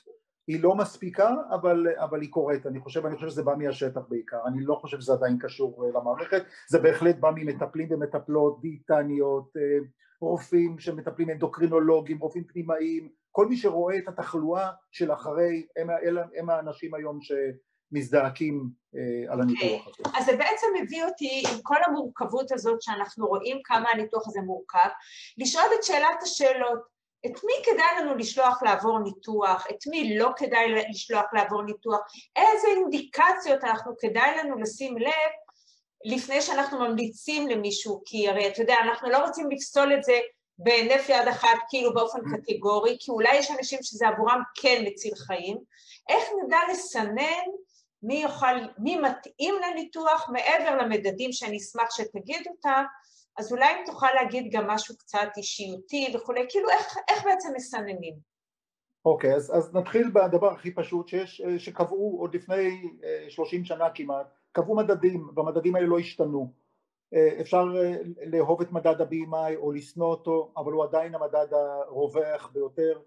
היא 0.49 0.63
לא 0.63 0.75
מספיקה 0.75 1.35
אבל, 1.51 1.87
אבל 1.97 2.21
היא 2.21 2.29
קורית, 2.29 2.65
אני 2.65 2.79
חושב, 2.79 3.05
אני 3.05 3.15
חושב 3.15 3.29
שזה 3.29 3.43
בא 3.43 3.55
מהשטח 3.57 4.01
בעיקר, 4.09 4.37
אני 4.47 4.63
לא 4.65 4.75
חושב 4.75 4.99
שזה 4.99 5.13
עדיין 5.13 5.37
קשור 5.39 5.85
אה, 5.85 5.99
למערכת, 5.99 6.43
זה 6.67 6.79
בהחלט 6.79 7.15
בא 7.15 7.31
ממטפלים 7.35 7.87
ומטפלות, 7.91 8.61
דיאטניות, 8.61 9.57
אה, 9.57 9.87
רופאים 10.21 10.79
שמטפלים 10.79 11.29
אנדוקרינולוגים, 11.29 12.19
רופאים 12.19 12.43
פנימאים, 12.43 13.09
כל 13.31 13.47
מי 13.47 13.57
שרואה 13.57 13.97
את 13.97 14.07
התחלואה 14.07 14.69
של 14.91 15.13
אחרי, 15.13 15.67
הם, 15.77 15.89
הם, 15.89 16.17
הם 16.37 16.49
האנשים 16.49 16.93
היום 16.93 17.19
שמזדעקים 17.21 18.69
אה, 18.95 19.33
על 19.33 19.41
הניתוח 19.41 19.87
okay. 19.87 19.89
הזה. 19.89 20.17
אז 20.17 20.25
זה 20.25 20.31
בעצם 20.31 20.67
מביא 20.81 21.03
אותי 21.03 21.43
עם 21.53 21.61
כל 21.63 21.77
המורכבות 21.87 22.51
הזאת 22.51 22.81
שאנחנו 22.81 23.27
רואים 23.27 23.57
כמה 23.63 23.89
הניתוח 23.93 24.27
הזה 24.27 24.41
מורכב, 24.41 24.89
לשאול 25.37 25.65
את 25.79 25.83
שאלת 25.83 26.23
השאלות 26.23 26.98
את 27.25 27.43
מי 27.43 27.53
כדאי 27.65 27.99
לנו 27.99 28.15
לשלוח 28.15 28.63
לעבור 28.63 28.99
ניתוח, 28.99 29.67
את 29.69 29.87
מי 29.87 30.17
לא 30.17 30.29
כדאי 30.37 30.65
לשלוח 30.89 31.25
לעבור 31.33 31.63
ניתוח, 31.63 31.99
איזה 32.35 32.67
אינדיקציות 32.67 33.63
אנחנו 33.63 33.93
כדאי 33.99 34.37
לנו 34.37 34.59
לשים 34.59 34.97
לב 34.97 35.31
לפני 36.05 36.41
שאנחנו 36.41 36.79
ממליצים 36.79 37.47
למישהו, 37.47 38.01
כי 38.05 38.29
הרי 38.29 38.47
אתה 38.47 38.61
יודע, 38.61 38.75
אנחנו 38.83 39.09
לא 39.09 39.17
רוצים 39.17 39.51
לפסול 39.51 39.93
את 39.93 40.03
זה 40.03 40.19
בהינף 40.57 41.09
יד 41.09 41.27
אחת 41.27 41.57
כאילו 41.69 41.93
באופן 41.93 42.19
קטגורי, 42.31 42.97
כי 42.99 43.11
אולי 43.11 43.35
יש 43.35 43.51
אנשים 43.51 43.79
שזה 43.81 44.07
עבורם 44.07 44.41
כן 44.61 44.83
מציל 44.87 45.15
חיים, 45.15 45.57
איך 46.09 46.23
נדע 46.43 46.57
לסנן 46.71 47.45
מי 48.03 48.21
יוכל, 48.21 48.55
מי 48.77 48.95
מתאים 48.95 49.55
לניתוח 49.61 50.29
מעבר 50.29 50.75
למדדים 50.75 51.31
שאני 51.31 51.57
אשמח 51.57 51.87
שתגיד 51.91 52.47
אותם, 52.47 52.83
אז 53.39 53.51
אולי 53.51 53.65
אם 53.65 53.85
תוכל 53.85 54.07
להגיד 54.15 54.51
גם 54.51 54.67
משהו 54.67 54.97
קצת 54.97 55.27
אישיותי 55.37 56.13
וכולי, 56.15 56.45
כאילו 56.49 56.69
איך, 56.69 56.97
איך 57.09 57.23
בעצם 57.23 57.49
מסננים? 57.55 58.15
אוקיי, 59.05 59.33
okay, 59.33 59.35
אז, 59.35 59.57
אז 59.57 59.75
נתחיל 59.75 60.11
בדבר 60.13 60.51
הכי 60.51 60.71
פשוט 60.71 61.07
שיש, 61.07 61.41
שקבעו 61.57 62.17
עוד 62.19 62.35
לפני 62.35 62.89
30 63.29 63.61
אה, 63.61 63.65
שנה 63.65 63.89
כמעט, 63.95 64.27
קבעו 64.51 64.75
מדדים, 64.75 65.29
והמדדים 65.35 65.75
האלה 65.75 65.87
לא 65.87 65.99
השתנו. 65.99 66.53
אה, 67.13 67.41
אפשר 67.41 67.65
אה, 67.77 67.95
לאהוב 68.25 68.61
את 68.61 68.71
מדד 68.71 69.01
ה-BMI 69.01 69.55
או 69.55 69.71
לשנוא 69.71 70.07
אותו, 70.07 70.53
אבל 70.57 70.71
הוא 70.71 70.83
עדיין 70.83 71.15
המדד 71.15 71.53
הרווח 71.53 72.49
ביותר, 72.53 72.99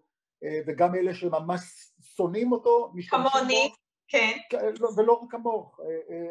וגם 0.66 0.94
אלה 0.94 1.14
שממש 1.14 1.60
שונאים 2.16 2.52
אותו, 2.52 2.90
משתמשים 2.94 3.24
בו. 3.24 3.30
כמוני, 3.30 3.70
כן. 4.08 4.38
לא, 4.80 4.88
ולא 4.96 5.12
רק 5.12 5.30
כמוך, 5.30 5.80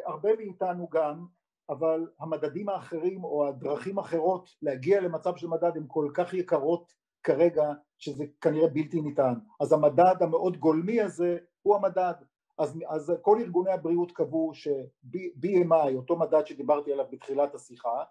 הרבה 0.05 0.29
מאיתנו 0.37 0.87
גם, 0.91 1.25
אבל 1.71 2.07
המדדים 2.19 2.69
האחרים 2.69 3.23
או 3.23 3.47
הדרכים 3.47 3.99
האחרות 3.99 4.49
להגיע 4.61 5.01
למצב 5.01 5.35
של 5.35 5.47
מדד 5.47 5.77
הן 5.77 5.85
כל 5.87 6.11
כך 6.13 6.33
יקרות 6.33 6.93
כרגע 7.23 7.71
שזה 7.97 8.25
כנראה 8.41 8.67
בלתי 8.67 9.01
ניתן. 9.01 9.33
אז 9.59 9.73
המדד 9.73 10.15
המאוד 10.19 10.57
גולמי 10.57 11.01
הזה 11.01 11.37
הוא 11.61 11.75
המדד. 11.75 12.13
אז, 12.57 12.79
אז 12.87 13.13
כל 13.21 13.37
ארגוני 13.41 13.71
הבריאות 13.71 14.11
קבעו 14.11 14.51
ש-BMI, 14.53 15.95
אותו 15.95 16.19
מדד 16.19 16.45
שדיברתי 16.45 16.93
עליו 16.93 17.05
בתחילת 17.11 17.55
השיחה, 17.55 18.03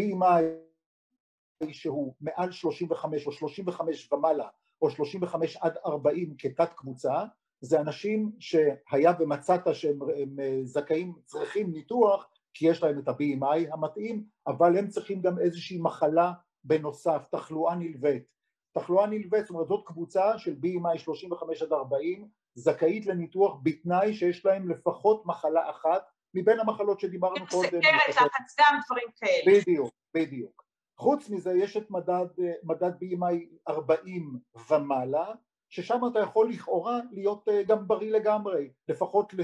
BMI 0.00 0.42
שהוא 1.70 2.14
מעל 2.20 2.50
35 2.52 3.26
או 3.26 3.32
35 3.32 4.12
ומעלה 4.12 4.48
או 4.82 4.90
35 4.90 5.56
עד 5.56 5.76
40 5.86 6.34
כתת 6.38 6.72
קבוצה, 6.72 7.24
זה 7.60 7.80
אנשים 7.80 8.32
שהיה 8.38 9.12
ומצאת 9.20 9.74
שהם 9.74 9.98
זכאים, 10.64 11.14
צריכים 11.24 11.72
ניתוח, 11.72 12.28
כי 12.58 12.66
יש 12.66 12.82
להם 12.82 12.98
את 12.98 13.08
ה-BMI 13.08 13.72
המתאים, 13.72 14.24
אבל 14.46 14.78
הם 14.78 14.88
צריכים 14.88 15.20
גם 15.20 15.38
איזושהי 15.38 15.78
מחלה 15.80 16.32
בנוסף, 16.64 17.28
תחלואה 17.30 17.74
נלווית. 17.74 18.22
תחלואה 18.72 19.06
נלווית, 19.06 19.46
זאת 19.46 19.50
אומרת 19.50 19.66
זאת 19.66 19.86
קבוצה 19.86 20.38
של 20.38 20.56
BMI 20.62 20.98
35 20.98 21.62
עד 21.62 21.72
40, 21.72 22.28
זכאית 22.54 23.06
לניתוח 23.06 23.56
בתנאי 23.62 24.14
שיש 24.14 24.46
להם 24.46 24.68
לפחות 24.68 25.26
מחלה 25.26 25.70
אחת 25.70 26.02
מבין 26.34 26.60
המחלות 26.60 27.00
שדיברנו 27.00 27.46
קודם. 27.50 27.68
סכרת, 27.68 28.08
לחץ 28.08 28.56
דם, 28.58 28.78
דברים 28.86 29.08
כאלה. 29.16 29.60
בדיוק, 29.60 29.90
בדיוק. 30.14 30.64
חוץ 30.98 31.30
מזה 31.30 31.52
יש 31.52 31.76
את 31.76 31.90
מדד, 31.90 32.26
מדד 32.62 32.92
BMI 32.92 33.68
40 33.68 34.38
ומעלה, 34.70 35.32
ששם 35.68 36.00
אתה 36.12 36.18
יכול 36.18 36.50
לכאורה 36.50 37.00
להיות 37.12 37.48
אה, 37.48 37.62
גם 37.62 37.88
בריא 37.88 38.12
לגמרי, 38.12 38.70
לפחות 38.88 39.34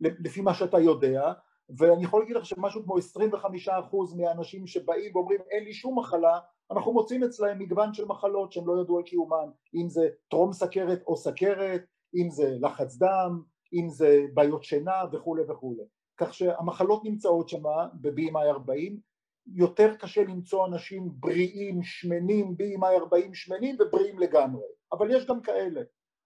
לפי 0.00 0.40
מה 0.40 0.54
שאתה 0.54 0.78
יודע, 0.78 1.32
ואני 1.78 2.04
יכול 2.04 2.20
להגיד 2.20 2.36
לך 2.36 2.46
שמשהו 2.46 2.84
כמו 2.84 2.96
25% 2.98 4.16
מהאנשים 4.16 4.66
שבאים 4.66 5.16
ואומרים 5.16 5.40
אין 5.50 5.64
לי 5.64 5.72
שום 5.72 5.98
מחלה, 5.98 6.38
אנחנו 6.70 6.92
מוצאים 6.92 7.24
אצלהם 7.24 7.58
מגוון 7.58 7.94
של 7.94 8.04
מחלות 8.04 8.52
שהם 8.52 8.66
לא 8.66 8.80
ידעו 8.82 8.98
על 8.98 9.02
קיומן, 9.04 9.48
אם 9.74 9.88
זה 9.88 10.08
טרום 10.30 10.52
סכרת 10.52 11.02
או 11.06 11.16
סכרת, 11.16 11.84
אם 12.14 12.30
זה 12.30 12.56
לחץ 12.60 12.96
דם, 12.96 13.42
אם 13.72 13.88
זה 13.88 14.26
בעיות 14.34 14.64
שינה 14.64 15.02
וכולי 15.12 15.42
וכולי. 15.48 15.82
כך 16.16 16.34
שהמחלות 16.34 17.04
נמצאות 17.04 17.48
שם 17.48 17.62
ב-BMI 18.00 18.46
40, 18.48 18.98
יותר 19.46 19.94
קשה 19.96 20.22
למצוא 20.22 20.66
אנשים 20.66 21.10
בריאים, 21.12 21.82
שמנים, 21.82 22.56
BMI 22.60 22.96
40 23.00 23.34
שמנים 23.34 23.76
ובריאים 23.80 24.18
לגמרי, 24.18 24.66
אבל 24.92 25.16
יש 25.16 25.26
גם 25.26 25.40
כאלה, 25.40 25.80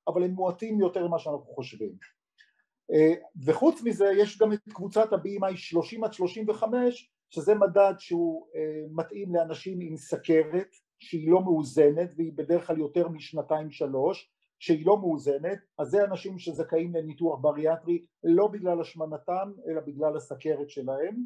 אבל 0.08 0.22
הם 0.22 0.30
מועטים 0.30 0.80
יותר 0.80 1.08
ממה 1.08 1.18
שאנחנו 1.18 1.54
חושבים. 1.54 1.92
אה, 2.92 3.14
וחוץ 3.44 3.82
מזה 3.82 4.06
יש 4.16 4.38
גם 4.38 4.52
את 4.52 4.60
קבוצת 4.68 5.12
ה-BMI 5.12 5.56
30 5.56 6.04
עד 6.04 6.12
35 6.12 7.10
שזה 7.30 7.54
מדד 7.54 7.94
שהוא 7.98 8.46
אה, 8.54 8.82
מתאים 8.90 9.34
לאנשים 9.34 9.78
עם 9.80 9.96
סכרת 9.96 10.68
שהיא 10.98 11.30
לא 11.30 11.42
מאוזנת 11.42 12.10
והיא 12.16 12.32
בדרך 12.34 12.66
כלל 12.66 12.78
יותר 12.78 13.08
משנתיים 13.08 13.70
שלוש 13.70 14.30
שהיא 14.58 14.86
לא 14.86 15.00
מאוזנת 15.00 15.58
אז 15.78 15.88
זה 15.88 16.04
אנשים 16.04 16.38
שזכאים 16.38 16.94
לניתוח 16.94 17.38
בריאטרי 17.40 18.04
לא 18.24 18.46
בגלל 18.46 18.80
השמנתם 18.80 19.52
אלא 19.68 19.80
בגלל 19.80 20.16
הסכרת 20.16 20.70
שלהם. 20.70 21.24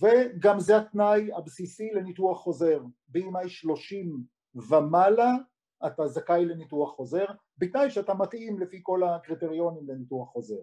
וגם 0.00 0.60
זה 0.60 0.76
התנאי 0.76 1.32
הבסיסי 1.36 1.90
לניתוח 1.94 2.38
חוזר. 2.38 2.80
BMI 3.16 3.48
30 3.48 4.22
ומעלה 4.54 5.32
אתה 5.86 6.06
זכאי 6.06 6.44
לניתוח 6.44 6.96
חוזר 6.96 7.24
בתנאי 7.58 7.90
שאתה 7.90 8.14
מתאים 8.14 8.58
לפי 8.58 8.80
כל 8.82 9.02
הקריטריונים 9.04 9.88
לניתוח 9.88 10.28
חוזר 10.28 10.62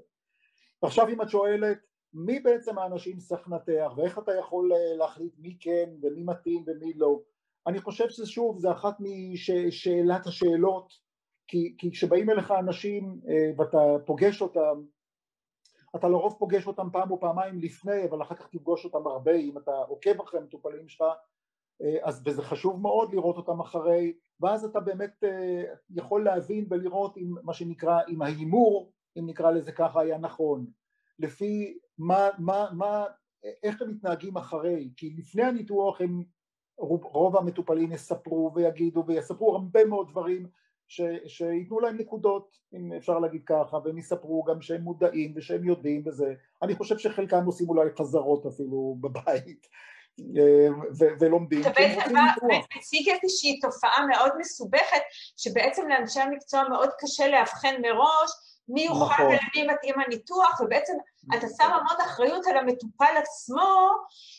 ועכשיו 0.84 1.08
אם 1.08 1.22
את 1.22 1.30
שואלת 1.30 1.78
מי 2.14 2.40
בעצם 2.40 2.78
האנשים 2.78 3.20
שצריך 3.20 3.48
לנתח 3.48 3.94
ואיך 3.98 4.20
אתה 4.20 4.32
יכול 4.40 4.74
אה, 4.74 4.98
להחליט 4.98 5.34
מי 5.38 5.58
כן 5.60 5.90
ומי 6.02 6.24
מתאים 6.24 6.64
ומי 6.68 6.94
לא? 6.94 7.20
אני 7.68 7.82
חושב 7.82 8.10
ששוב 8.10 8.60
זה 8.60 8.72
אחת 8.72 8.98
משאלת 9.00 10.28
השאלות 10.28 10.94
כי, 11.48 11.76
כי 11.78 11.92
כשבאים 11.92 12.30
אליך 12.30 12.52
אנשים 12.52 13.20
אה, 13.30 13.52
ואתה 13.58 13.78
פוגש 14.06 14.42
אותם 14.42 14.84
אתה 15.96 16.08
לרוב 16.08 16.36
פוגש 16.40 16.68
אותם 16.68 16.90
פעם 16.92 17.12
או 17.12 17.20
פעמיים 17.20 17.60
לפני 17.60 18.06
אבל 18.10 18.22
אחר 18.22 18.36
כך 18.36 18.48
תפגוש 18.48 18.86
אותם 18.86 19.08
הרבה 19.08 19.36
אם 19.36 19.58
אתה 19.58 19.72
עוקב 19.72 20.22
אחרי 20.22 20.40
המטופלים 20.40 20.88
שלך 20.88 21.04
אה, 21.82 21.98
אז 22.02 22.22
וזה 22.26 22.42
חשוב 22.42 22.82
מאוד 22.82 23.14
לראות 23.14 23.38
אותם 23.38 23.60
אחרי 23.60 24.14
ואז 24.40 24.66
אתה 24.66 24.80
באמת 24.80 25.24
יכול 25.90 26.24
להבין 26.24 26.68
ולראות 26.70 27.18
עם 27.18 27.36
מה 27.44 27.54
שנקרא 27.54 28.00
עם 28.08 28.22
ההימור 28.22 28.94
אם 29.20 29.26
נקרא 29.26 29.52
לזה 29.52 29.72
ככה, 29.72 30.02
היה 30.02 30.18
נכון, 30.18 30.66
לפי 31.20 31.78
מה, 31.98 32.30
מה, 32.38 32.68
מה, 32.74 33.06
איך 33.64 33.82
הם 33.82 33.90
מתנהגים 33.90 34.38
אחרי, 34.38 34.90
כי 34.98 35.16
לפני 35.18 35.44
הניתוח 35.44 36.02
הם, 36.02 36.24
רוב, 36.78 37.04
רוב 37.04 37.38
המטופלים 37.38 37.92
יספרו 37.92 38.52
ויגידו 38.56 39.04
ויספרו 39.08 39.56
הרבה 39.56 39.86
מאוד 39.86 40.10
דברים 40.10 40.48
ש, 40.88 41.02
שייתנו 41.28 41.80
להם 41.80 41.98
נקודות, 41.98 42.58
אם 42.74 42.94
אפשר 42.94 43.20
להגיד 43.20 43.42
ככה, 43.46 43.78
והם 43.84 43.98
יספרו 43.98 44.44
גם 44.44 44.62
שהם 44.62 44.82
מודעים 44.82 45.34
ושהם 45.36 45.64
יודעים 45.64 46.04
וזה, 46.06 46.34
אני 46.62 46.76
חושב 46.76 46.98
שחלקם 46.98 47.46
עושים 47.46 47.70
אולי 47.70 47.90
חזרות 48.00 48.46
אפילו 48.46 48.98
בבית 49.02 49.68
אה, 50.20 50.68
ולומדים. 51.20 51.62
מציג 52.78 53.10
איזושהי 53.10 53.60
תופעה 53.60 54.06
מאוד 54.06 54.32
מסובכת 54.40 55.02
שבעצם 55.38 55.88
לאנשי 55.88 56.20
המקצוע 56.20 56.64
מאוד 56.70 56.90
קשה 57.00 57.28
לאבחן 57.28 57.82
מראש 57.82 58.32
מי 58.70 58.82
יוכל 58.82 59.14
נכון. 59.14 59.26
ולמי 59.26 59.74
מתאים 59.74 59.96
הניתוח, 60.00 60.62
ובעצם 60.62 60.94
נכון. 61.24 61.40
אתה 61.40 61.48
שם 61.58 61.74
המון 61.74 62.06
אחריות 62.06 62.48
על 62.48 62.58
המטופל 62.58 63.18
עצמו, 63.18 63.90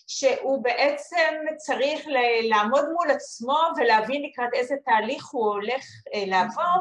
שהוא 0.06 0.62
בעצם 0.62 1.34
צריך 1.56 2.06
לעמוד 2.42 2.84
מול 2.92 3.10
עצמו 3.10 3.58
ולהבין 3.76 4.22
לקראת 4.22 4.54
איזה 4.54 4.74
תהליך 4.84 5.26
הוא 5.26 5.46
הולך 5.46 5.84
אה, 6.14 6.24
לעבור, 6.26 6.78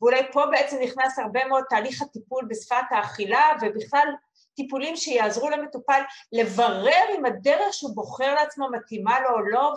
ואולי 0.00 0.32
פה 0.32 0.46
בעצם 0.46 0.76
נכנס 0.82 1.18
הרבה 1.18 1.44
מאוד 1.44 1.64
תהליך 1.68 2.02
הטיפול 2.02 2.44
בשפת 2.48 2.84
האכילה, 2.90 3.52
ובכלל 3.60 4.08
טיפולים 4.56 4.96
שיעזרו 4.96 5.50
למטופל 5.50 6.00
לברר 6.32 7.04
אם 7.18 7.24
הדרך 7.24 7.74
שהוא 7.74 7.94
בוחר 7.94 8.34
לעצמו 8.34 8.68
מתאימה 8.70 9.20
לו 9.20 9.30
או 9.30 9.40
לא, 9.40 9.74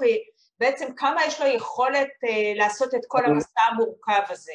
ובעצם 0.59 0.85
כמה 0.97 1.25
יש 1.25 1.41
לו 1.41 1.47
יכולת 1.47 2.09
אה, 2.23 2.53
לעשות 2.55 2.95
את 2.95 3.01
כל 3.07 3.25
המסע 3.25 3.61
המורכב 3.61 4.21
הזה. 4.29 4.53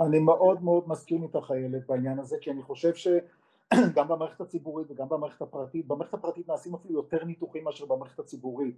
אני 0.00 0.18
מאוד 0.18 0.62
מאוד 0.62 0.88
מסכים 0.88 1.22
איתך 1.22 1.50
איילת 1.50 1.86
בעניין 1.86 2.18
הזה 2.18 2.36
כי 2.40 2.50
אני 2.50 2.62
חושב 2.62 2.94
שגם 2.94 4.08
במערכת 4.08 4.40
הציבורית 4.40 4.90
וגם 4.90 5.08
במערכת 5.08 5.42
הפרטית, 5.42 5.86
במערכת 5.86 6.14
הפרטית 6.14 6.48
נעשים 6.48 6.74
אפילו 6.74 6.94
יותר 6.94 7.24
ניתוחים 7.24 7.64
מאשר 7.64 7.86
במערכת 7.86 8.18
הציבורית 8.18 8.76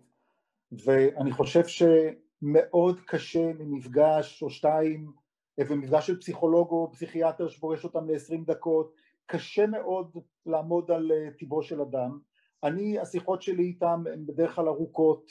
ואני 0.72 1.32
חושב 1.32 1.62
שמאוד 1.66 3.00
קשה 3.06 3.52
ממפגש 3.58 4.42
או 4.42 4.50
שתיים 4.50 5.12
ומפגש 5.58 6.06
של 6.06 6.20
פסיכולוג 6.20 6.70
או 6.70 6.90
פסיכיאטר 6.92 7.48
שפוגש 7.48 7.84
אותם 7.84 8.10
ל-20 8.10 8.46
דקות, 8.46 8.94
קשה 9.26 9.66
מאוד 9.66 10.16
לעמוד 10.46 10.90
על 10.90 11.12
טיבו 11.38 11.62
של 11.62 11.80
אדם. 11.80 12.18
אני, 12.64 12.98
השיחות 12.98 13.42
שלי 13.42 13.62
איתם 13.62 14.04
הן 14.12 14.26
בדרך 14.26 14.54
כלל 14.54 14.68
ארוכות, 14.68 15.30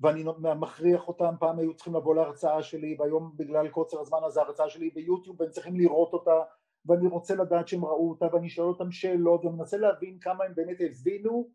ואני 0.00 0.24
מכריח 0.56 1.08
אותם, 1.08 1.34
פעם 1.40 1.58
היו 1.58 1.74
צריכים 1.74 1.94
לבוא 1.94 2.14
להרצאה 2.14 2.62
שלי, 2.62 2.96
והיום 2.98 3.32
בגלל 3.36 3.68
קוצר 3.68 4.00
הזמן 4.00 4.18
הזה 4.24 4.40
ההרצאה 4.42 4.70
שלי 4.70 4.90
ביוטיוב, 4.90 5.40
והם 5.40 5.50
צריכים 5.50 5.76
לראות 5.76 6.12
אותה, 6.12 6.40
ואני 6.86 7.08
רוצה 7.08 7.34
לדעת 7.34 7.68
שהם 7.68 7.84
ראו 7.84 8.10
אותה, 8.10 8.26
ואני 8.32 8.48
שואל 8.48 8.68
אותם 8.68 8.90
שאלות, 8.90 9.44
ומנסה 9.44 9.76
להבין 9.76 10.18
כמה 10.20 10.44
הם 10.44 10.54
באמת 10.54 10.76
הבינו 10.80 11.50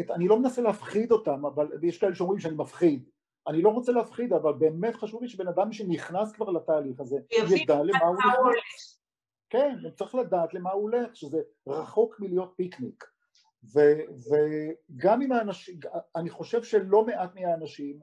את, 0.00 0.10
אני 0.10 0.28
לא 0.28 0.38
מנסה 0.38 0.62
להפחיד 0.62 1.12
אותם, 1.12 1.46
אבל 1.46 1.68
יש 1.82 1.98
כאלה 1.98 2.14
שאומרים 2.14 2.38
שאני 2.38 2.54
מפחיד, 2.54 3.10
אני 3.46 3.62
לא 3.62 3.68
רוצה 3.68 3.92
להפחיד, 3.92 4.32
אבל 4.32 4.52
באמת 4.52 4.94
חשוב 4.94 5.22
לי 5.22 5.28
שבן 5.28 5.48
אדם 5.48 5.72
שנכנס 5.72 6.32
כבר 6.32 6.50
לתהליך 6.50 7.00
הזה, 7.00 7.16
ידע 7.30 7.82
למה 7.82 8.06
הוא 8.06 8.16
נכנס. 8.16 9.02
כן, 9.50 9.76
הוא 9.82 9.90
צריך 9.90 10.14
לדעת 10.14 10.54
למה 10.54 10.72
הוא 10.72 10.82
הולך, 10.82 11.16
שזה 11.16 11.42
רחוק 11.66 12.20
מלהיות 12.20 12.52
פיקניק. 12.56 13.04
ו, 13.74 13.80
וגם 14.26 15.22
אם 15.22 15.32
האנשים, 15.32 15.78
אני 16.16 16.30
חושב 16.30 16.62
שלא 16.62 17.06
מעט 17.06 17.34
מהאנשים 17.34 18.00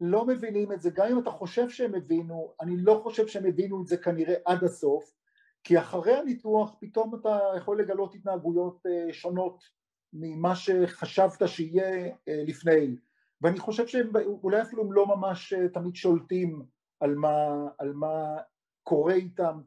לא 0.00 0.26
מבינים 0.26 0.72
את 0.72 0.82
זה, 0.82 0.90
גם 0.90 1.06
אם 1.10 1.18
אתה 1.18 1.30
חושב 1.30 1.68
שהם 1.68 1.94
הבינו, 1.94 2.54
אני 2.60 2.76
לא 2.76 3.00
חושב 3.02 3.26
שהם 3.26 3.46
הבינו 3.46 3.82
את 3.82 3.86
זה 3.86 3.96
כנראה 3.96 4.34
עד 4.44 4.64
הסוף, 4.64 5.12
כי 5.64 5.78
אחרי 5.78 6.16
הניתוח 6.16 6.76
פתאום 6.80 7.14
אתה 7.14 7.38
יכול 7.56 7.80
לגלות 7.80 8.14
התנהגויות 8.14 8.82
שונות 9.12 9.64
ממה 10.12 10.56
שחשבת 10.56 11.48
שיהיה 11.48 12.14
לפני, 12.26 12.96
ואני 13.40 13.58
חושב 13.58 13.86
שהם 13.86 14.12
אולי 14.42 14.62
אפילו 14.62 14.82
הם 14.82 14.92
לא 14.92 15.06
ממש 15.06 15.54
תמיד 15.74 15.94
שולטים 15.94 16.62
על 17.00 17.14
מה, 17.14 17.68
על 17.78 17.92
מה 17.92 18.36
קורה 18.82 19.14
איתם 19.14 19.60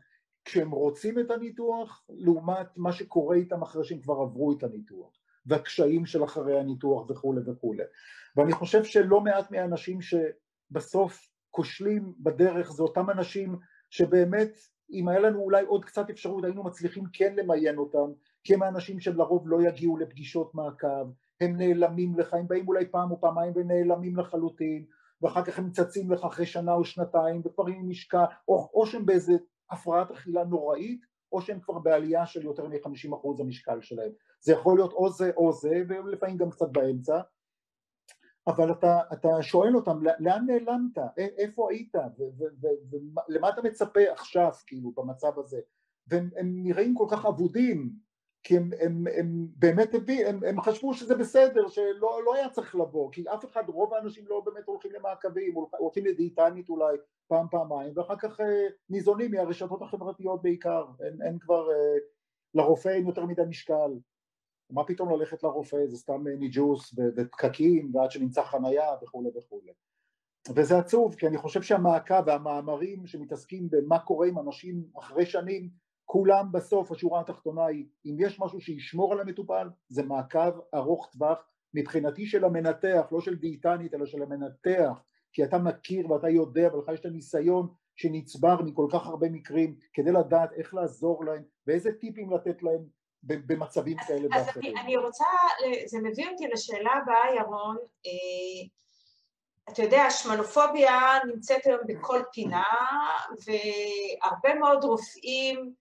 כשהם 0.47 0.71
רוצים 0.71 1.19
את 1.19 1.31
הניתוח 1.31 2.03
לעומת 2.09 2.67
מה 2.77 2.91
שקורה 2.91 3.35
איתם 3.35 3.61
אחרי 3.61 3.83
שהם 3.83 3.99
כבר 3.99 4.13
עברו 4.13 4.53
את 4.57 4.63
הניתוח 4.63 5.19
והקשיים 5.45 6.05
של 6.05 6.23
אחרי 6.23 6.59
הניתוח 6.59 7.09
וכולי 7.09 7.41
וכולי 7.45 7.83
ואני 8.35 8.51
חושב 8.51 8.83
שלא 8.83 9.21
מעט 9.21 9.51
מהאנשים 9.51 9.99
שבסוף 10.01 11.29
כושלים 11.51 12.13
בדרך 12.19 12.71
זה 12.71 12.83
אותם 12.83 13.09
אנשים 13.09 13.55
שבאמת 13.89 14.57
אם 14.91 15.07
היה 15.07 15.19
לנו 15.19 15.39
אולי 15.39 15.65
עוד 15.65 15.85
קצת 15.85 16.09
אפשרות 16.09 16.43
היינו 16.43 16.63
מצליחים 16.63 17.03
כן 17.13 17.35
למיין 17.35 17.77
אותם 17.77 18.11
כי 18.43 18.53
הם 18.53 18.63
האנשים 18.63 18.99
שלרוב 18.99 19.47
לא 19.47 19.61
יגיעו 19.61 19.97
לפגישות 19.97 20.55
מעקב 20.55 21.07
הם 21.41 21.57
נעלמים 21.57 22.19
לך, 22.19 22.33
הם 22.33 22.47
באים 22.47 22.67
אולי 22.67 22.85
פעם 22.91 23.11
או 23.11 23.21
פעמיים 23.21 23.53
ונעלמים 23.55 24.17
לחלוטין 24.17 24.85
ואחר 25.21 25.43
כך 25.43 25.59
הם 25.59 25.71
צצים 25.71 26.11
לך 26.11 26.25
אחרי 26.25 26.45
שנה 26.45 26.73
או 26.73 26.85
שנתיים 26.85 27.41
וכבר 27.45 27.67
עם 27.67 27.89
משקע 27.89 28.25
או, 28.47 28.69
או 28.73 28.85
שהם 28.85 29.05
באיזה 29.05 29.33
הפרעת 29.71 30.11
אכילה 30.11 30.43
נוראית 30.43 31.05
או 31.31 31.41
שהם 31.41 31.59
כבר 31.59 31.79
בעלייה 31.79 32.25
של 32.25 32.45
יותר 32.45 32.67
מ-50% 32.67 33.41
המשקל 33.41 33.81
שלהם. 33.81 34.11
זה 34.41 34.53
יכול 34.53 34.77
להיות 34.77 34.93
או 34.93 35.09
זה 35.09 35.31
או 35.37 35.53
זה 35.53 35.83
ולפעמים 35.87 36.37
גם 36.37 36.49
קצת 36.49 36.69
באמצע. 36.71 37.21
אבל 38.47 38.71
אתה, 38.71 38.99
אתה 39.13 39.29
שואל 39.41 39.75
אותם 39.75 39.99
לאן 40.19 40.45
נעלמת, 40.45 40.97
איפה 41.17 41.71
היית? 41.71 41.95
ולמה 43.29 43.49
אתה 43.49 43.61
מצפה 43.61 44.11
עכשיו 44.11 44.51
כאילו 44.67 44.91
במצב 44.91 45.39
הזה? 45.39 45.59
והם 46.07 46.29
נראים 46.35 46.95
כל 46.95 47.07
כך 47.11 47.25
אבודים 47.25 48.06
כי 48.43 48.57
הם, 48.57 48.69
הם, 48.79 49.03
הם 49.19 49.47
באמת 49.55 49.93
הביא, 49.93 50.27
הם, 50.27 50.43
הם 50.43 50.61
חשבו 50.61 50.93
שזה 50.93 51.15
בסדר, 51.15 51.67
שלא 51.67 52.21
לא 52.25 52.35
היה 52.35 52.49
צריך 52.49 52.75
לבוא, 52.75 53.11
כי 53.11 53.23
אף 53.33 53.45
אחד, 53.45 53.63
רוב 53.69 53.93
האנשים 53.93 54.27
לא 54.27 54.41
באמת 54.45 54.65
הולכים 54.65 54.91
למעקבים, 54.91 55.53
הולכים 55.77 56.05
לדיאטנית 56.05 56.69
אולי 56.69 56.97
פעם 57.27 57.45
פעמיים, 57.51 57.93
ואחר 57.95 58.15
כך 58.17 58.39
אה, 58.39 58.67
ניזונים 58.89 59.31
מהרשתות 59.31 59.81
החברתיות 59.81 60.41
בעיקר, 60.41 60.85
אין, 61.05 61.21
אין 61.21 61.39
כבר, 61.39 61.71
אה, 61.71 61.97
לרופא 62.53 62.89
אין 62.89 63.07
יותר 63.07 63.25
מדי 63.25 63.41
משקל, 63.49 63.91
מה 64.69 64.83
פתאום 64.83 65.09
ללכת 65.09 65.43
לרופא, 65.43 65.87
זה 65.87 65.97
סתם 65.97 66.27
ניג'וס 66.27 66.95
ופקקים 67.17 67.95
ועד 67.95 68.11
שנמצא 68.11 68.43
חנייה 68.43 68.89
וכולי 69.03 69.29
וכולי. 69.37 69.71
וזה 70.55 70.77
עצוב, 70.77 71.15
כי 71.15 71.27
אני 71.27 71.37
חושב 71.37 71.61
שהמעקב 71.61 72.23
והמאמרים 72.25 73.07
שמתעסקים 73.07 73.67
במה 73.69 73.99
קורה 73.99 74.27
עם 74.27 74.39
אנשים 74.39 74.83
אחרי 74.99 75.25
שנים 75.25 75.69
כולם 76.09 76.51
בסוף 76.51 76.91
השורה 76.91 77.21
התחתונה 77.21 77.65
היא 77.65 77.85
אם 78.05 78.15
יש 78.19 78.39
משהו 78.39 78.61
שישמור 78.61 79.13
על 79.13 79.19
המטופל 79.19 79.69
זה 79.89 80.03
מעקב 80.03 80.59
ארוך 80.75 81.09
טווח 81.11 81.37
מבחינתי 81.73 82.25
של 82.25 82.45
המנתח 82.45 83.07
לא 83.11 83.21
של 83.21 83.35
דיאטנית 83.35 83.93
אלא 83.93 84.05
של 84.05 84.23
המנתח 84.23 85.01
כי 85.33 85.43
אתה 85.43 85.57
מכיר 85.57 86.11
ואתה 86.11 86.29
יודע 86.29 86.75
ולך 86.75 86.89
יש 86.93 86.99
את 86.99 87.05
הניסיון 87.05 87.67
שנצבר 87.95 88.61
מכל 88.61 88.87
כך 88.93 89.07
הרבה 89.07 89.29
מקרים 89.29 89.75
כדי 89.93 90.11
לדעת 90.11 90.49
איך 90.53 90.73
לעזור 90.73 91.25
להם 91.25 91.43
ואיזה 91.67 91.91
טיפים 91.91 92.33
לתת 92.33 92.63
להם 92.63 92.83
במצבים 93.23 93.97
כאלה 94.07 94.27
ואחרים. 94.31 94.43
אז 94.47 94.57
אני, 94.57 94.81
אני 94.81 94.97
רוצה, 94.97 95.25
זה 95.85 95.97
מביא 96.03 96.29
אותי 96.29 96.47
לשאלה 96.47 96.91
הבאה 97.03 97.35
ירון, 97.35 97.77
אה, 98.05 98.67
אתה 99.73 99.83
יודע, 99.83 100.09
שמנופוביה 100.09 100.99
נמצאת 101.33 101.65
היום 101.65 101.79
בכל 101.87 102.21
פינה 102.33 102.63
והרבה 103.29 104.59
מאוד 104.59 104.83
רופאים 104.83 105.73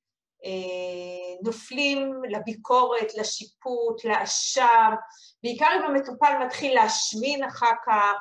נופלים 1.43 2.22
לביקורת, 2.28 3.14
לשיפוט, 3.14 4.05
לאשם, 4.05 4.95
בעיקר 5.43 5.68
אם 5.76 5.82
המטופל 5.82 6.45
מתחיל 6.47 6.74
להשמין 6.74 7.45
אחר 7.45 7.72
כך, 7.87 8.12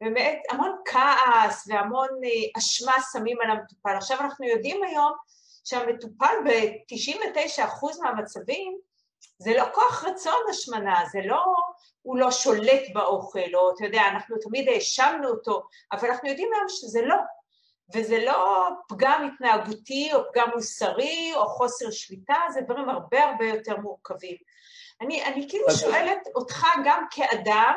באמת 0.00 0.42
המון 0.50 0.76
כעס 0.84 1.64
והמון 1.68 2.08
אה, 2.24 2.58
אשמה 2.58 2.94
שמים 3.12 3.36
על 3.40 3.50
המטופל. 3.50 3.96
עכשיו 3.96 4.20
אנחנו 4.20 4.46
יודעים 4.46 4.84
היום 4.84 5.12
שהמטופל 5.64 6.34
ב-99% 6.44 8.02
מהמצבים 8.02 8.78
זה 9.38 9.54
לא 9.56 9.64
כוח 9.74 10.04
רצון 10.04 10.40
השמנה, 10.50 11.04
זה 11.12 11.18
לא, 11.24 11.44
הוא 12.02 12.18
לא 12.18 12.30
שולט 12.30 12.82
באוכל, 12.94 13.54
או 13.54 13.74
אתה 13.74 13.84
יודע, 13.84 14.02
אנחנו 14.08 14.36
תמיד 14.38 14.68
האשמנו 14.68 15.28
אותו, 15.28 15.62
אבל 15.92 16.08
אנחנו 16.08 16.28
יודעים 16.28 16.48
היום 16.54 16.66
שזה 16.68 17.02
לא, 17.02 17.16
וזה 17.94 18.24
לא 18.24 18.68
פגם 18.88 19.30
התנהגותי 19.32 20.10
או 20.14 20.20
פגם 20.32 20.48
מוסרי 20.54 21.32
או 21.36 21.46
חוסר 21.46 21.90
שליטה, 21.90 22.36
זה 22.52 22.60
דברים 22.60 22.88
הרבה 22.88 23.24
הרבה 23.24 23.44
יותר 23.44 23.76
מורכבים. 23.76 24.36
אני, 25.00 25.24
אני 25.24 25.48
כאילו 25.48 25.70
שואלת 25.70 26.18
אותך 26.34 26.66
גם 26.84 27.04
כאדם, 27.10 27.74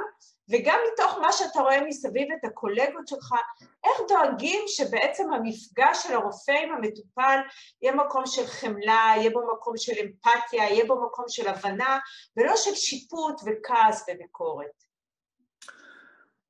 וגם 0.50 0.80
מתוך 0.94 1.18
מה 1.22 1.32
שאתה 1.32 1.60
רואה 1.60 1.86
מסביב 1.86 2.28
את 2.40 2.46
הקולגות 2.46 3.08
שלך, 3.08 3.36
איך 3.84 4.02
דואגים 4.08 4.62
שבעצם 4.68 5.34
המפגש 5.34 6.04
של 6.04 6.14
הרופא 6.14 6.52
עם 6.52 6.72
המטופל 6.72 7.40
יהיה 7.82 7.96
מקום 7.96 8.26
של 8.26 8.46
חמלה, 8.46 9.14
יהיה 9.16 9.30
בו 9.30 9.54
מקום 9.54 9.78
של 9.78 9.94
אמפתיה, 10.02 10.64
יהיה 10.64 10.86
בו 10.86 11.06
מקום 11.06 11.26
של 11.28 11.48
הבנה, 11.48 12.00
ולא 12.38 12.56
של 12.56 12.76
שיפוט 12.76 13.42
וכעס 13.46 14.06
וביקורת. 14.10 14.84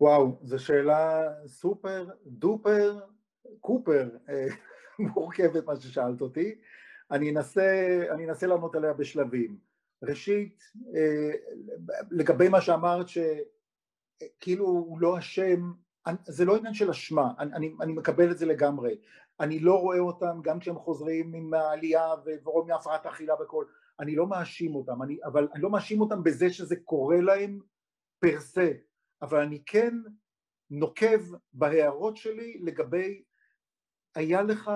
וואו, 0.02 0.40
זו 0.44 0.60
שאלה 0.60 1.24
סופר 1.48 2.06
דופר 2.26 3.00
קופר 3.62 4.10
אה, 4.30 4.48
מורכבת 5.00 5.66
מה 5.66 5.76
ששאלת 5.76 6.22
אותי, 6.22 6.56
אני 7.12 7.32
אנסה, 7.32 8.00
אני 8.12 8.30
אנסה 8.30 8.48
לענות 8.48 8.76
עליה 8.76 8.94
בשלבים. 8.94 9.58
ראשית, 10.04 10.64
אה, 10.96 11.32
לגבי 12.12 12.50
מה 12.50 12.62
שאמרת 12.62 13.06
שכאילו 13.08 14.66
הוא 14.66 15.00
לא 15.00 15.18
אשם, 15.18 15.72
זה 16.28 16.46
לא 16.46 16.58
עניין 16.58 16.74
של 16.74 16.90
אשמה, 16.90 17.32
אני, 17.40 17.54
אני, 17.54 17.74
אני 17.82 17.94
מקבל 17.94 18.32
את 18.32 18.38
זה 18.38 18.46
לגמרי, 18.46 18.98
אני 19.40 19.60
לא 19.60 19.80
רואה 19.80 20.00
אותם 20.00 20.40
גם 20.44 20.60
כשהם 20.60 20.80
חוזרים 20.80 21.34
עם 21.34 21.54
העלייה 21.54 22.10
ורואים 22.44 22.68
מהפרעת 22.68 23.06
אכילה 23.06 23.34
וכל, 23.42 23.66
אני 24.00 24.16
לא 24.16 24.28
מאשים 24.28 24.76
אותם, 24.76 25.04
אני, 25.04 25.18
אבל 25.26 25.48
אני 25.54 25.64
לא 25.64 25.70
מאשים 25.70 26.02
אותם 26.02 26.24
בזה 26.24 26.50
שזה 26.50 26.76
קורה 26.76 27.22
להם 27.22 27.60
פר 28.20 28.40
סה, 28.40 28.72
אבל 29.22 29.42
אני 29.42 29.64
כן 29.66 29.94
נוקב 30.70 31.20
בהערות 31.54 32.18
שלי 32.18 32.60
לגבי 32.64 33.24
היה 34.18 34.42
לך 34.42 34.72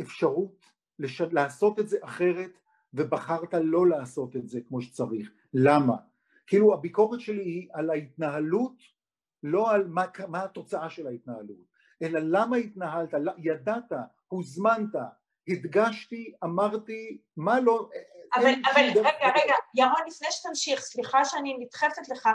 אפשרות 0.00 0.64
לש... 0.98 1.20
לעשות 1.20 1.78
את 1.78 1.88
זה 1.88 1.98
אחרת 2.02 2.58
ובחרת 2.94 3.54
לא 3.54 3.86
לעשות 3.86 4.36
את 4.36 4.48
זה 4.48 4.60
כמו 4.60 4.80
שצריך. 4.80 5.30
למה? 5.54 5.96
כאילו 6.46 6.74
הביקורת 6.74 7.20
שלי 7.20 7.42
היא 7.42 7.68
על 7.72 7.90
ההתנהלות, 7.90 8.82
לא 9.42 9.70
על 9.70 9.88
מה, 9.88 10.04
מה 10.28 10.44
התוצאה 10.44 10.90
של 10.90 11.06
ההתנהלות, 11.06 11.66
אלא 12.02 12.20
למה 12.22 12.56
התנהלת, 12.56 13.14
ידעת, 13.38 13.92
הוזמנת, 14.28 14.94
הדגשתי, 15.48 16.32
אמרתי, 16.44 17.18
מה 17.36 17.60
לא... 17.60 17.90
אבל, 18.34 18.52
אבל 18.72 18.82
רגע, 18.82 19.28
רגע, 19.36 19.54
ירון, 19.74 20.02
לפני 20.06 20.28
שתמשיך, 20.30 20.80
סליחה 20.80 21.24
שאני 21.24 21.56
נדחפת 21.58 22.08
לך, 22.08 22.28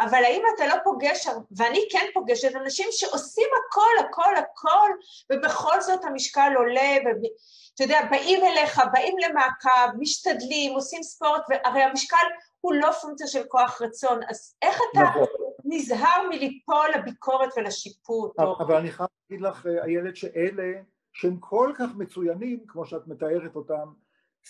אבל 0.00 0.24
האם 0.24 0.42
אתה 0.54 0.66
לא 0.66 0.74
פוגש, 0.84 1.26
ואני 1.56 1.80
כן 1.90 2.06
פוגשת, 2.14 2.56
אנשים 2.56 2.86
שעושים 2.90 3.48
הכל, 3.58 4.06
הכל, 4.08 4.36
הכל, 4.36 4.90
ובכל 5.32 5.80
זאת 5.80 6.04
המשקל 6.04 6.52
עולה, 6.56 6.96
ואתה 7.04 7.82
יודע, 7.82 8.00
באים 8.10 8.44
אליך, 8.44 8.82
באים 8.92 9.16
למעקב, 9.18 9.96
משתדלים, 9.98 10.72
עושים 10.74 11.02
ספורט, 11.02 11.42
והרי 11.48 11.82
המשקל 11.82 12.26
הוא 12.60 12.74
לא 12.74 12.92
פונקציה 12.92 13.26
של 13.26 13.42
כוח 13.48 13.82
רצון, 13.82 14.20
אז 14.28 14.54
איך 14.62 14.80
אתה 14.92 15.00
נכון. 15.02 15.24
נזהר 15.64 16.28
מליפול 16.28 16.86
לביקורת 16.94 17.48
ולשיפוט? 17.56 18.40
אבל 18.40 18.74
או... 18.74 18.78
אני 18.78 18.90
חייב 18.90 19.08
להגיד 19.30 19.46
לך, 19.46 19.66
איילת, 19.84 20.16
שאלה 20.16 20.72
שהם 21.12 21.36
כל 21.40 21.72
כך 21.78 21.88
מצוינים 21.96 22.60
כמו 22.68 22.86
שאת 22.86 23.06
מתארת 23.06 23.56
אותם 23.56 23.92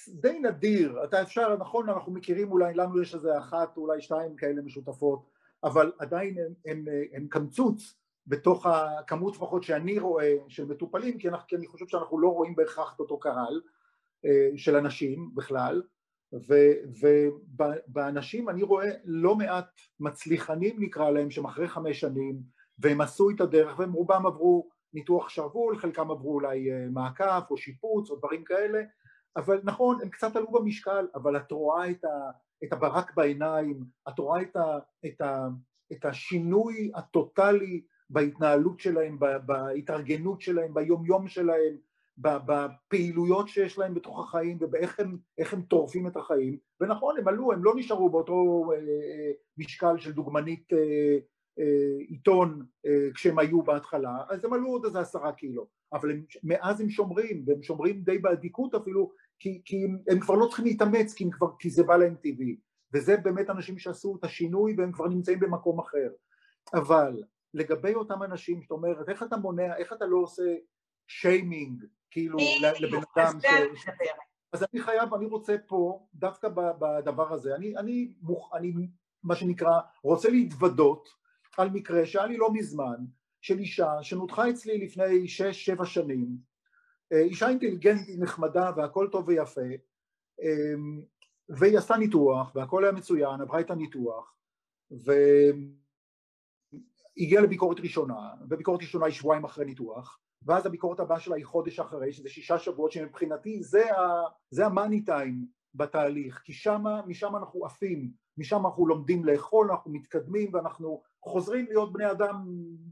די 0.09 0.39
נדיר, 0.39 1.05
אתה 1.05 1.23
אפשר, 1.23 1.57
נכון 1.57 1.89
אנחנו 1.89 2.13
מכירים 2.13 2.53
אולי, 2.53 2.75
לנו 2.75 3.03
יש 3.03 3.15
איזה 3.15 3.39
אחת 3.39 3.77
אולי 3.77 4.01
שתיים 4.01 4.37
כאלה 4.37 4.63
משותפות 4.63 5.27
אבל 5.65 5.93
עדיין 5.99 6.39
הם, 6.39 6.55
הם, 6.67 6.85
הם 7.13 7.27
קמצוץ 7.29 7.95
בתוך 8.27 8.67
הכמות 8.67 9.35
לפחות 9.35 9.63
שאני 9.63 9.99
רואה 9.99 10.35
של 10.49 10.65
מטופלים 10.65 11.19
כי, 11.19 11.29
אנחנו, 11.29 11.47
כי 11.49 11.57
אני 11.57 11.67
חושב 11.67 11.87
שאנחנו 11.89 12.19
לא 12.19 12.29
רואים 12.29 12.55
בהכרח 12.55 12.95
את 12.95 13.01
אותו 13.01 13.19
קהל 13.19 13.61
אה, 14.25 14.49
של 14.57 14.77
אנשים 14.77 15.31
בכלל. 15.35 15.83
ובאנשים 17.89 18.49
אני 18.49 18.63
רואה 18.63 18.91
לא 19.05 19.37
מעט 19.37 19.81
מצליחנים 20.01 20.77
נקרא 20.79 21.11
להם 21.11 21.31
שהם 21.31 21.45
אחרי 21.45 21.69
חמש 21.69 22.01
שנים 22.01 22.39
והם 22.79 23.01
עשו 23.01 23.31
את 23.31 23.41
הדרך 23.41 23.79
והם 23.79 23.93
רובם 23.93 24.27
עברו 24.27 24.69
ניתוח 24.95 25.29
שרוול, 25.29 25.79
חלקם 25.79 26.11
עברו 26.11 26.35
אולי 26.35 26.73
אה, 26.73 26.87
מעקף 26.91 27.45
או 27.51 27.57
שיפוץ 27.57 28.11
או 28.11 28.17
דברים 28.17 28.45
כאלה 28.45 28.83
אבל 29.37 29.61
נכון 29.65 29.99
הם 30.03 30.09
קצת 30.09 30.37
עלו 30.37 30.53
במשקל 30.53 31.07
אבל 31.15 31.37
את 31.37 31.53
רואה 31.53 31.91
את, 31.91 32.05
ה, 32.05 32.31
את 32.65 32.73
הברק 32.73 33.15
בעיניים, 33.15 33.85
את 34.09 34.19
רואה 34.19 34.43
את, 34.43 34.57
ה, 34.57 34.79
את, 35.07 35.21
ה, 35.21 35.49
את 35.93 36.05
השינוי 36.05 36.91
הטוטלי 36.95 37.83
בהתנהלות 38.11 38.81
שלהם, 38.81 39.19
בהתארגנות 39.47 40.41
שלהם, 40.41 40.75
ביום 40.75 41.07
יום 41.07 41.29
שלהם, 41.29 41.77
בפעילויות 42.19 43.49
שיש 43.49 43.79
להם 43.79 43.95
בתוך 43.95 44.21
החיים 44.21 44.59
ובאיך 44.61 45.01
הם, 45.01 45.17
הם 45.39 45.63
טורפים 45.63 46.07
את 46.07 46.17
החיים. 46.17 46.59
ונכון 46.81 47.19
הם 47.19 47.29
עלו, 47.29 47.53
הם 47.53 47.65
לא 47.65 47.73
נשארו 47.77 48.11
באותו 48.11 48.69
אה, 48.73 48.79
אה, 48.79 49.33
משקל 49.59 49.99
של 49.99 50.13
דוגמנית 50.13 50.73
אה, 50.73 51.19
עיתון 52.09 52.67
כשהם 53.15 53.39
היו 53.39 53.63
בהתחלה 53.63 54.25
אז 54.29 54.45
הם 54.45 54.53
עלו 54.53 54.69
עוד 54.69 54.85
איזה 54.85 55.01
עשרה 55.01 55.33
קילו. 55.33 55.67
אבל 55.93 56.11
הם, 56.11 56.25
מאז 56.45 56.81
הם 56.81 56.91
שומרים 56.91 57.45
והם 57.47 57.63
שומרים 57.63 58.01
די 58.03 58.19
באדיקות 58.19 58.75
אפילו 58.75 59.13
כי, 59.39 59.63
כי 59.65 59.85
הם, 60.09 60.21
כבר 60.21 60.35
לא 60.35 60.47
צריכים 60.47 60.65
להתאמץ 60.65 61.15
כי, 61.15 61.31
כבר, 61.31 61.47
כי 61.59 61.71
זה 61.71 61.83
בא 61.83 61.97
להם 61.97 62.15
טבעי. 62.15 62.57
וזה 62.93 63.17
באמת 63.17 63.51
אנשים 63.51 63.79
שעשו 63.79 64.17
את 64.19 64.25
השינוי 64.25 64.75
והם 64.79 64.93
כבר 64.93 65.07
נמצאים 65.07 65.41
במקום 65.41 65.81
אחר. 65.81 66.09
אבל 66.75 67.23
לגבי 67.55 67.95
אותם 67.95 68.23
אנשים 68.23 68.63
שאת 68.63 68.71
אומרת 68.71 69.09
איך 69.09 69.23
אתה 69.23 69.37
מונע, 69.37 69.77
איך 69.77 69.93
אתה 69.93 70.07
לא 70.07 70.17
עושה 70.17 70.55
שיימינג 71.07 71.85
כאילו 72.11 72.39
לבן 72.81 73.01
אדם 73.17 73.41
ש... 73.41 73.87
אז 74.53 74.65
אני 74.73 74.83
חייב, 74.83 75.15
אני 75.15 75.27
רוצה 75.27 75.57
פה 75.67 76.07
דווקא 76.15 76.49
בדבר 76.79 77.33
הזה, 77.33 77.55
אני, 77.55 77.77
אני, 77.77 78.13
אני 78.55 78.73
מה 79.23 79.37
שנקרא 79.37 79.81
רוצה 80.03 80.31
להתוודות 80.31 81.09
על 81.59 81.71
מקרה 81.71 82.07
שהיה 82.07 82.27
לי 82.27 82.37
לא 82.37 82.53
מזמן 82.53 82.97
של 83.41 83.59
אישה 83.59 84.03
שנותחה 84.03 84.51
אצלי 84.51 84.79
לפני 84.79 85.29
שש 85.29 85.65
שבע 85.65 85.85
שנים 85.85 86.37
אישה 87.13 87.49
אינטליגנטית 87.49 88.19
נחמדה 88.19 88.71
והכל 88.77 89.09
טוב 89.13 89.29
ויפה 89.29 89.61
אמ, 90.43 91.03
והיא 91.49 91.79
עשתה 91.79 91.97
ניתוח 91.97 92.53
והכל 92.55 92.85
היה 92.85 92.93
מצוין, 92.93 93.41
עברה 93.41 93.61
את 93.61 93.71
הניתוח 93.71 94.37
והגיעה 97.17 97.43
לביקורת 97.43 97.81
ראשונה 97.81 98.31
וביקורת 98.49 98.81
ראשונה 98.81 99.07
היא 99.07 99.15
שבועיים 99.15 99.45
אחרי 99.45 99.65
ניתוח 99.65 100.21
ואז 100.43 100.67
הביקורת 100.67 101.01
הבאה 101.01 101.21
שלה 101.21 101.37
היא 101.37 101.47
חודש 101.47 101.81
אחרי 101.81 102.13
שזה 102.13 102.29
שישה 102.29 102.59
שבועות 102.59 102.93
שמבחינתי 102.93 103.63
זה, 103.63 103.97
ה, 103.97 104.23
זה 104.51 104.67
המאני 104.67 105.05
טיים 105.05 105.47
בתהליך 105.75 106.43
כי 106.45 106.53
שמה, 106.53 107.03
משם 107.07 107.37
אנחנו 107.37 107.67
עפים 107.67 108.11
משם 108.39 108.67
אנחנו 108.67 108.87
לומדים 108.87 109.25
לאכול, 109.25 109.71
אנחנו 109.71 109.93
מתקדמים 109.93 110.55
ואנחנו 110.55 111.03
חוזרים 111.27 111.67
להיות 111.67 111.93
בני 111.93 112.11
אדם 112.11 112.47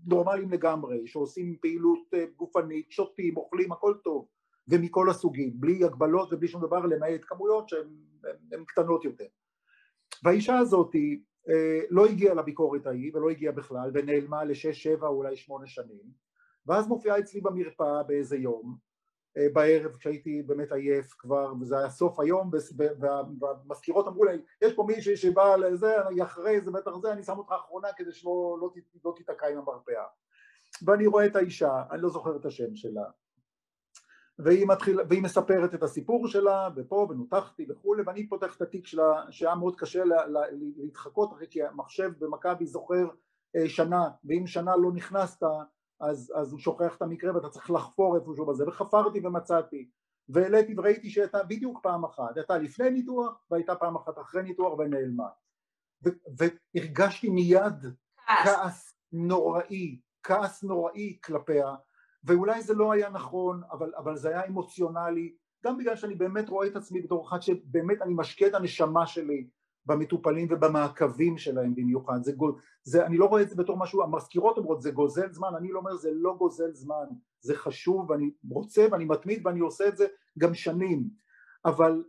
נורמליים 0.07 0.51
לגמרי, 0.51 1.07
שעושים 1.07 1.57
פעילות 1.61 2.15
אה, 2.15 2.25
גופנית, 2.37 2.91
שותים, 2.91 3.37
אוכלים, 3.37 3.73
הכל 3.73 3.95
טוב, 4.05 4.27
ומכל 4.69 5.11
הסוגים, 5.11 5.53
בלי 5.55 5.85
הגבלות 5.85 6.33
ובלי 6.33 6.49
שום 6.49 6.67
דבר, 6.67 6.87
למעט 6.87 7.21
כמויות 7.27 7.69
שהן 7.69 8.65
קטנות 8.67 9.05
יותר. 9.05 9.27
והאישה 10.23 10.59
הזאת 10.59 10.95
אה, 11.49 11.81
לא 11.91 12.07
הגיעה 12.07 12.35
לביקורת 12.35 12.87
ההיא 12.87 13.11
ולא 13.15 13.31
הגיעה 13.31 13.53
בכלל 13.53 13.91
ונעלמה 13.95 14.45
לשש, 14.45 14.83
שבע, 14.83 15.09
אולי 15.09 15.37
שמונה 15.37 15.67
שנים, 15.67 16.25
ואז 16.67 16.89
מופיעה 16.89 17.19
אצלי 17.19 17.41
במרפאה 17.41 18.03
באיזה 18.03 18.37
יום, 18.37 18.77
בערב 19.53 19.97
כשהייתי 19.97 20.43
באמת 20.43 20.73
עייף 20.73 21.15
כבר 21.19 21.53
וזה 21.61 21.79
היה 21.79 21.91
סוף 21.91 22.21
היום 22.21 22.51
והמזכירות 23.41 24.07
אמרו 24.09 24.25
לי 24.25 24.39
יש 24.63 24.73
פה 24.73 24.85
מישהי 24.89 25.17
שבאה 25.17 25.57
לזה 25.57 26.07
אני 26.07 26.23
אחרי 26.23 26.61
זה 26.61 26.71
בטח 26.71 26.91
זה 27.03 27.13
אני 27.13 27.23
שם 27.23 27.39
אותך 27.39 27.53
אחרונה 27.53 27.89
כדי 27.97 28.13
שלא 28.13 28.59
לא, 28.61 28.71
לא 29.05 29.13
תיתקע 29.17 29.49
עם 29.49 29.59
המרפאה. 29.59 30.05
ואני 30.87 31.07
רואה 31.07 31.27
את 31.27 31.37
האישה 31.37 31.83
אני 31.91 32.03
לא 32.03 32.09
זוכר 32.09 32.37
את 32.37 32.47
השם 32.47 32.77
שלה. 32.77 33.05
והיא, 34.39 34.67
מתחיל, 34.67 35.01
והיא 35.09 35.23
מספרת 35.23 35.75
את 35.75 35.83
הסיפור 35.83 36.29
שלה 36.29 36.69
ופה 36.77 37.07
ונותחתי 37.11 37.67
וכולי 37.71 38.03
ואני 38.07 38.29
פותח 38.29 38.57
את 38.57 38.63
התיק 38.63 38.87
שלה 38.87 39.23
שהיה 39.31 39.55
מאוד 39.55 39.77
קשה 39.77 40.05
לה, 40.05 40.27
לה, 40.27 40.41
להתחקות 40.77 41.33
אחרי 41.33 41.47
כי 41.51 41.63
המחשב 41.63 42.11
במכבי 42.19 42.67
זוכר 42.67 43.09
אה, 43.57 43.69
שנה 43.69 44.09
ואם 44.25 44.47
שנה 44.47 44.77
לא 44.77 44.93
נכנסת 44.95 45.43
אז, 46.01 46.33
אז 46.37 46.53
הוא 46.53 46.61
שוכח 46.61 46.97
את 46.97 47.03
המקרה 47.03 47.35
ואתה 47.35 47.49
צריך 47.49 47.71
לחפור 47.71 48.17
איפשהו 48.17 48.47
בזה. 48.47 48.69
וחפרתי 48.69 49.27
ומצאתי 49.27 49.89
והעליתי 50.29 50.75
וראיתי 50.77 51.11
שהייתה 51.11 51.43
בדיוק 51.43 51.81
פעם 51.83 52.05
אחת, 52.05 52.37
הייתה 52.37 52.59
לפני 52.59 52.91
ניתוח 52.91 53.45
והייתה 53.51 53.75
פעם 53.75 53.97
אחת 53.97 54.19
אחרי 54.19 54.43
ניתוח 54.43 54.79
ונעלמה. 54.79 55.29
והרגשתי 56.75 57.29
מיד 57.29 57.85
כעס 58.45 58.95
נוראי, 59.13 60.01
כעס 60.23 60.63
נוראי 60.63 61.19
כלפיה 61.25 61.75
ואולי 62.25 62.63
זה 62.63 62.75
לא 62.75 62.93
היה 62.93 63.11
נכון 63.11 63.63
אבל, 63.71 63.93
אבל 63.97 64.17
זה 64.17 64.29
היה 64.29 64.47
אמוציונלי 64.47 65.37
גם 65.65 65.79
בגלל 65.79 65.97
שאני 65.97 66.15
באמת 66.15 66.49
רואה 66.49 66.67
את 66.67 66.77
עצמי 66.77 67.03
בתור 67.03 67.29
אחד 67.29 67.43
שבאמת 67.43 68.03
אני 68.03 68.15
משקיע 68.17 68.49
את 68.49 68.55
הנשמה 68.55 69.07
שלי 69.07 69.49
במטופלים 69.87 70.49
ובמעקבים 70.51 71.39
שלהם 71.39 71.75
במיוחד, 71.75 72.23
זה, 72.23 72.33
זה, 72.83 73.07
אני 73.07 73.17
לא 73.17 73.25
רואה 73.25 73.43
את 73.43 73.51
זה 73.51 73.57
בתור 73.57 73.77
משהו, 73.77 74.03
המזכירות 74.03 74.59
אומרות 74.59 74.83
זה 74.83 74.91
גוזל 74.91 75.33
זמן, 75.33 75.49
אני 75.57 75.73
לא 75.73 75.79
אומר 75.79 75.97
זה 75.97 76.11
לא 76.13 76.35
גוזל 76.39 76.75
זמן, 76.75 77.05
זה 77.41 77.55
חשוב 77.57 78.11
ואני 78.11 78.31
רוצה 78.51 78.87
ואני 78.91 79.05
מתמיד 79.05 79.47
ואני 79.47 79.61
עושה 79.61 79.89
את 79.89 79.97
זה 79.97 80.07
גם 80.39 80.55
שנים, 80.55 81.09
אבל 81.65 82.05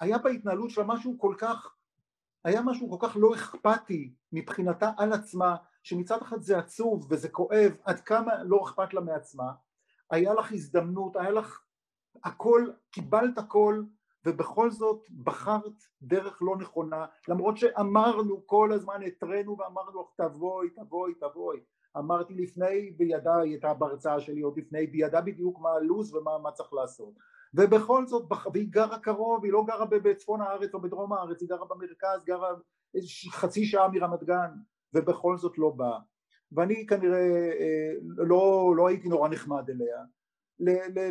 היה 0.00 0.18
בהתנהלות 0.18 0.70
שלה 0.70 0.84
משהו 0.84 1.18
כל 1.18 1.34
כך, 1.38 1.74
היה 2.44 2.62
משהו 2.62 2.90
כל 2.90 3.08
כך 3.08 3.16
לא 3.20 3.34
אכפתי 3.34 4.14
מבחינתה 4.32 4.90
על 4.96 5.12
עצמה, 5.12 5.56
שמצד 5.82 6.22
אחד 6.22 6.42
זה 6.42 6.58
עצוב 6.58 7.06
וזה 7.10 7.28
כואב, 7.28 7.72
עד 7.84 8.00
כמה 8.00 8.44
לא 8.44 8.64
אכפת 8.64 8.94
לה 8.94 9.00
מעצמה, 9.00 9.52
היה 10.10 10.34
לך 10.34 10.52
הזדמנות, 10.52 11.16
היה 11.16 11.30
לך 11.30 11.60
הכל, 12.24 12.66
קיבלת 12.90 13.38
הכל 13.38 13.82
ובכל 14.26 14.70
זאת 14.70 15.06
בחרת 15.24 15.82
דרך 16.02 16.38
לא 16.42 16.56
נכונה 16.56 17.06
למרות 17.28 17.56
שאמרנו 17.56 18.46
כל 18.46 18.72
הזמן 18.72 19.02
התרנו 19.02 19.56
ואמרנו 19.58 20.02
לך 20.02 20.08
תבואי 20.16 20.70
תבואי 20.70 21.14
תבואי. 21.14 21.58
אמרתי 21.98 22.34
לפני 22.34 22.90
בידה 22.90 23.36
היא 23.36 23.52
הייתה 23.52 23.74
בהרצאה 23.74 24.20
שלי 24.20 24.40
עוד 24.40 24.58
לפני 24.58 24.86
בידה 24.86 25.20
בדיוק 25.20 25.60
מה 25.60 25.70
הלו"ז 25.70 26.14
ומה 26.14 26.38
מה 26.38 26.52
צריך 26.52 26.72
לעשות. 26.72 27.14
ובכל 27.54 28.06
זאת 28.06 28.32
והיא 28.52 28.68
גרה 28.70 28.98
קרוב 28.98 29.44
היא 29.44 29.52
לא 29.52 29.64
גרה 29.66 29.84
בצפון 29.84 30.40
הארץ 30.40 30.74
או 30.74 30.80
בדרום 30.80 31.12
הארץ 31.12 31.40
היא 31.40 31.48
גרה 31.48 31.64
במרכז 31.64 32.24
גרה 32.24 32.48
חצי 33.30 33.64
שעה 33.64 33.88
מרמת 33.88 34.24
גן 34.24 34.50
ובכל 34.94 35.36
זאת 35.36 35.58
לא 35.58 35.70
באה. 35.70 35.98
ואני 36.52 36.86
כנראה 36.86 37.50
אה, 37.60 37.92
לא, 38.02 38.72
לא 38.76 38.88
הייתי 38.88 39.08
נורא 39.08 39.28
נחמד 39.28 39.70
אליה 39.70 40.04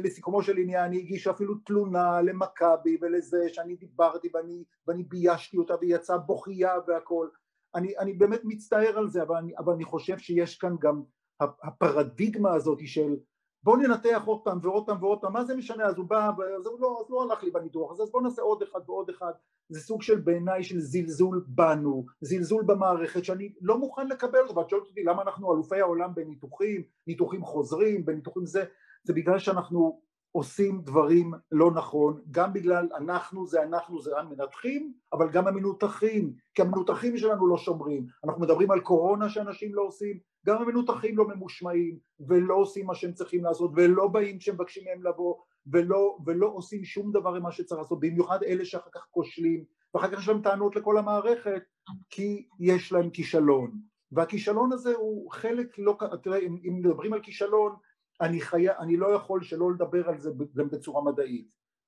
לסיכומו 0.03 0.41
של 0.43 0.57
עניין 0.57 0.91
היא 0.91 0.99
הגישה 0.99 1.31
אפילו 1.31 1.55
תלונה 1.55 2.21
למכבי 2.21 2.97
ולזה 3.01 3.49
שאני 3.49 3.75
דיברתי 3.75 4.29
ואני, 4.33 4.63
ואני 4.87 5.03
ביישתי 5.03 5.57
אותה 5.57 5.75
והיא 5.79 5.95
יצאה 5.95 6.17
בוכייה 6.17 6.73
והכל. 6.87 7.27
אני, 7.75 7.97
אני 7.97 8.13
באמת 8.13 8.41
מצטער 8.43 8.97
על 8.97 9.09
זה 9.09 9.23
אבל 9.23 9.35
אני, 9.35 9.57
אבל 9.57 9.73
אני 9.73 9.83
חושב 9.83 10.17
שיש 10.17 10.57
כאן 10.57 10.75
גם 10.79 11.01
הפרדיגמה 11.39 12.53
הזאת 12.53 12.79
של 12.85 13.15
בוא 13.63 13.77
ננתח 13.77 14.21
עוד 14.25 14.41
פעם 14.43 14.59
ועוד 14.61 14.85
פעם 14.85 15.03
ועוד 15.03 15.21
פעם 15.21 15.33
מה 15.33 15.45
זה 15.45 15.55
משנה? 15.55 15.85
אז 15.85 15.97
הוא 15.97 16.05
בא 16.05 16.31
אז 16.57 16.65
הוא 16.65 16.79
לא, 16.79 17.01
אז 17.05 17.09
לא 17.09 17.23
הלך 17.23 17.43
לי 17.43 17.51
בניתוח 17.51 17.91
אז, 17.91 18.01
אז 18.01 18.11
בוא 18.11 18.21
נעשה 18.21 18.41
עוד 18.41 18.61
אחד 18.61 18.79
ועוד 18.89 19.09
אחד. 19.09 19.31
זה 19.69 19.79
סוג 19.79 20.01
של 20.01 20.19
בעיניי 20.19 20.63
של 20.63 20.79
זלזול 20.79 21.45
בנו 21.47 22.05
זלזול 22.21 22.63
במערכת 22.63 23.25
שאני 23.25 23.53
לא 23.61 23.77
מוכן 23.77 24.07
לקבל 24.07 24.39
אותו 24.39 24.55
ואת 24.55 24.69
שואלת 24.69 24.85
אותי 24.85 25.03
למה 25.03 25.21
אנחנו 25.21 25.53
אלופי 25.53 25.81
העולם 25.81 26.15
בניתוחים 26.15 26.83
ניתוחים 27.07 27.43
חוזרים 27.43 28.05
בניתוחים 28.05 28.45
זה 28.45 28.65
זה 29.03 29.13
בגלל 29.13 29.39
שאנחנו 29.39 30.01
עושים 30.31 30.81
דברים 30.81 31.33
לא 31.51 31.71
נכון, 31.71 32.21
גם 32.31 32.53
בגלל 32.53 32.87
אנחנו 32.97 33.47
זה 33.47 33.63
אנחנו 33.63 34.01
זה 34.01 34.19
המנתחים, 34.19 34.93
אבל 35.13 35.29
גם 35.29 35.47
המנותחים, 35.47 36.33
כי 36.55 36.61
המנותחים 36.61 37.17
שלנו 37.17 37.47
לא 37.47 37.57
שומרים. 37.57 38.07
אנחנו 38.23 38.41
מדברים 38.41 38.71
על 38.71 38.79
קורונה 38.79 39.29
שאנשים 39.29 39.75
לא 39.75 39.81
עושים, 39.81 40.19
גם 40.45 40.61
המנותחים 40.61 41.17
לא 41.17 41.27
ממושמעים, 41.27 41.97
ולא 42.19 42.55
עושים 42.55 42.85
מה 42.85 42.95
שהם 42.95 43.13
צריכים 43.13 43.43
לעשות, 43.43 43.71
ולא 43.75 44.07
באים 44.07 44.39
כשמבקשים 44.39 44.83
מהם 44.85 45.03
לבוא, 45.03 45.35
ולא, 45.67 46.17
ולא 46.25 46.47
עושים 46.47 46.85
שום 46.85 47.11
דבר 47.11 47.35
עם 47.35 47.43
מה 47.43 47.51
שצריך 47.51 47.81
לעשות, 47.81 47.99
במיוחד 47.99 48.43
אלה 48.43 48.65
שאחר 48.65 48.89
כך 48.93 49.05
כושלים, 49.11 49.63
ואחר 49.93 50.07
כך 50.11 50.19
יש 50.19 50.27
להם 50.27 50.41
טענות 50.41 50.75
לכל 50.75 50.97
המערכת, 50.97 51.63
כי 52.09 52.47
יש 52.59 52.91
להם 52.91 53.09
כישלון. 53.09 53.71
והכישלון 54.11 54.73
הזה 54.73 54.95
הוא 54.95 55.31
חלק 55.31 55.77
לא, 55.77 55.97
תראה 56.23 56.39
אם 56.39 56.59
מדברים 56.63 57.13
על 57.13 57.21
כישלון 57.21 57.75
אני, 58.21 58.41
חי... 58.41 58.69
אני 58.69 58.97
לא 58.97 59.07
יכול 59.07 59.43
שלא 59.43 59.71
לדבר 59.71 60.09
על 60.09 60.19
זה 60.19 60.31
גם 60.55 60.69
בצורה 60.69 61.03
מדעית, 61.03 61.47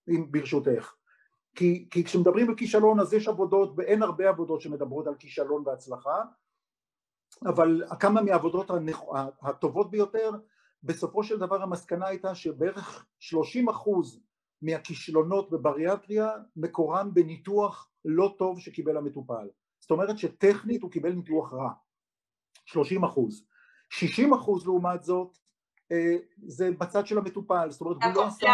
אם 0.10 0.32
ברשותך. 0.32 0.94
כי, 1.56 1.88
כי 1.92 2.04
כשמדברים 2.04 2.50
על 2.50 2.56
כישלון 2.56 3.00
אז 3.00 3.14
יש 3.14 3.28
עבודות, 3.28 3.74
ואין 3.78 4.04
הרבה 4.04 4.30
עבודות 4.30 4.62
שמדברות 4.62 5.08
על 5.08 5.16
כישלון 5.16 5.64
והצלחה, 5.66 6.22
אבל 7.46 7.84
כמה 8.00 8.22
מהעבודות 8.22 8.72
הטובות 9.42 9.92
ביותר, 9.92 10.32
בסופו 10.84 11.24
של 11.24 11.40
דבר 11.40 11.62
המסקנה 11.64 12.08
הייתה 12.08 12.36
שבערך 12.36 13.06
30 13.20 13.70
אחוז 13.70 14.22
מהכישלונות 14.62 15.52
בבריאטריה 15.52 16.32
מקורם 16.56 17.14
בניתוח 17.14 17.92
לא 18.06 18.36
טוב 18.38 18.60
שקיבל 18.60 18.98
המטופל. 18.98 19.48
זאת 19.80 19.92
אומרת 19.92 20.18
שטכנית 20.18 20.82
הוא 20.82 20.92
קיבל 20.92 21.12
ניתוח 21.12 21.54
רע, 21.54 21.70
30 22.66 23.04
אחוז. 23.04 23.46
60 23.90 24.34
אחוז 24.34 24.66
לעומת 24.66 25.04
זאת 25.04 25.38
זה 26.48 26.72
בצד 26.80 27.08
של 27.08 27.18
המטופל, 27.18 27.72
זאת 27.72 27.82
אומרת 27.82 27.98
הוא 28.04 28.14
לא 28.16 28.28
עשה 28.28 28.54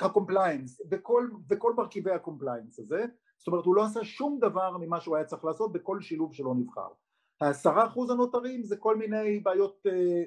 ה 0.00 0.07
compliance, 0.07 0.80
וכל, 0.90 1.28
וכל 1.50 1.74
מרכיבי 1.76 2.10
ה 2.10 2.16
compliance 2.16 2.78
הזה, 2.78 3.04
זאת 3.38 3.46
אומרת 3.46 3.64
הוא 3.64 3.74
לא 3.74 3.84
עשה 3.84 4.04
שום 4.04 4.38
דבר 4.40 4.76
ממה 4.78 5.00
שהוא 5.00 5.16
היה 5.16 5.24
צריך 5.24 5.44
לעשות 5.44 5.72
בכל 5.72 6.00
שילוב 6.00 6.34
שלא 6.34 6.54
נבחר. 6.54 6.88
העשרה 7.40 7.86
אחוז 7.86 8.10
הנותרים 8.10 8.62
זה 8.62 8.76
כל 8.76 8.96
מיני 8.96 9.40
בעיות 9.40 9.86
אה, 9.86 10.22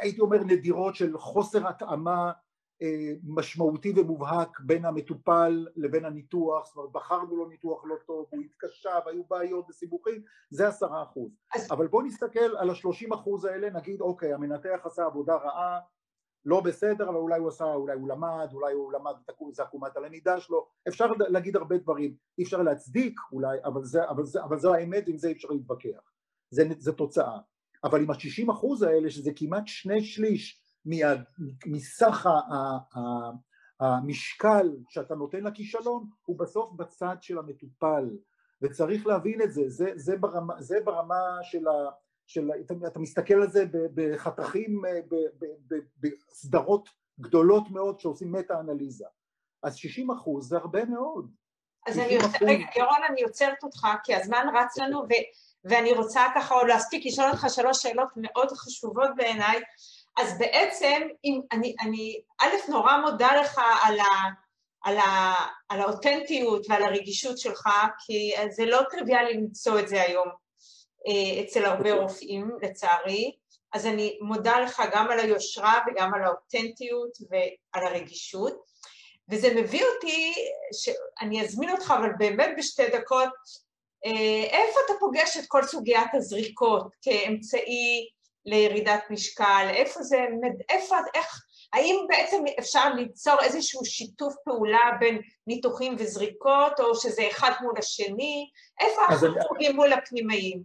הייתי 0.00 0.20
אומר 0.20 0.44
נדירות 0.44 0.94
של 0.94 1.18
חוסר 1.18 1.68
התאמה 1.68 2.26
אה, 2.26 2.32
משמעותי 3.24 3.92
ומובהק 3.96 4.60
בין 4.60 4.84
המטופל 4.84 5.66
לבין 5.76 6.04
הניתוח, 6.04 6.66
זאת 6.66 6.76
אומרת 6.76 6.92
בחרנו 6.92 7.36
לו 7.36 7.48
ניתוח 7.48 7.84
לא 7.84 7.96
טוב, 8.06 8.26
הוא 8.30 8.40
התקשה 8.40 8.90
והיו 9.06 9.24
בעיות 9.24 9.70
וסיבוכים, 9.70 10.22
זה 10.50 10.68
עשרה 10.68 11.02
אחוז. 11.02 11.30
אבל 11.70 11.86
בואו 11.86 12.02
נסתכל 12.02 12.56
על 12.58 12.70
השלושים 12.70 13.12
אחוז 13.12 13.44
האלה, 13.44 13.70
נגיד 13.70 14.00
אוקיי 14.00 14.32
המנתח 14.32 14.80
עשה 14.84 15.04
עבודה 15.04 15.34
רעה, 15.34 15.80
לא 16.44 16.60
בסדר, 16.60 17.08
אבל 17.08 17.16
אולי 17.16 17.38
הוא 17.38 17.48
עשה, 17.48 17.74
אולי 17.74 17.94
הוא 17.94 18.08
למד, 18.08 18.48
אולי 18.52 18.72
הוא 18.72 18.92
למד 18.92 19.12
את 19.24 19.60
עקומת 19.60 19.96
הלמידה 19.96 20.40
שלו, 20.40 20.68
אפשר 20.88 21.12
להגיד 21.18 21.56
הרבה 21.56 21.78
דברים, 21.78 22.14
אי 22.38 22.44
אפשר 22.44 22.62
להצדיק 22.62 23.20
אולי, 23.32 23.58
אבל 23.64 23.84
זה, 23.84 24.08
אבל 24.10 24.24
זה, 24.24 24.42
אבל 24.42 24.58
זה 24.58 24.70
האמת, 24.70 25.08
עם 25.08 25.18
זה 25.18 25.28
אי 25.28 25.32
אפשר 25.32 25.48
להתווכח, 25.48 26.12
זה, 26.50 26.68
זה 26.78 26.92
תוצאה. 26.92 27.38
אבל 27.84 28.02
עם 28.02 28.10
השישים 28.10 28.50
אחוז 28.50 28.82
האלה, 28.82 29.10
שזה 29.10 29.30
כמעט 29.36 29.66
שני 29.66 30.04
שליש 30.04 30.62
מסך 31.66 32.28
המשקל 33.80 34.76
שאתה 34.88 35.14
נותן 35.14 35.44
לכישלון 35.44 36.06
הוא 36.24 36.38
בסוף 36.38 36.72
בצד 36.72 37.16
של 37.20 37.38
המטופל. 37.38 38.10
וצריך 38.62 39.06
להבין 39.06 39.42
את 39.42 39.52
זה, 39.52 39.62
זה, 39.68 39.92
זה, 39.94 40.16
ברמה, 40.16 40.62
זה 40.62 40.78
ברמה 40.84 41.38
של, 41.42 41.68
ה, 41.68 41.90
של 42.26 42.50
אתה, 42.60 42.74
אתה 42.86 42.98
מסתכל 42.98 43.34
על 43.34 43.50
זה 43.50 43.64
בחתכים, 43.94 44.82
בסדרות 46.00 46.88
גדולות 47.20 47.70
מאוד 47.70 48.00
שעושים 48.00 48.32
מטה 48.32 48.60
אנליזה 48.60 49.04
אז 49.62 49.76
60 49.76 50.10
אחוז 50.10 50.48
זה 50.48 50.56
הרבה 50.56 50.84
מאוד. 50.84 51.30
אז 51.86 51.98
אני, 51.98 52.18
רגע, 52.40 52.64
ירון 52.76 53.02
אני 53.10 53.22
עוצרת 53.22 53.62
אותך 53.62 53.86
כי 54.04 54.14
הזמן 54.14 54.46
רץ 54.54 54.78
לנו 54.78 54.98
ו, 54.98 55.08
ואני 55.64 55.92
רוצה 55.92 56.20
ככה 56.34 56.54
עוד 56.54 56.66
להספיק 56.66 57.06
לשאול 57.06 57.30
אותך 57.30 57.46
שלוש 57.48 57.82
שאלות 57.82 58.08
מאוד 58.16 58.50
חשובות 58.50 59.10
בעיניי 59.16 59.60
אז 60.16 60.38
בעצם, 60.38 61.08
אם, 61.24 61.40
אני, 61.52 61.74
אני 61.80 62.20
א', 62.40 62.70
נורא 62.70 62.96
מודה 62.96 63.40
לך 63.40 63.60
על, 63.82 64.00
ה, 64.00 64.04
על, 64.82 64.98
ה, 64.98 65.34
על 65.68 65.80
האותנטיות 65.80 66.66
ועל 66.68 66.82
הרגישות 66.82 67.38
שלך, 67.38 67.68
כי 68.06 68.32
זה 68.50 68.66
לא 68.66 68.80
טריוויאלי 68.90 69.34
למצוא 69.34 69.78
את 69.78 69.88
זה 69.88 70.02
היום 70.02 70.28
אה, 71.08 71.44
אצל 71.44 71.64
הרבה 71.64 71.92
רופאים, 71.92 72.50
לצערי. 72.62 73.36
אז 73.72 73.86
אני 73.86 74.18
מודה 74.20 74.60
לך 74.60 74.82
גם 74.92 75.10
על 75.10 75.18
היושרה 75.18 75.80
וגם 75.86 76.14
על 76.14 76.24
האותנטיות 76.24 77.10
ועל 77.30 77.86
הרגישות. 77.86 78.70
וזה 79.30 79.54
מביא 79.54 79.84
אותי, 79.84 80.34
שאני 80.72 81.42
אזמין 81.42 81.70
אותך, 81.70 81.94
אבל 81.98 82.10
באמת 82.18 82.50
בשתי 82.58 82.88
דקות, 82.88 83.28
אה, 84.06 84.42
איפה 84.42 84.80
אתה 84.86 84.92
פוגש 85.00 85.36
את 85.36 85.44
כל 85.48 85.62
סוגיית 85.62 86.14
הזריקות 86.14 86.94
כאמצעי 87.02 88.08
לירידת 88.46 89.02
משקל, 89.10 89.66
איפה 89.70 90.02
זה, 90.02 90.16
איפה, 90.70 90.96
איך, 91.14 91.44
האם 91.72 91.96
בעצם 92.08 92.42
אפשר 92.58 92.94
ליצור 92.94 93.36
איזשהו 93.42 93.84
שיתוף 93.84 94.34
פעולה 94.44 94.96
בין 95.00 95.20
ניתוחים 95.46 95.96
וזריקות, 95.98 96.80
או 96.80 96.94
שזה 96.94 97.22
אחד 97.30 97.50
מול 97.62 97.74
השני, 97.78 98.50
איפה 98.80 99.00
החוגים 99.40 99.76
מול 99.76 99.92
הפנימאים? 99.92 100.62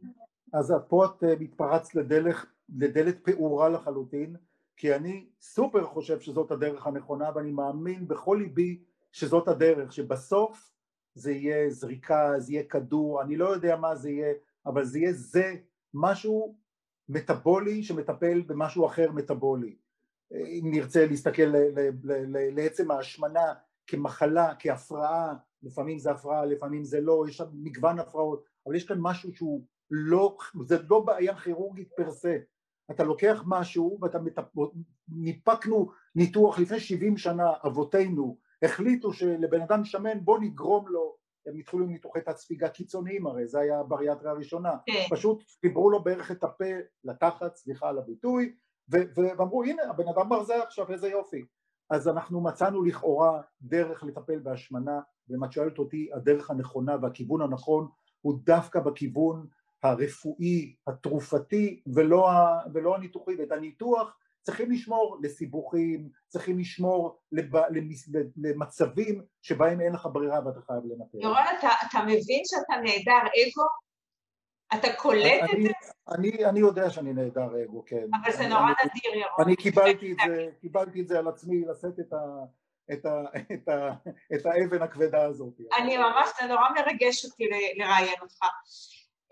אז 0.54 0.74
פה 0.88 1.06
את 1.06 1.24
אה, 1.24 1.34
מתפרצת 1.40 1.96
לדלת, 1.96 2.36
לדלת 2.78 3.26
פעורה 3.26 3.70
לחלוטין, 3.70 4.36
כי 4.78 4.96
אני 4.96 5.26
סופר 5.42 5.84
חושב 5.84 6.20
שזאת 6.20 6.52
הדרך 6.52 6.88
הנכונה, 6.88 7.30
ואני 7.36 7.52
מאמין 7.52 8.08
בכל 8.08 8.38
ליבי 8.42 8.80
שזאת 9.12 9.48
הדרך, 9.48 9.94
שבסוף 9.94 10.72
זה 11.14 11.32
יהיה 11.32 11.70
זריקה, 11.70 12.34
זה 12.38 12.54
יהיה 12.54 12.64
כדור, 12.64 13.22
אני 13.22 13.36
לא 13.36 13.50
יודע 13.50 13.76
מה 13.76 13.96
זה 13.96 14.10
יהיה, 14.10 14.34
אבל 14.66 14.86
זה 14.86 15.00
יהיה 15.00 15.14
זה, 15.14 15.54
משהו 15.94 16.56
מטאבולי 17.10 17.84
שמטפל 17.84 18.42
במשהו 18.42 18.86
אחר 18.86 19.12
מטאבולי. 19.12 19.76
אם 20.32 20.62
נרצה 20.72 21.06
להסתכל 21.06 21.54
לעצם 22.52 22.92
ההשמנה 22.92 23.54
כמחלה, 23.88 24.54
כהפרעה, 24.60 25.34
לפעמים 25.64 26.00
זה 26.00 26.12
הפרעה, 26.12 26.46
לפעמים 26.46 26.84
זה 26.84 27.02
לא, 27.02 27.26
יש 27.30 27.38
שם 27.38 27.46
מגוון 27.54 28.00
הפרעות, 28.00 28.46
אבל 28.66 28.76
יש 28.76 28.88
כאן 28.88 28.98
משהו 29.00 29.34
שהוא 29.34 29.66
לא, 29.92 30.38
זה 30.66 30.78
לא 30.90 31.00
בעיה 31.00 31.36
כירורגית 31.36 31.90
פר 31.96 32.12
סה, 32.12 32.38
אתה 32.92 33.04
לוקח 33.04 33.44
משהו 33.48 34.00
ואתה 34.02 34.20
מטפ... 34.20 34.44
ניפקנו 35.08 35.92
ניתוח 36.16 36.60
לפני 36.60 36.80
70 36.80 37.18
שנה, 37.18 37.54
אבותינו 37.66 38.38
החליטו 38.62 39.14
שלבן 39.14 39.62
אדם 39.62 39.86
שמן 39.86 40.20
בוא 40.26 40.40
נגרום 40.40 40.88
לו 40.88 41.16
הם 41.48 41.58
התחילו 41.58 41.84
עם 41.84 41.92
ניתוחי 41.92 42.22
תת 42.22 42.38
ספיגה 42.38 42.70
קיצוניים 42.70 43.28
הרי, 43.28 43.48
זה 43.48 43.60
היה 43.60 43.80
הבריאטריה 43.80 44.32
הראשונה, 44.32 44.72
כן. 44.86 45.16
פשוט 45.16 45.44
חיברו 45.62 45.90
לו 45.90 46.04
בערך 46.04 46.32
את 46.32 46.44
הפה 46.44 46.66
לתחת, 47.04 47.56
סליחה 47.56 47.90
על 47.90 47.98
הביטוי, 47.98 48.56
ואמרו 48.90 49.64
הנה 49.64 49.84
הבן 49.90 50.08
אדם 50.08 50.30
ברזל 50.30 50.62
עכשיו 50.62 50.92
איזה 50.92 51.08
יופי, 51.08 51.46
אז 51.90 52.08
אנחנו 52.08 52.42
מצאנו 52.42 52.84
לכאורה 52.84 53.42
דרך 53.62 54.04
לטפל 54.04 54.40
בהשמנה, 54.40 55.00
ואם 55.30 55.44
את 55.44 55.52
שואלת 55.52 55.80
אותי 55.80 56.10
הדרך 56.14 56.50
הנכונה 56.50 56.98
והכיוון 57.02 57.42
הנכון 57.42 57.88
הוא 58.22 58.40
דווקא 58.44 58.80
בכיוון 58.80 59.48
הרפואי, 59.84 60.76
התרופתי 60.88 61.82
ולא, 61.96 62.30
ולא 62.74 62.96
הניתוחי, 62.96 63.36
ואת 63.40 63.52
הניתוח 63.52 64.18
צריכים 64.46 64.72
לשמור 64.72 65.18
לסיבוכים, 65.22 66.10
צריכים 66.28 66.60
לשמור 66.60 67.20
לב, 67.32 67.56
למס, 67.56 68.10
למצבים 68.38 69.22
שבהם 69.42 69.82
אין 69.82 69.94
לך 69.94 70.08
ברירה 70.12 70.40
ואתה 70.46 70.60
חייב 70.68 70.80
לנטר. 70.86 71.18
ירון, 71.18 71.44
אתה, 71.60 71.70
אתה 71.90 72.00
מבין 72.06 72.42
שאתה 72.46 72.74
נעדר 72.84 73.28
אגו? 73.28 73.66
אתה 74.74 74.94
קולט 74.98 75.42
את 75.44 75.62
זה? 75.64 75.70
אני, 76.10 76.46
אני 76.46 76.60
יודע 76.60 76.90
שאני 76.90 77.14
נעדר 77.14 77.64
אגו, 77.64 77.84
כן. 77.86 78.06
אבל 78.24 78.32
זה 78.32 78.48
נורא 78.48 78.62
נדיר, 78.62 79.14
ירון. 79.14 79.46
אני 79.46 79.56
קיבלתי 79.56 80.12
את 80.12 80.18
זה, 80.26 80.48
קיבלתי 80.62 81.02
את 81.02 81.08
זה 81.08 81.20
על 81.20 81.28
עצמי, 81.28 81.66
לשאת 81.66 82.00
את, 82.00 82.14
ה, 82.14 82.18
את, 82.94 83.06
ה, 83.06 83.22
את, 83.54 83.68
ה, 83.68 83.90
את 84.36 84.46
האבן 84.46 84.82
הכבדה 84.82 85.26
הזאת. 85.26 85.54
אני 85.78 85.98
ממש, 85.98 86.30
זה 86.42 86.48
נורא 86.48 86.70
מרגש 86.76 87.26
אותי 87.26 87.44
לראיין 87.78 88.22
אותך. 88.22 88.40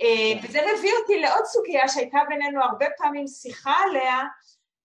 אה, 0.02 0.42
כן. 0.42 0.48
וזה 0.48 0.60
מביא 0.60 0.92
אותי 1.02 1.20
לעוד 1.22 1.46
סוגיה 1.46 1.88
שהייתה 1.88 2.20
בינינו 2.30 2.64
הרבה 2.64 2.86
פעמים 2.98 3.28
שיחה 3.28 3.76
עליה, 3.90 4.20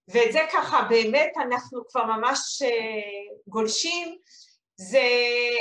ואת 0.08 0.32
זה 0.32 0.40
ככה 0.52 0.82
באמת 0.82 1.32
אנחנו 1.36 1.82
כבר 1.88 2.04
ממש 2.04 2.62
אה, 2.62 2.68
גולשים, 3.46 4.16
זה 4.76 5.08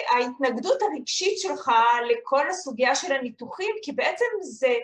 ההתנגדות 0.10 0.82
הרגשית 0.82 1.40
שלך 1.40 1.72
לכל 2.10 2.50
הסוגיה 2.50 2.96
של 2.96 3.14
הניתוחים, 3.14 3.76
כי 3.82 3.92
בעצם 3.92 4.26
זה, 4.42 4.76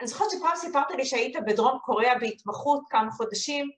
אני 0.00 0.08
זוכרת 0.08 0.30
שפעם 0.30 0.56
סיפרת 0.56 0.90
לי 0.90 1.04
שהיית 1.04 1.36
בדרום 1.46 1.78
קוריאה 1.84 2.18
בהתמחות 2.18 2.80
כמה 2.90 3.10
חודשים, 3.10 3.70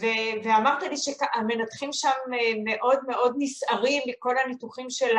ו- 0.00 0.44
ואמרת 0.44 0.82
לי 0.82 0.96
שהמנתחים 0.96 1.92
שם 1.92 2.08
אה, 2.08 2.52
מאוד 2.64 2.98
מאוד 3.06 3.34
נסערים 3.38 4.02
מכל 4.06 4.38
הניתוחים 4.38 4.90
של 4.90 5.16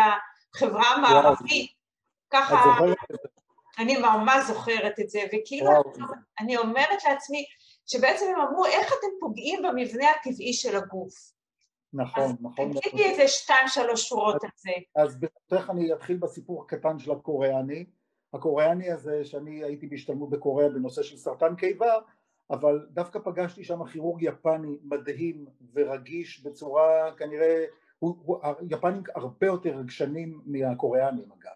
החברה 0.55 0.89
המערבית. 0.89 1.71
ככה, 2.29 2.77
אני 3.79 3.97
ממש 3.97 4.45
זוכרת 4.47 4.99
את 4.99 5.09
זה, 5.09 5.21
וכאילו 5.27 5.71
אני 6.39 6.57
אומרת 6.57 7.03
לעצמי, 7.03 7.45
שבעצם 7.91 8.25
הם 8.35 8.47
אמרו 8.47 8.65
איך 8.65 8.87
אתם 8.87 9.07
פוגעים 9.19 9.61
במבנה 9.63 10.05
הטבעי 10.09 10.53
של 10.53 10.75
הגוף. 10.75 11.13
נכון, 11.93 12.23
אז 12.23 12.35
נכון. 12.41 12.69
אז 12.69 12.77
תגידי 12.83 13.03
איזה 13.03 13.27
שתיים 13.27 13.67
שלוש 13.67 14.09
שורות 14.09 14.43
על 14.43 14.49
זה. 14.55 14.71
אז 14.95 15.19
ברשותך 15.19 15.69
אני 15.69 15.93
אתחיל 15.93 16.17
בסיפור 16.17 16.63
הקטן 16.63 16.99
של 16.99 17.11
הקוריאני. 17.11 17.85
הקוריאני 18.33 18.91
הזה 18.91 19.25
שאני 19.25 19.63
הייתי 19.63 19.87
בהשתלמות 19.87 20.29
בקוריאה 20.29 20.69
בנושא 20.69 21.03
של 21.03 21.17
סרטן 21.17 21.55
קיבה, 21.55 21.93
אבל 22.51 22.87
דווקא 22.91 23.19
פגשתי 23.19 23.63
שם 23.63 23.85
כירורג 23.85 24.23
יפני 24.23 24.77
מדהים 24.83 25.45
ורגיש 25.73 26.43
בצורה 26.43 27.11
כנראה, 27.17 27.65
הוא, 27.99 28.15
הוא, 28.23 28.37
היפנים 28.69 29.03
הרבה 29.15 29.47
יותר 29.47 29.69
רגשנים 29.69 30.41
מהקוריאנים 30.45 31.31
אגב, 31.31 31.55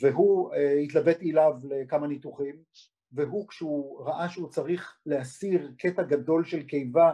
והוא, 0.00 0.54
אה, 0.54 0.72
התלוויתי 0.72 1.30
אליו 1.30 1.52
לכמה 1.64 2.06
ניתוחים 2.06 2.62
והוא 3.14 3.48
כשהוא 3.48 4.06
ראה 4.06 4.28
שהוא 4.28 4.48
צריך 4.48 4.98
להסיר 5.06 5.72
קטע 5.78 6.02
גדול 6.02 6.44
של 6.44 6.62
קיבה 6.62 7.12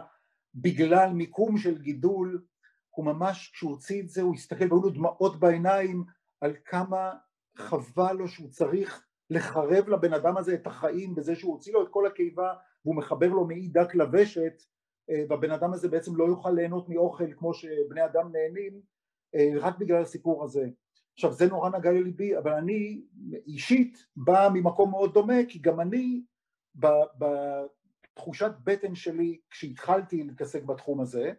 בגלל 0.55 1.13
מיקום 1.13 1.57
של 1.57 1.81
גידול, 1.81 2.45
הוא 2.89 3.05
ממש, 3.05 3.51
כשהוא 3.53 3.71
הוציא 3.71 4.01
את 4.01 4.09
זה, 4.09 4.21
הוא 4.21 4.33
הסתכל 4.33 4.73
והיו 4.73 4.81
לו 4.81 4.89
דמעות 4.89 5.39
בעיניים 5.39 6.03
על 6.41 6.53
כמה 6.65 7.13
חבל 7.57 8.13
לו 8.13 8.27
שהוא 8.27 8.49
צריך 8.49 9.05
לחרב 9.29 9.89
לבן 9.89 10.13
אדם 10.13 10.37
הזה 10.37 10.53
את 10.53 10.67
החיים 10.67 11.15
בזה 11.15 11.35
שהוא 11.35 11.53
הוציא 11.53 11.73
לו 11.73 11.83
את 11.83 11.87
כל 11.89 12.07
הקיבה 12.07 12.53
והוא 12.85 12.95
מחבר 12.95 13.27
לו 13.27 13.47
מעי 13.47 13.67
דק 13.67 13.95
לוושת 13.95 14.53
אה, 15.09 15.23
והבן 15.29 15.51
אדם 15.51 15.73
הזה 15.73 15.89
בעצם 15.89 16.15
לא 16.15 16.23
יוכל 16.23 16.51
ליהנות 16.51 16.89
מאוכל 16.89 17.33
כמו 17.33 17.53
שבני 17.53 18.05
אדם 18.05 18.31
נהנים 18.31 18.81
אה, 19.35 19.49
רק 19.59 19.77
בגלל 19.77 20.01
הסיפור 20.01 20.43
הזה. 20.43 20.69
עכשיו 21.13 21.33
זה 21.33 21.47
נורא 21.47 21.69
נגע 21.69 21.91
לליבי 21.91 22.37
אבל 22.37 22.51
אני 22.51 23.01
אישית 23.47 24.05
בא 24.15 24.49
ממקום 24.53 24.91
מאוד 24.91 25.13
דומה 25.13 25.45
כי 25.49 25.59
גם 25.59 25.79
אני 25.79 26.21
בתחושת 26.75 28.51
בטן 28.63 28.95
שלי 28.95 29.39
כשהתחלתי 29.49 30.23
להתעסק 30.23 30.63
בתחום 30.63 31.01
הזה 31.01 31.31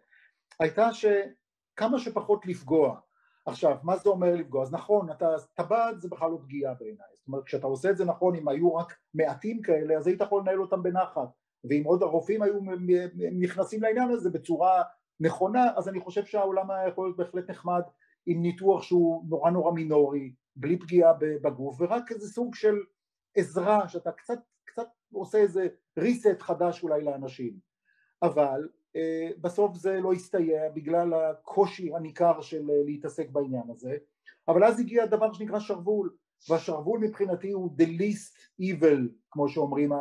הייתה 0.59 0.89
שכמה 0.93 1.99
שפחות 1.99 2.45
לפגוע. 2.45 2.99
עכשיו, 3.45 3.77
מה 3.83 3.97
זה 3.97 4.09
אומר 4.09 4.35
לפגוע? 4.35 4.63
אז 4.63 4.73
נכון, 4.73 5.11
אתה, 5.11 5.27
טבעת 5.53 6.01
זה 6.01 6.09
בכלל 6.09 6.31
לא 6.31 6.37
פגיעה 6.43 6.73
בעיניי, 6.73 7.07
זאת 7.15 7.27
אומרת 7.27 7.43
כשאתה 7.43 7.67
עושה 7.67 7.89
את 7.89 7.97
זה 7.97 8.05
נכון, 8.05 8.35
אם 8.35 8.47
היו 8.47 8.75
רק 8.75 8.93
מעטים 9.13 9.61
כאלה, 9.61 9.97
אז 9.97 10.07
היית 10.07 10.21
יכול 10.21 10.41
לנהל 10.41 10.61
אותם 10.61 10.83
בנחת, 10.83 11.29
ואם 11.69 11.83
עוד 11.85 12.03
הרופאים 12.03 12.41
היו 12.41 12.59
נכנסים 13.31 13.81
לעניין 13.81 14.09
הזה 14.09 14.29
בצורה 14.29 14.83
נכונה, 15.19 15.65
אז 15.75 15.89
אני 15.89 15.99
חושב 15.99 16.25
שהעולם 16.25 16.71
היה 16.71 16.87
יכול 16.87 17.07
להיות 17.07 17.17
בהחלט 17.17 17.49
נחמד 17.49 17.81
עם 18.25 18.41
ניתוח 18.41 18.83
שהוא 18.83 19.25
נורא 19.29 19.51
נורא 19.51 19.71
מינורי, 19.71 20.33
בלי 20.55 20.79
פגיעה 20.79 21.13
בגוף, 21.19 21.81
ורק 21.81 22.11
איזה 22.11 22.27
סוג 22.27 22.55
של 22.55 22.75
עזרה, 23.35 23.87
שאתה 23.87 24.11
קצת, 24.11 24.39
קצת 24.65 24.87
עושה 25.13 25.37
איזה 25.37 25.67
reset 25.99 26.39
חדש 26.39 26.83
אולי 26.83 27.03
לאנשים. 27.03 27.53
אבל 28.23 28.67
אה, 28.95 29.29
בסוף 29.41 29.75
זה 29.75 29.99
לא 30.01 30.13
הסתייע 30.13 30.69
בגלל 30.69 31.13
הקושי 31.13 31.95
הניכר 31.95 32.41
של 32.41 32.69
אה, 32.69 32.83
להתעסק 32.85 33.29
בעניין 33.29 33.69
הזה 33.69 33.97
אבל 34.47 34.63
אז 34.63 34.79
הגיע 34.79 35.05
דבר 35.05 35.33
שנקרא 35.33 35.59
שרוול 35.59 36.13
והשרוול 36.49 36.99
מבחינתי 36.99 37.51
הוא 37.51 37.75
the 37.77 37.85
least 37.85 38.61
evil 38.61 39.01
כמו 39.31 39.49
שאומרים 39.49 39.91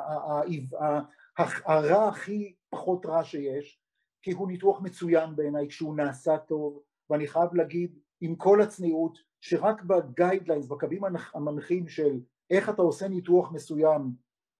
הרע 1.65 2.09
הכי 2.09 2.55
פחות 2.71 3.07
רע 3.07 3.25
שיש 3.25 3.81
כי 4.23 4.33
הוא 4.33 4.49
ניתוח 4.49 4.81
מצוין 4.81 5.37
בעיניי 5.37 5.69
כשהוא 5.69 5.97
נעשה 5.97 6.39
טוב 6.39 6.83
ואני 7.11 7.27
חייב 7.27 7.55
להגיד 7.55 7.99
עם 8.23 8.37
כל 8.37 8.63
הצניעות 8.63 9.19
שרק 9.41 9.83
בגיידליינס 9.83 10.67
בקווים 10.67 11.03
המנחים 11.35 11.89
של 11.89 12.21
איך 12.51 12.69
אתה 12.71 12.83
עושה 12.83 13.09
ניתוח 13.09 13.53
מסוים 13.53 14.13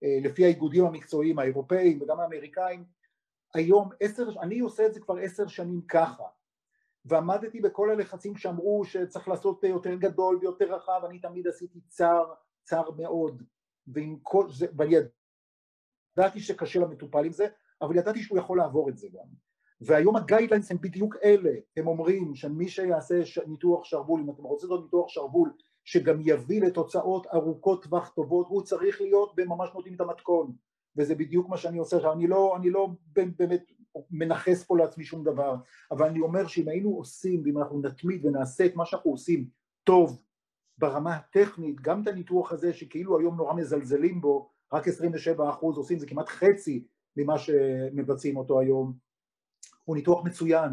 אה, 0.05 0.19
לפי 0.23 0.45
האיגודים 0.45 0.85
המקצועיים 0.85 1.39
האירופאים 1.39 2.03
וגם 2.03 2.21
האמריקאים 2.21 2.85
היום 3.55 3.91
עשר, 4.01 4.29
אני 4.41 4.61
עושה 4.61 4.87
את 4.87 4.95
זה 4.95 5.01
כבר 5.01 5.17
עשר 5.17 5.47
שנים 5.47 5.83
ככה. 5.89 6.25
ועמדתי 7.05 7.61
בכל 7.61 7.91
הלחצים 7.91 8.37
שאמרו 8.37 8.85
שצריך 8.85 9.29
לעשות 9.29 9.65
יותר 9.65 9.95
גדול 9.95 10.39
ויותר 10.41 10.75
רחב, 10.75 11.01
אני 11.09 11.19
תמיד 11.19 11.49
עשיתי 11.49 11.81
צר, 11.89 12.25
צר 12.65 12.91
מאוד. 12.91 13.43
ועם 13.87 14.19
כל 14.23 14.51
זה, 14.51 14.67
ואני 14.79 14.95
ידעתי 16.19 16.41
שקשה 16.41 16.81
למטופל 16.81 17.25
עם 17.25 17.33
זה, 17.33 17.47
אבל 17.83 17.97
ידעתי 17.97 18.23
שהוא 18.23 18.39
יכול 18.39 18.59
לעבור 18.59 18.89
את 18.89 18.99
זה 18.99 19.09
גם 19.13 19.27
והיום 19.85 20.17
הגיידליינס 20.17 20.71
הם 20.71 20.77
בדיוק 20.81 21.17
אלה, 21.25 21.51
הם 21.77 21.87
אומרים 21.87 22.35
שמי 22.35 22.69
שיעשה 22.69 23.21
ניתוח 23.47 23.85
שרוול, 23.85 24.21
אם 24.21 24.31
אתם 24.31 24.43
רוצים 24.43 24.69
לעשות 24.69 24.85
ניתוח 24.85 25.09
שרוול 25.09 25.53
שגם 25.85 26.19
יביא 26.21 26.63
לתוצאות 26.63 27.27
ארוכות 27.27 27.85
טווח 27.85 28.09
טובות, 28.09 28.47
הוא 28.49 28.63
צריך 28.63 29.01
להיות 29.01 29.33
בממש 29.37 29.71
נותנים 29.75 29.95
את 29.95 30.01
המתכון. 30.01 30.53
וזה 30.97 31.15
בדיוק 31.15 31.49
מה 31.49 31.57
שאני 31.57 31.79
עושה. 31.79 31.97
עכשיו, 31.97 32.13
אני 32.13 32.27
לא, 32.27 32.57
אני 32.57 32.71
לא 32.71 32.89
באמת 33.13 33.63
מנכס 34.11 34.65
פה 34.65 34.79
לעצמי 34.79 35.05
שום 35.05 35.25
דבר, 35.25 35.57
אבל 35.91 36.07
אני 36.07 36.21
אומר 36.21 36.47
שאם 36.47 36.69
היינו 36.69 36.91
עושים, 36.91 37.43
ואם 37.45 37.59
אנחנו 37.59 37.81
נתמיד 37.81 38.27
ונעשה 38.27 38.67
את 38.67 38.77
מה 38.77 38.87
שאנחנו 38.87 39.11
עושים 39.11 39.47
טוב 39.85 40.23
ברמה 40.79 41.15
הטכנית, 41.15 41.81
גם 41.81 42.03
את 42.03 42.09
הניתוח 42.09 42.53
הזה 42.53 42.73
שכאילו 42.73 43.19
היום 43.19 43.37
נורא 43.37 43.55
מזלזלים 43.55 44.21
בו, 44.21 44.51
רק 44.73 44.89
27% 44.89 44.91
עושים, 45.61 45.99
זה 45.99 46.07
כמעט 46.07 46.29
חצי 46.29 46.85
ממה 47.17 47.39
שמבצעים 47.39 48.37
אותו 48.37 48.61
היום, 48.61 48.93
הוא 49.85 49.97
ניתוח 49.97 50.25
מצוין, 50.25 50.71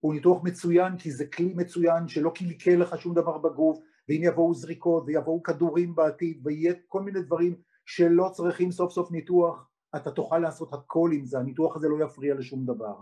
הוא 0.00 0.14
ניתוח 0.14 0.42
מצוין 0.44 0.98
כי 0.98 1.10
זה 1.10 1.26
כלי 1.26 1.54
מצוין 1.56 2.08
שלא 2.08 2.32
קלקל 2.34 2.76
לך 2.76 3.00
שום 3.00 3.14
דבר 3.14 3.38
בגוף, 3.38 3.78
ואם 4.08 4.20
יבואו 4.24 4.54
זריקות 4.54 5.04
ויבואו 5.06 5.42
כדורים 5.42 5.94
בעתיד 5.94 6.40
ויהיה 6.44 6.74
כל 6.88 7.02
מיני 7.02 7.22
דברים 7.22 7.56
שלא 7.86 8.30
צריכים 8.32 8.70
סוף 8.70 8.92
סוף 8.92 9.10
ניתוח, 9.10 9.68
אתה 9.96 10.10
תוכל 10.10 10.38
לעשות 10.38 10.72
הכל 10.72 11.10
עם 11.12 11.24
זה, 11.24 11.38
הניתוח 11.38 11.76
הזה 11.76 11.88
לא 11.88 12.04
יפריע 12.04 12.34
לשום 12.34 12.66
דבר. 12.66 12.96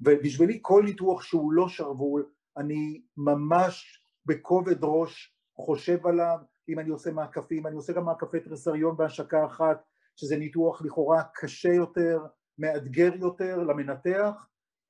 ובשבילי 0.00 0.58
כל 0.62 0.82
ניתוח 0.84 1.22
שהוא 1.22 1.52
לא 1.52 1.68
שרוול, 1.68 2.26
אני 2.56 3.02
ממש 3.16 4.04
בכובד 4.26 4.76
ראש 4.84 5.36
חושב 5.56 6.06
עליו, 6.06 6.38
אם 6.68 6.78
אני 6.78 6.88
עושה 6.88 7.12
מעקפים, 7.12 7.66
אני 7.66 7.76
עושה 7.76 7.92
גם 7.92 8.04
מעקפי 8.04 8.40
טרסריון 8.40 8.96
בהשקה 8.96 9.46
אחת, 9.46 9.84
שזה 10.16 10.36
ניתוח 10.36 10.82
לכאורה 10.82 11.22
קשה 11.34 11.72
יותר, 11.72 12.26
מאתגר 12.58 13.14
יותר 13.14 13.56
למנתח, 13.56 14.46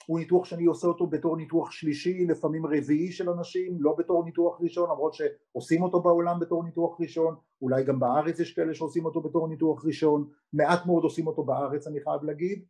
הוא 0.07 0.18
ניתוח 0.18 0.44
שאני 0.44 0.64
עושה 0.64 0.86
אותו 0.86 1.07
בתור 1.07 1.36
ניתוח 1.36 1.70
שלישי, 1.70 2.26
לפעמים 2.26 2.66
רביעי 2.66 3.12
של 3.12 3.30
אנשים, 3.30 3.76
לא 3.80 3.94
בתור 3.98 4.24
ניתוח 4.24 4.61
ראשון, 4.61 4.90
למרות 4.90 5.14
שעושים 5.14 5.82
אותו 5.82 6.00
בעולם 6.00 6.40
בתור 6.40 6.64
ניתוח 6.64 7.00
ראשון, 7.00 7.36
אולי 7.62 7.84
גם 7.84 8.00
בארץ 8.00 8.40
יש 8.40 8.55
כאלה 8.55 8.74
שעושים 8.74 9.05
אותו 9.05 9.20
בתור 9.20 9.48
ניתוח 9.48 9.84
ראשון, 9.84 10.28
מעט 10.52 10.86
מאוד 10.86 11.02
עושים 11.05 11.26
אותו 11.26 11.44
בארץ 11.44 11.86
אני 11.86 12.00
חייב 12.00 12.24
להגיד, 12.24 12.64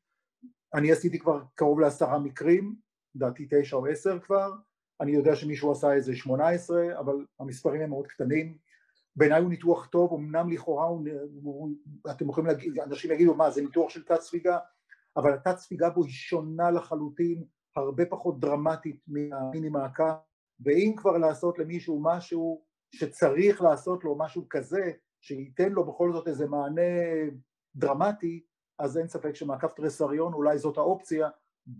אני 0.74 0.92
עשיתי 0.92 1.18
כבר 1.18 1.42
קרוב 1.54 1.80
לעשרה 1.80 2.18
מקרים, 2.18 2.74
לדעתי 3.14 3.46
תשע 3.50 3.76
או 3.76 3.86
עשר 3.86 4.18
כבר, 4.20 4.52
אני 5.00 5.12
יודע 5.12 5.36
שמישהו 5.36 5.72
עשה 5.72 5.92
איזה 5.92 6.16
שמונה 6.16 6.48
עשרה, 6.48 6.98
אבל 6.98 7.26
המספרים 7.40 7.80
הם 7.80 7.90
מאוד 7.90 8.06
קטנים, 8.06 8.56
בעיניי 9.16 9.40
הוא 9.40 9.50
ניתוח 9.50 9.86
טוב, 9.86 10.12
אמנם 10.12 10.50
לכאורה 10.50 10.84
הוא, 10.84 11.08
הוא, 11.42 11.70
אתם 12.10 12.28
יכולים 12.28 12.46
להגיד, 12.46 12.78
אנשים 12.78 13.10
יגידו 13.10 13.34
מה 13.34 13.50
זה 13.50 13.62
ניתוח 13.62 13.90
של 13.90 14.04
תת 14.04 14.20
ספיגה, 14.20 14.58
אבל 15.16 15.34
התת 15.34 15.58
ספיגה 15.58 15.90
בו 15.90 16.04
היא 16.04 16.12
שונה 16.12 16.70
לחלוטין, 16.70 17.44
הרבה 17.76 18.06
פחות 18.06 18.40
דרמטית 18.40 19.00
מהמיני 19.06 19.68
מעקה, 19.68 20.16
ואם 20.60 20.94
כבר 20.96 21.18
לעשות 21.18 21.58
למישהו 21.58 22.00
משהו 22.02 22.64
שצריך 22.94 23.62
לעשות 23.62 24.04
לו 24.04 24.18
משהו 24.18 24.46
כזה, 24.50 24.92
שייתן 25.20 25.72
לו 25.72 25.84
בכל 25.84 26.12
זאת 26.12 26.28
איזה 26.28 26.46
מענה 26.46 26.82
דרמטי, 27.76 28.44
אז 28.78 28.98
אין 28.98 29.08
ספק 29.08 29.34
שמעקף 29.34 29.72
תרסריון 29.72 30.32
אולי 30.32 30.58
זאת 30.58 30.78
האופציה, 30.78 31.28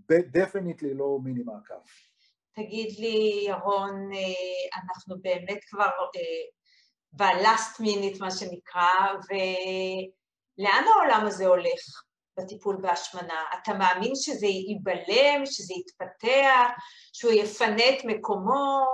דפניטלי 0.09 0.93
לא 0.93 1.19
מיני 1.23 1.43
מעקף. 1.43 2.11
תגיד 2.55 2.99
לי, 2.99 3.45
ירון, 3.47 4.09
אה, 4.13 4.79
אנחנו 4.83 5.15
באמת 5.21 5.59
כבר 5.69 5.89
אה, 6.15 7.79
מינית, 7.79 8.19
מה 8.21 8.31
שנקרא, 8.31 8.89
ולאן 9.29 10.83
העולם 10.93 11.27
הזה 11.27 11.47
הולך? 11.47 12.04
בטיפול 12.39 12.75
בהשמנה? 12.81 13.43
אתה 13.53 13.73
מאמין 13.73 14.11
שזה 14.15 14.45
ייבלם, 14.45 15.45
שזה 15.45 15.73
יתפתח, 15.73 16.69
שהוא 17.13 17.31
יפנה 17.31 17.83
את 17.89 18.05
מקומו? 18.05 18.85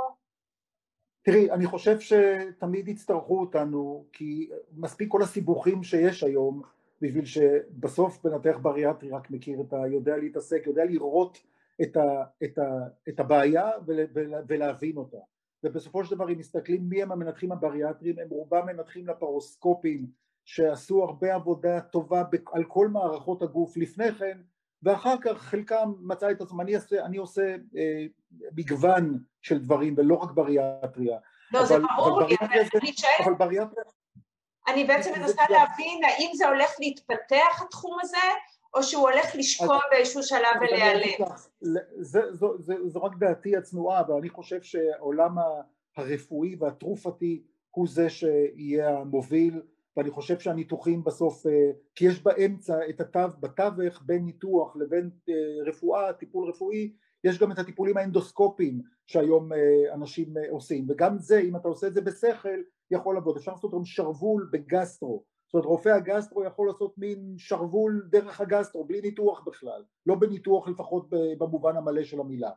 תראי, 1.23 1.51
אני 1.51 1.65
חושב 1.65 1.97
שתמיד 1.99 2.87
יצטרכו 2.87 3.39
אותנו, 3.39 4.05
כי 4.13 4.49
מספיק 4.73 5.11
כל 5.11 5.21
הסיבוכים 5.21 5.83
שיש 5.83 6.23
היום, 6.23 6.61
בשביל 7.01 7.25
שבסוף 7.25 8.25
מנתח 8.25 8.57
בריאטרי 8.61 9.09
רק 9.09 9.31
מכיר 9.31 9.61
את 9.61 9.73
ה... 9.73 9.87
יודע 9.87 10.17
להתעסק, 10.17 10.63
יודע 10.65 10.85
לראות 10.85 11.37
את, 11.81 11.97
ה, 11.97 12.23
את, 12.43 12.57
ה, 12.57 12.63
את 13.09 13.19
הבעיה 13.19 13.69
ול, 13.85 13.99
ול, 14.13 14.33
ולהבין 14.47 14.97
אותה. 14.97 15.17
ובסופו 15.63 16.05
של 16.05 16.15
דבר 16.15 16.29
אם 16.29 16.37
מסתכלים 16.37 16.89
מי 16.89 17.03
הם 17.03 17.11
המנתחים 17.11 17.51
הבריאטריים, 17.51 18.19
הם 18.19 18.29
רובם 18.29 18.65
מנתחים 18.65 19.07
לפרוסקופים 19.07 20.05
שעשו 20.45 21.03
הרבה 21.03 21.35
עבודה 21.35 21.81
טובה 21.81 22.23
על 22.53 22.63
כל 22.63 22.87
מערכות 22.87 23.41
הגוף 23.41 23.77
לפני 23.77 24.11
כן 24.11 24.37
ואחר 24.83 25.15
כך 25.21 25.37
חלקם 25.41 25.93
מצא 25.99 26.31
את 26.31 26.41
עצמם, 26.41 26.61
אני 26.61 26.75
עושה, 26.75 27.05
אני 27.05 27.17
עושה 27.17 27.55
אה, 27.77 28.05
מגוון 28.55 29.19
של 29.41 29.59
דברים 29.59 29.95
ולא 29.97 30.15
רק 30.15 30.31
בריאטריה. 30.31 31.17
לא, 31.53 31.59
אבל, 31.59 31.67
זה 31.67 31.75
ברור 31.79 32.21
לי, 32.21 32.35
אבל 32.41 32.47
אני 32.81 32.93
שואלת... 32.93 33.21
אבל 33.23 33.33
בריאטריה... 33.33 33.83
אני 34.67 34.83
בעצם 34.83 35.11
מנסה 35.19 35.41
להבין 35.49 36.03
האם 36.03 36.31
זה 36.33 36.47
הולך 36.47 36.71
להתפתח 36.79 37.61
התחום 37.61 37.97
הזה 38.01 38.17
או 38.73 38.83
שהוא 38.83 39.09
הולך 39.09 39.35
לשקוע 39.35 39.79
באיזשהו 39.91 40.23
שלב 40.23 40.61
ולהיעלם. 40.61 41.25
זו 42.87 43.03
רק 43.03 43.11
דעתי 43.19 43.57
הצנועה, 43.57 43.99
אבל 43.99 44.13
אני 44.13 44.29
חושב 44.29 44.61
שהעולם 44.61 45.35
הרפואי 45.97 46.55
והתרופתי 46.59 47.43
הוא 47.71 47.87
זה 47.87 48.09
שיהיה 48.09 48.97
המוביל 48.97 49.61
ואני 49.97 50.11
חושב 50.11 50.39
שהניתוחים 50.39 51.03
בסוף, 51.03 51.47
אה, 51.47 51.71
כי 51.95 52.05
יש 52.05 52.23
באמצע 52.23 52.89
את 52.89 53.01
התו, 53.01 53.37
בתווך 53.39 54.03
בין 54.05 54.25
ניתוח 54.25 54.75
לבין 54.75 55.09
אה, 55.29 55.33
רפואה, 55.67 56.13
טיפול 56.13 56.49
רפואי, 56.49 56.93
יש 57.23 57.39
גם 57.39 57.51
את 57.51 57.59
הטיפולים 57.59 57.97
האנדוסקופיים 57.97 58.81
שהיום 59.07 59.53
אה, 59.53 59.93
אנשים 59.93 60.33
עושים, 60.49 60.85
וגם 60.89 61.17
זה, 61.17 61.39
אם 61.39 61.55
אתה 61.55 61.67
עושה 61.67 61.87
את 61.87 61.93
זה 61.93 62.01
בשכל, 62.01 62.59
יכול 62.91 63.15
לעבוד. 63.15 63.37
אפשר 63.37 63.51
לעשות 63.51 63.73
גם 63.73 63.85
שרוול 63.85 64.49
בגסטרו, 64.51 65.23
זאת 65.45 65.53
אומרת 65.53 65.65
רופא 65.65 65.89
הגסטרו 65.89 66.43
יכול 66.43 66.67
לעשות 66.67 66.97
מין 66.97 67.35
שרוול 67.37 68.07
דרך 68.11 68.41
הגסטרו 68.41 68.85
בלי 68.85 69.01
ניתוח 69.01 69.43
בכלל, 69.47 69.83
לא 70.05 70.15
בניתוח 70.15 70.67
לפחות 70.67 71.07
במובן 71.37 71.77
המלא 71.77 72.03
של 72.03 72.19
המילה. 72.19 72.51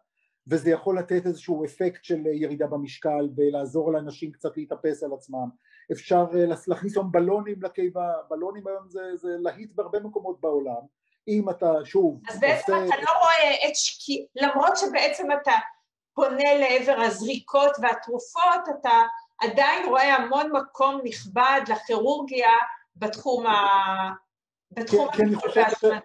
וזה 0.47 0.71
יכול 0.71 0.99
לתת 0.99 1.27
איזשהו 1.27 1.65
אפקט 1.65 2.05
של 2.05 2.27
ירידה 2.27 2.67
במשקל 2.67 3.29
ולעזור 3.37 3.93
לאנשים 3.93 4.33
קצת 4.33 4.57
להתאפס 4.57 5.03
על 5.03 5.13
עצמם 5.13 5.49
אפשר 5.93 6.27
אה, 6.35 6.45
להכניס 6.67 6.97
היום 6.97 7.13
בלונים 7.13 7.63
לקיבה, 7.63 8.13
בלונים 8.31 8.67
היום 8.67 8.89
זה, 8.89 9.17
זה 9.17 9.29
להיט 9.39 9.73
בהרבה 9.75 10.01
מקומות 10.01 10.41
בעולם 10.41 10.81
אם 11.29 11.51
אתה 11.51 11.73
שוב 11.85 12.21
אז 12.29 12.41
בעצם 12.41 12.73
עושה... 12.73 12.85
אתה 12.87 13.03
לא 13.03 13.11
רואה 13.21 13.69
את 13.69 13.77
שקיע, 13.77 14.25
למרות 14.35 14.77
שבעצם 14.77 15.29
אתה 15.43 15.53
פונה 16.15 16.55
לעבר 16.55 17.01
הזריקות 17.01 17.77
והתרופות 17.83 18.69
אתה 18.81 19.03
עדיין 19.41 19.89
רואה 19.89 20.15
המון 20.15 20.53
מקום 20.53 21.01
נכבד 21.05 21.61
לכירורגיה 21.69 22.53
בתחום 22.97 23.47
ה... 23.47 23.55
בתחום 24.71 25.09
כן, 25.13 25.61
ההשמנה. 25.61 25.93
אני, 25.95 26.01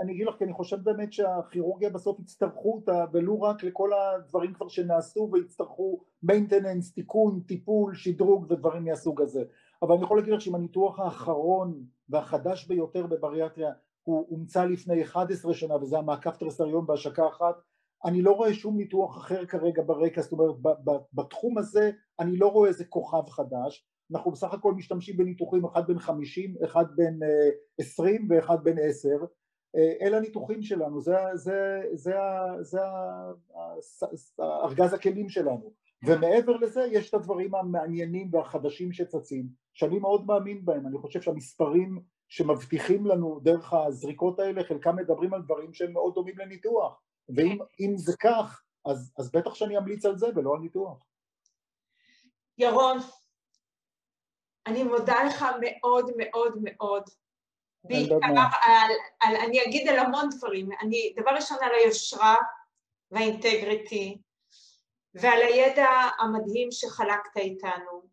אני 0.00 0.12
אגיד 0.12 0.26
לך, 0.26 0.34
כי 0.38 0.44
אני 0.44 0.52
חושב 0.52 0.76
באמת 0.76 1.12
שהכירורגיה 1.12 1.90
בסוף 1.90 2.20
יצטרכו 2.20 2.74
אותה, 2.74 3.04
ולו 3.12 3.42
רק 3.42 3.62
לכל 3.62 3.90
הדברים 3.92 4.54
כבר 4.54 4.68
שנעשו 4.68 5.30
ויצטרכו 5.32 6.00
מיינטננס, 6.22 6.94
תיקון, 6.94 7.40
טיפול, 7.46 7.94
שדרוג 7.94 8.46
ודברים 8.50 8.84
מהסוג 8.84 9.22
הזה. 9.22 9.44
אבל 9.82 9.94
אני 9.94 10.04
יכול 10.04 10.18
להגיד 10.18 10.34
לך 10.34 10.40
שאם 10.40 10.54
הניתוח 10.54 10.98
האחרון 10.98 11.84
והחדש 12.08 12.66
ביותר 12.66 13.06
בבריאטריה 13.06 13.72
הוא 14.02 14.26
הומצא 14.28 14.64
לפני 14.64 15.02
11 15.02 15.54
שנה 15.54 15.76
וזה 15.76 15.98
המעקף 15.98 16.36
טרסריון 16.36 16.86
בהשקה 16.86 17.28
אחת, 17.28 17.54
אני 18.04 18.22
לא 18.22 18.32
רואה 18.32 18.54
שום 18.54 18.76
ניתוח 18.76 19.18
אחר 19.18 19.46
כרגע 19.46 19.82
ברקע, 19.86 20.22
זאת 20.22 20.32
אומרת 20.32 20.54
בתחום 21.12 21.58
הזה 21.58 21.90
אני 22.20 22.36
לא 22.36 22.48
רואה 22.48 22.68
איזה 22.68 22.84
כוכב 22.84 23.28
חדש, 23.28 23.88
אנחנו 24.12 24.30
בסך 24.30 24.54
הכל 24.54 24.74
משתמשים 24.74 25.16
בניתוחים 25.16 25.64
אחד 25.64 25.86
בין 25.86 25.98
חמישים, 25.98 26.54
אחד 26.64 26.84
בין 26.96 27.22
אה, 27.22 27.50
עשרים 27.80 28.28
ואחד 28.30 28.64
בין 28.64 28.76
עשר, 28.80 29.16
אה, 29.20 29.26
אלה 29.76 30.16
הניתוחים 30.16 30.62
שלנו, 30.62 31.00
זה, 31.00 31.16
זה, 31.34 31.82
זה, 31.92 32.16
זה, 32.60 32.78
זה 34.12 34.42
ארגז 34.42 34.94
הכלים 34.94 35.28
שלנו. 35.28 35.72
ומעבר 36.06 36.56
לזה 36.56 36.86
יש 36.92 37.08
את 37.08 37.14
הדברים 37.14 37.54
המעניינים 37.54 38.28
והחדשים 38.32 38.92
שצצים 38.92 39.48
שאני 39.72 39.98
מאוד 39.98 40.26
מאמין 40.26 40.64
בהם, 40.64 40.86
אני 40.86 40.98
חושב 40.98 41.22
שהמספרים 41.22 42.02
שמבטיחים 42.28 43.06
לנו 43.06 43.40
דרך 43.42 43.72
הזריקות 43.72 44.38
האלה 44.38 44.64
חלקם 44.64 44.96
מדברים 44.96 45.34
על 45.34 45.42
דברים 45.42 45.74
שהם 45.74 45.92
מאוד 45.92 46.14
דומים 46.14 46.38
לניתוח. 46.38 47.00
ואם 47.28 47.96
זה 47.96 48.12
כך 48.20 48.62
אז, 48.84 49.12
אז 49.18 49.32
בטח 49.32 49.54
שאני 49.54 49.78
אמליץ 49.78 50.04
על 50.04 50.18
זה 50.18 50.26
ולא 50.34 50.54
על 50.54 50.60
ניתוח. 50.60 50.98
ירון, 52.58 52.98
אני 54.66 54.82
מודה 54.82 55.24
לך 55.26 55.44
מאוד 55.60 56.10
מאוד 56.16 56.58
מאוד, 56.62 57.02
בעיקר 57.84 58.16
על, 58.62 58.90
על, 59.20 59.36
אני 59.36 59.64
אגיד 59.64 59.88
על 59.88 59.98
המון 59.98 60.28
דברים, 60.36 60.68
אני, 60.80 61.14
דבר 61.16 61.30
ראשון 61.30 61.58
על 61.60 61.70
היושרה 61.74 62.36
והאינטגריטי 63.10 64.18
ועל 65.14 65.42
הידע 65.42 65.88
המדהים 66.18 66.68
שחלקת 66.70 67.36
איתנו. 67.36 68.08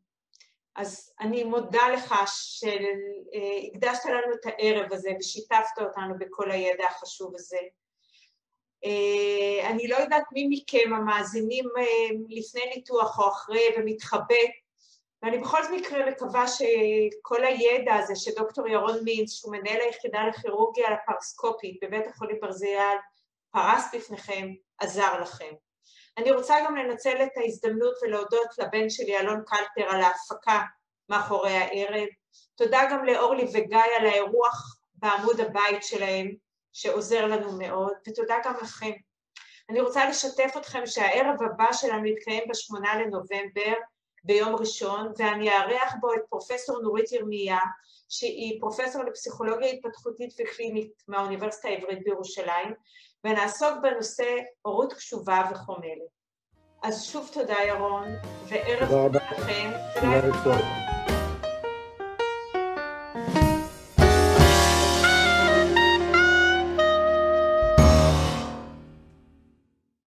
אז 0.76 1.14
אני 1.20 1.44
מודה 1.44 1.90
לך 1.94 2.16
שהקדשת 2.26 4.06
לנו 4.06 4.34
את 4.34 4.46
הערב 4.46 4.94
הזה 4.94 5.10
ושיתפת 5.20 5.80
אותנו 5.82 6.14
בכל 6.20 6.52
הידע 6.52 6.86
החשוב 6.86 7.36
הזה. 7.36 7.60
אה, 8.86 9.70
אני 9.70 9.88
לא 9.88 9.96
יודעת 9.96 10.24
מי 10.32 10.48
מכם 10.50 10.94
המאזינים 10.94 11.66
אה, 11.78 12.16
לפני 12.30 12.66
ניתוח 12.76 13.20
או 13.20 13.30
אחרי 13.30 13.64
ומתחבט 13.78 14.52
ואני 15.26 15.38
בכל 15.38 15.72
מקרה 15.72 16.10
מקווה 16.12 16.46
שכל 16.48 17.46
הידע 17.46 17.96
הזה 17.96 18.16
שדוקטור 18.16 18.68
ירון 18.68 19.04
מינץ, 19.04 19.32
שהוא 19.32 19.52
מנהל 19.52 19.82
היחידה 19.82 20.20
לכירורגיה 20.28 20.90
לפרסקופית 20.90 21.80
בבית 21.84 22.08
החולים 22.08 22.38
ברזיאל, 22.42 22.98
פרס 23.52 23.86
בפניכם, 23.96 24.48
עזר 24.78 25.22
לכם. 25.22 25.54
אני 26.18 26.32
רוצה 26.32 26.56
גם 26.66 26.76
לנצל 26.76 27.24
את 27.24 27.38
ההזדמנות 27.38 27.94
ולהודות 28.02 28.48
לבן 28.58 28.90
שלי 28.90 29.18
אלון 29.18 29.44
קלטר 29.46 29.90
על 29.90 30.02
ההפקה 30.02 30.62
מאחורי 31.10 31.54
הערב. 31.54 32.08
תודה 32.56 32.82
גם 32.92 33.06
לאורלי 33.06 33.46
וגיא 33.54 33.80
על 34.00 34.06
האירוח 34.06 34.78
בעמוד 34.96 35.40
הבית 35.40 35.84
שלהם, 35.84 36.32
שעוזר 36.74 37.26
לנו 37.26 37.58
מאוד, 37.58 37.94
ותודה 38.08 38.36
גם 38.46 38.54
לכם. 38.62 38.92
אני 39.70 39.82
רוצה 39.82 40.10
לשתף 40.10 40.58
אתכם 40.58 40.86
שהערב 40.86 41.44
הבא 41.44 41.74
שלנו 41.74 42.06
יתקיים 42.06 42.44
בשמונה 42.50 42.96
לנובמבר, 42.96 43.74
ביום 44.26 44.56
ראשון, 44.56 45.12
ואני 45.18 45.50
אארח 45.50 45.94
בו 46.00 46.14
את 46.14 46.22
פרופסור 46.30 46.82
נורית 46.82 47.12
ירמיה, 47.12 47.60
שהיא 48.10 48.62
פרופסור 48.62 49.04
לפסיכולוגיה 49.04 49.72
התפתחותית 49.72 50.34
וקלינית 50.40 51.04
מהאוניברסיטה 51.08 51.68
העברית 51.68 52.04
בירושלים, 52.04 52.74
ונעסוק 53.24 53.74
בנושא 53.82 54.38
הורות 54.62 54.94
קשובה 54.94 55.42
וחומלת. 55.52 56.16
אז 56.84 57.04
שוב 57.04 57.30
תודה 57.34 57.58
ירון, 57.68 58.08
וערב 58.48 58.90
טוב 58.90 59.16
לכם. 59.16 59.72
תודה 59.96 60.20
רבה. 60.20 60.85